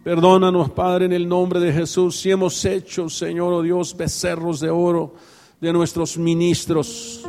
Perdónanos, 0.04 0.70
Padre, 0.70 1.06
en 1.06 1.12
el 1.12 1.28
nombre 1.28 1.58
de 1.58 1.72
Jesús, 1.72 2.20
si 2.20 2.30
hemos 2.30 2.64
hecho, 2.64 3.08
Señor, 3.08 3.52
oh 3.52 3.62
Dios, 3.62 3.96
becerros 3.96 4.60
de 4.60 4.70
oro 4.70 5.14
de 5.60 5.72
nuestros 5.72 6.16
ministros. 6.16 7.24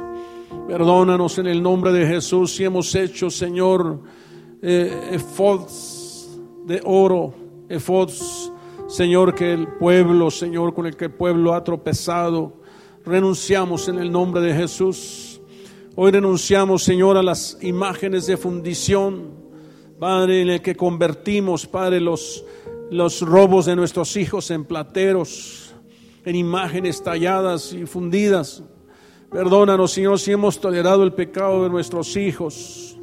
Perdónanos 0.68 1.40
en 1.40 1.48
el 1.48 1.64
nombre 1.64 1.92
de 1.92 2.06
Jesús 2.06 2.56
si 2.56 2.64
hemos 2.64 2.94
hecho, 2.94 3.32
Señor, 3.32 4.02
eh, 4.62 5.10
efods 5.14 6.30
de 6.66 6.80
oro, 6.86 7.34
efods, 7.68 8.52
Señor, 8.88 9.34
que 9.34 9.52
el 9.52 9.68
pueblo, 9.68 10.30
Señor, 10.30 10.76
con 10.76 10.86
el 10.86 10.96
que 10.96 11.06
el 11.06 11.14
pueblo 11.14 11.56
ha 11.56 11.64
tropezado. 11.64 12.62
Renunciamos 13.04 13.88
en 13.88 13.98
el 13.98 14.12
nombre 14.12 14.42
de 14.42 14.54
Jesús. 14.54 15.42
Hoy 15.96 16.12
renunciamos, 16.12 16.84
Señor, 16.84 17.18
a 17.18 17.24
las 17.24 17.58
imágenes 17.62 18.28
de 18.28 18.38
fundición, 18.38 19.32
Padre, 20.00 20.44
en 20.44 20.50
el 20.50 20.62
que 20.62 20.76
convertimos, 20.76 21.66
Padre, 21.66 22.00
los, 22.00 22.46
los 22.92 23.22
robos 23.22 23.66
de 23.66 23.76
nuestros 23.76 24.16
hijos 24.18 24.50
en 24.52 24.66
plateros, 24.66 25.74
en 26.26 26.36
imágenes 26.36 27.04
talladas 27.04 27.74
y 27.74 27.86
fundidas. 27.86 28.64
Perdónanos, 29.32 29.92
Señor, 29.92 30.20
si 30.20 30.32
hemos 30.32 30.60
tolerado 30.60 31.04
el 31.04 31.14
pecado 31.14 31.64
de 31.64 31.70
nuestros 31.70 32.16
hijos. 32.16 32.98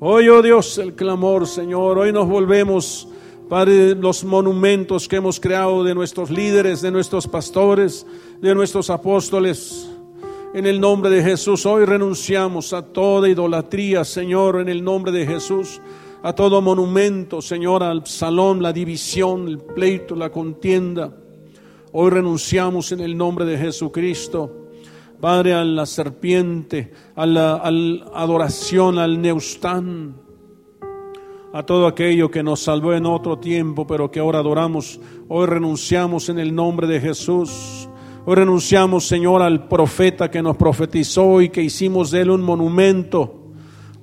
Hoy, 0.00 0.28
oh 0.28 0.42
Dios, 0.42 0.76
el 0.78 0.94
clamor, 0.94 1.46
Señor. 1.46 1.98
Hoy 1.98 2.12
nos 2.12 2.28
volvemos, 2.28 3.08
Padre, 3.48 3.94
los 3.94 4.22
monumentos 4.22 5.08
que 5.08 5.16
hemos 5.16 5.40
creado 5.40 5.82
de 5.82 5.94
nuestros 5.94 6.30
líderes, 6.30 6.82
de 6.82 6.90
nuestros 6.90 7.26
pastores, 7.26 8.06
de 8.40 8.54
nuestros 8.54 8.90
apóstoles. 8.90 9.88
En 10.52 10.66
el 10.66 10.78
nombre 10.78 11.10
de 11.10 11.22
Jesús, 11.22 11.64
hoy 11.64 11.84
renunciamos 11.84 12.74
a 12.74 12.82
toda 12.82 13.28
idolatría, 13.28 14.04
Señor, 14.04 14.60
en 14.60 14.68
el 14.68 14.84
nombre 14.84 15.10
de 15.10 15.26
Jesús, 15.26 15.80
a 16.24 16.32
todo 16.32 16.62
monumento, 16.62 17.42
Señor, 17.42 17.82
al 17.82 18.06
salón, 18.06 18.62
la 18.62 18.72
división, 18.72 19.46
el 19.46 19.58
pleito, 19.58 20.16
la 20.16 20.30
contienda. 20.30 21.14
Hoy 21.92 22.08
renunciamos 22.10 22.92
en 22.92 23.00
el 23.00 23.14
nombre 23.14 23.44
de 23.44 23.58
Jesucristo. 23.58 24.68
Padre, 25.20 25.52
a 25.52 25.62
la 25.62 25.84
serpiente, 25.84 26.92
a 27.14 27.26
la, 27.26 27.56
adoración 28.14 28.98
al 28.98 29.20
Neustán, 29.20 30.16
a 31.52 31.62
todo 31.62 31.86
aquello 31.86 32.30
que 32.30 32.42
nos 32.42 32.60
salvó 32.60 32.94
en 32.94 33.04
otro 33.04 33.38
tiempo, 33.38 33.86
pero 33.86 34.10
que 34.10 34.20
ahora 34.20 34.38
adoramos. 34.38 34.98
Hoy 35.28 35.44
renunciamos 35.44 36.30
en 36.30 36.38
el 36.38 36.54
nombre 36.54 36.86
de 36.86 37.02
Jesús. 37.02 37.86
Hoy 38.24 38.34
renunciamos, 38.34 39.06
Señor, 39.06 39.42
al 39.42 39.68
profeta 39.68 40.30
que 40.30 40.40
nos 40.40 40.56
profetizó 40.56 41.42
y 41.42 41.50
que 41.50 41.60
hicimos 41.60 42.10
de 42.10 42.22
él 42.22 42.30
un 42.30 42.40
monumento. 42.40 43.43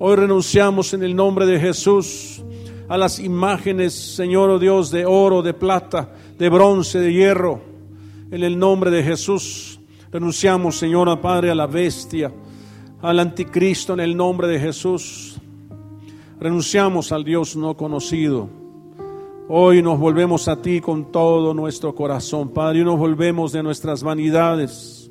Hoy 0.04 0.16
renunciamos 0.16 0.94
en 0.94 1.04
el 1.04 1.14
nombre 1.14 1.46
de 1.46 1.60
Jesús 1.60 2.42
a 2.88 2.98
las 2.98 3.20
imágenes, 3.20 3.94
Señor 3.94 4.50
oh 4.50 4.58
Dios, 4.58 4.90
de 4.90 5.06
oro, 5.06 5.42
de 5.42 5.54
plata, 5.54 6.12
de 6.36 6.48
bronce, 6.48 6.98
de 6.98 7.12
hierro. 7.12 7.60
En 8.32 8.42
el 8.42 8.58
nombre 8.58 8.90
de 8.90 9.04
Jesús 9.04 9.78
renunciamos, 10.10 10.76
Señor, 10.76 11.20
Padre, 11.20 11.52
a 11.52 11.54
la 11.54 11.68
bestia, 11.68 12.32
al 13.00 13.20
anticristo 13.20 13.92
en 13.92 14.00
el 14.00 14.16
nombre 14.16 14.48
de 14.48 14.58
Jesús. 14.58 15.36
Renunciamos 16.40 17.12
al 17.12 17.22
Dios 17.22 17.54
no 17.54 17.76
conocido. 17.76 18.48
Hoy 19.48 19.82
nos 19.82 20.00
volvemos 20.00 20.48
a 20.48 20.60
ti 20.60 20.80
con 20.80 21.12
todo 21.12 21.54
nuestro 21.54 21.94
corazón, 21.94 22.48
Padre, 22.48 22.80
y 22.80 22.84
nos 22.84 22.98
volvemos 22.98 23.52
de 23.52 23.62
nuestras 23.62 24.02
vanidades. 24.02 25.01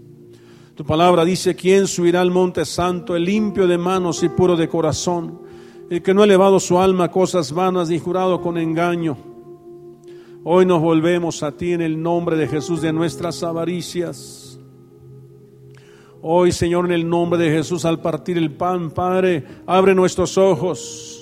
Tu 0.76 0.86
palabra 0.86 1.26
dice, 1.26 1.56
¿quién 1.56 1.88
subirá 1.88 2.22
al 2.22 2.32
monte 2.32 2.66
santo, 2.66 3.16
el 3.16 3.26
limpio 3.26 3.68
de 3.68 3.78
manos 3.78 4.24
y 4.24 4.30
puro 4.30 4.56
de 4.56 4.70
corazón, 4.70 5.42
el 5.90 6.02
que 6.02 6.14
no 6.14 6.22
ha 6.22 6.26
elevado 6.26 6.60
su 6.60 6.80
alma 6.80 7.06
a 7.06 7.12
cosas 7.12 7.52
vanas 7.52 7.90
ni 7.90 8.00
jurado 8.00 8.42
con 8.42 8.58
engaño? 8.58 9.18
Hoy 10.44 10.66
nos 10.66 10.82
volvemos 10.82 11.44
a 11.44 11.52
ti 11.52 11.74
en 11.74 11.82
el 11.82 12.02
nombre 12.02 12.36
de 12.36 12.48
Jesús 12.48 12.82
de 12.82 12.92
nuestras 12.94 13.44
avaricias. 13.44 14.60
Hoy, 16.22 16.52
Señor, 16.52 16.86
en 16.86 16.92
el 16.92 17.10
nombre 17.10 17.40
de 17.40 17.52
Jesús, 17.52 17.86
al 17.86 18.02
partir 18.02 18.38
el 18.38 18.52
pan, 18.52 18.92
Padre, 18.92 19.44
abre 19.66 19.94
nuestros 19.94 20.38
ojos 20.38 21.22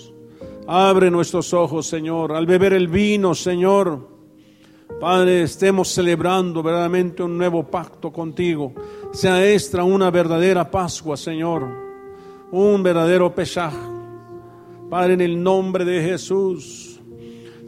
Abre 0.72 1.10
nuestros 1.10 1.52
ojos, 1.56 1.88
Señor, 1.88 2.32
al 2.32 2.46
beber 2.46 2.74
el 2.74 2.90
vino, 2.90 3.34
Señor. 3.34 4.08
Padre, 4.98 5.44
estemos 5.44 5.88
celebrando 5.90 6.62
verdaderamente 6.62 7.24
un 7.24 7.38
nuevo 7.38 7.64
pacto 7.64 8.12
contigo. 8.12 8.74
Sea 9.12 9.46
esta 9.46 9.84
una 9.84 10.12
verdadera 10.12 10.70
Pascua, 10.70 11.16
Señor. 11.16 11.68
Un 12.52 12.84
verdadero 12.84 13.34
Pesaj. 13.34 13.74
Padre, 14.90 15.14
en 15.14 15.22
el 15.22 15.42
nombre 15.42 15.86
de 15.86 16.02
Jesús. 16.02 17.00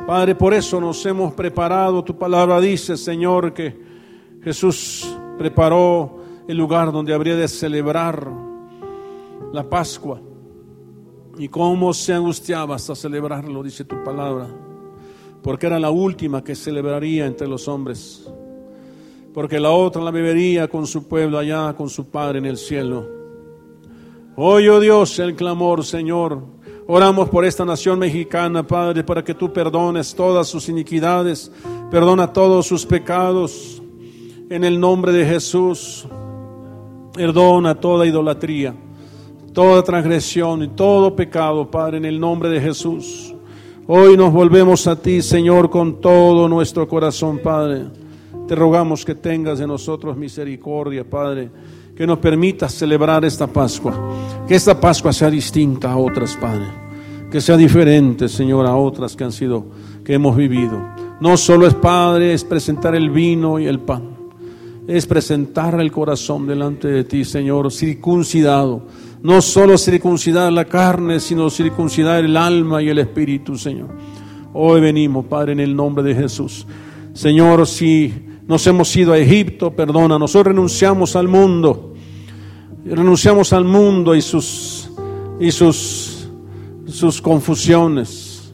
Padre, 0.05 0.35
por 0.35 0.53
eso 0.53 0.81
nos 0.81 1.05
hemos 1.05 1.33
preparado. 1.33 2.03
Tu 2.03 2.17
palabra 2.17 2.59
dice, 2.59 2.97
Señor, 2.97 3.53
que 3.53 3.79
Jesús 4.43 5.15
preparó 5.37 6.17
el 6.47 6.57
lugar 6.57 6.91
donde 6.91 7.13
habría 7.13 7.35
de 7.35 7.47
celebrar 7.47 8.27
la 9.53 9.69
Pascua. 9.69 10.19
Y 11.37 11.47
cómo 11.47 11.93
se 11.93 12.13
angustiaba 12.13 12.75
hasta 12.75 12.93
celebrarlo, 12.93 13.63
dice 13.63 13.85
tu 13.85 14.03
palabra, 14.03 14.47
porque 15.41 15.67
era 15.67 15.79
la 15.79 15.89
última 15.89 16.43
que 16.43 16.55
celebraría 16.55 17.25
entre 17.25 17.47
los 17.47 17.67
hombres, 17.67 18.29
porque 19.33 19.59
la 19.59 19.71
otra 19.71 20.01
la 20.01 20.11
bebería 20.11 20.67
con 20.67 20.85
su 20.85 21.07
pueblo 21.07 21.37
allá, 21.37 21.73
con 21.73 21.89
su 21.89 22.09
Padre 22.09 22.39
en 22.39 22.45
el 22.45 22.57
cielo. 22.57 23.07
Oye, 24.35 24.69
oh 24.69 24.79
Dios, 24.79 25.19
el 25.19 25.35
clamor, 25.35 25.83
Señor. 25.83 26.41
Oramos 26.87 27.29
por 27.29 27.45
esta 27.45 27.63
nación 27.63 27.99
mexicana, 27.99 28.65
Padre, 28.65 29.03
para 29.03 29.23
que 29.23 29.33
tú 29.33 29.51
perdones 29.53 30.13
todas 30.13 30.47
sus 30.47 30.67
iniquidades, 30.67 31.51
perdona 31.89 32.33
todos 32.33 32.67
sus 32.67 32.85
pecados. 32.85 33.81
En 34.49 34.63
el 34.63 34.79
nombre 34.79 35.11
de 35.13 35.25
Jesús, 35.25 36.05
perdona 37.13 37.75
toda 37.75 38.05
idolatría 38.05 38.75
toda 39.53 39.83
transgresión 39.83 40.63
y 40.63 40.67
todo 40.69 41.15
pecado, 41.15 41.69
Padre, 41.69 41.97
en 41.97 42.05
el 42.05 42.19
nombre 42.19 42.49
de 42.49 42.61
Jesús. 42.61 43.30
Hoy 43.93 44.15
nos 44.15 44.31
volvemos 44.31 44.87
a 44.87 44.95
ti, 44.95 45.21
Señor, 45.21 45.69
con 45.69 45.99
todo 45.99 46.47
nuestro 46.47 46.87
corazón, 46.87 47.39
Padre. 47.39 47.87
Te 48.47 48.55
rogamos 48.55 49.03
que 49.03 49.15
tengas 49.15 49.59
de 49.59 49.67
nosotros 49.67 50.15
misericordia, 50.15 51.03
Padre, 51.03 51.49
que 51.93 52.07
nos 52.07 52.19
permitas 52.19 52.73
celebrar 52.73 53.25
esta 53.25 53.47
Pascua, 53.47 53.93
que 54.47 54.55
esta 54.55 54.79
Pascua 54.79 55.11
sea 55.11 55.29
distinta 55.29 55.91
a 55.91 55.97
otras, 55.97 56.37
Padre, 56.37 56.67
que 57.29 57.41
sea 57.41 57.57
diferente, 57.57 58.29
Señor, 58.29 58.65
a 58.65 58.77
otras 58.77 59.13
que 59.13 59.25
han 59.25 59.33
sido, 59.33 59.65
que 60.05 60.13
hemos 60.13 60.37
vivido. 60.37 60.81
No 61.19 61.35
solo 61.35 61.67
es, 61.67 61.73
Padre, 61.73 62.33
es 62.33 62.45
presentar 62.45 62.95
el 62.95 63.09
vino 63.09 63.59
y 63.59 63.65
el 63.65 63.81
pan, 63.81 64.03
es 64.87 65.05
presentar 65.05 65.77
el 65.81 65.91
corazón 65.91 66.47
delante 66.47 66.87
de 66.87 67.03
ti, 67.03 67.25
Señor, 67.25 67.69
circuncidado 67.73 68.83
no 69.23 69.41
solo 69.41 69.77
circuncidar 69.77 70.51
la 70.51 70.65
carne, 70.65 71.19
sino 71.19 71.49
circuncidar 71.49 72.23
el 72.23 72.35
alma 72.37 72.81
y 72.81 72.89
el 72.89 72.99
espíritu, 72.99 73.57
Señor. 73.57 73.89
Hoy 74.53 74.81
venimos, 74.81 75.25
Padre, 75.25 75.53
en 75.53 75.59
el 75.59 75.75
nombre 75.75 76.03
de 76.03 76.15
Jesús. 76.15 76.65
Señor, 77.13 77.67
si 77.67 78.13
nos 78.47 78.65
hemos 78.67 78.95
ido 78.95 79.13
a 79.13 79.17
Egipto, 79.17 79.71
perdona, 79.71 80.17
nosotros 80.17 80.53
renunciamos 80.53 81.15
al 81.15 81.27
mundo. 81.27 81.93
Renunciamos 82.83 83.53
al 83.53 83.63
mundo 83.63 84.15
y 84.15 84.21
sus 84.21 84.89
y 85.39 85.51
sus 85.51 86.11
sus 86.87 87.21
confusiones 87.21 88.53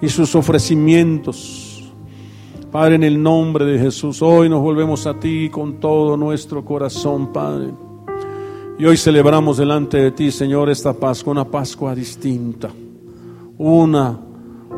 y 0.00 0.08
sus 0.08 0.34
ofrecimientos. 0.34 1.92
Padre, 2.70 2.96
en 2.96 3.04
el 3.04 3.22
nombre 3.22 3.64
de 3.64 3.78
Jesús, 3.78 4.20
hoy 4.20 4.48
nos 4.48 4.60
volvemos 4.60 5.06
a 5.06 5.18
ti 5.18 5.48
con 5.48 5.80
todo 5.80 6.16
nuestro 6.16 6.64
corazón, 6.64 7.32
Padre. 7.32 7.87
Y 8.78 8.84
hoy 8.84 8.96
celebramos 8.96 9.56
delante 9.56 9.98
de 9.98 10.12
ti, 10.12 10.30
Señor, 10.30 10.70
esta 10.70 10.92
Pascua, 10.92 11.32
una 11.32 11.44
Pascua 11.44 11.96
distinta, 11.96 12.70
una, 13.58 14.16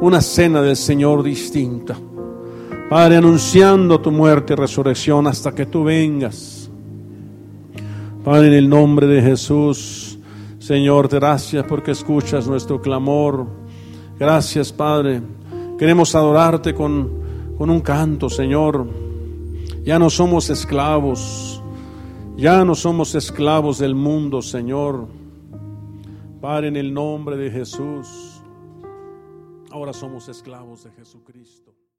una 0.01 0.23
cena 0.23 0.63
del 0.63 0.77
Señor 0.77 1.23
distinta. 1.23 1.99
Padre, 2.89 3.19
anunciando 3.19 4.01
tu 4.01 4.11
muerte 4.11 4.55
y 4.55 4.57
resurrección 4.57 5.27
hasta 5.27 5.55
que 5.55 5.67
tú 5.67 5.85
vengas. 5.85 6.71
Padre, 8.25 8.49
en 8.49 8.55
el 8.55 8.69
nombre 8.71 9.07
de 9.07 9.21
Jesús, 9.21 10.19
Señor, 10.59 11.09
gracias 11.09 11.67
porque 11.69 11.91
escuchas 11.91 12.49
nuestro 12.49 12.81
clamor. 12.81 13.47
Gracias, 14.19 14.73
Padre. 14.73 15.21
Queremos 15.79 16.15
adorarte 16.15 16.73
con, 16.73 17.11
con 17.59 17.69
un 17.69 17.81
canto, 17.83 18.31
Señor. 18.31 18.87
Ya 19.85 19.99
no 19.99 20.09
somos 20.09 20.49
esclavos. 20.49 21.60
Ya 22.41 22.65
no 22.65 22.75
somos 22.75 23.15
esclavos 23.15 23.81
del 23.81 23.95
mundo, 23.95 24.41
Señor. 24.41 25.07
Padre, 26.41 26.69
en 26.69 26.77
el 26.77 26.95
nombre 26.95 27.37
de 27.37 27.51
Jesús, 27.51 28.41
ahora 29.71 29.93
somos 29.93 30.27
esclavos 30.27 30.85
de 30.85 30.91
Jesucristo. 30.93 31.75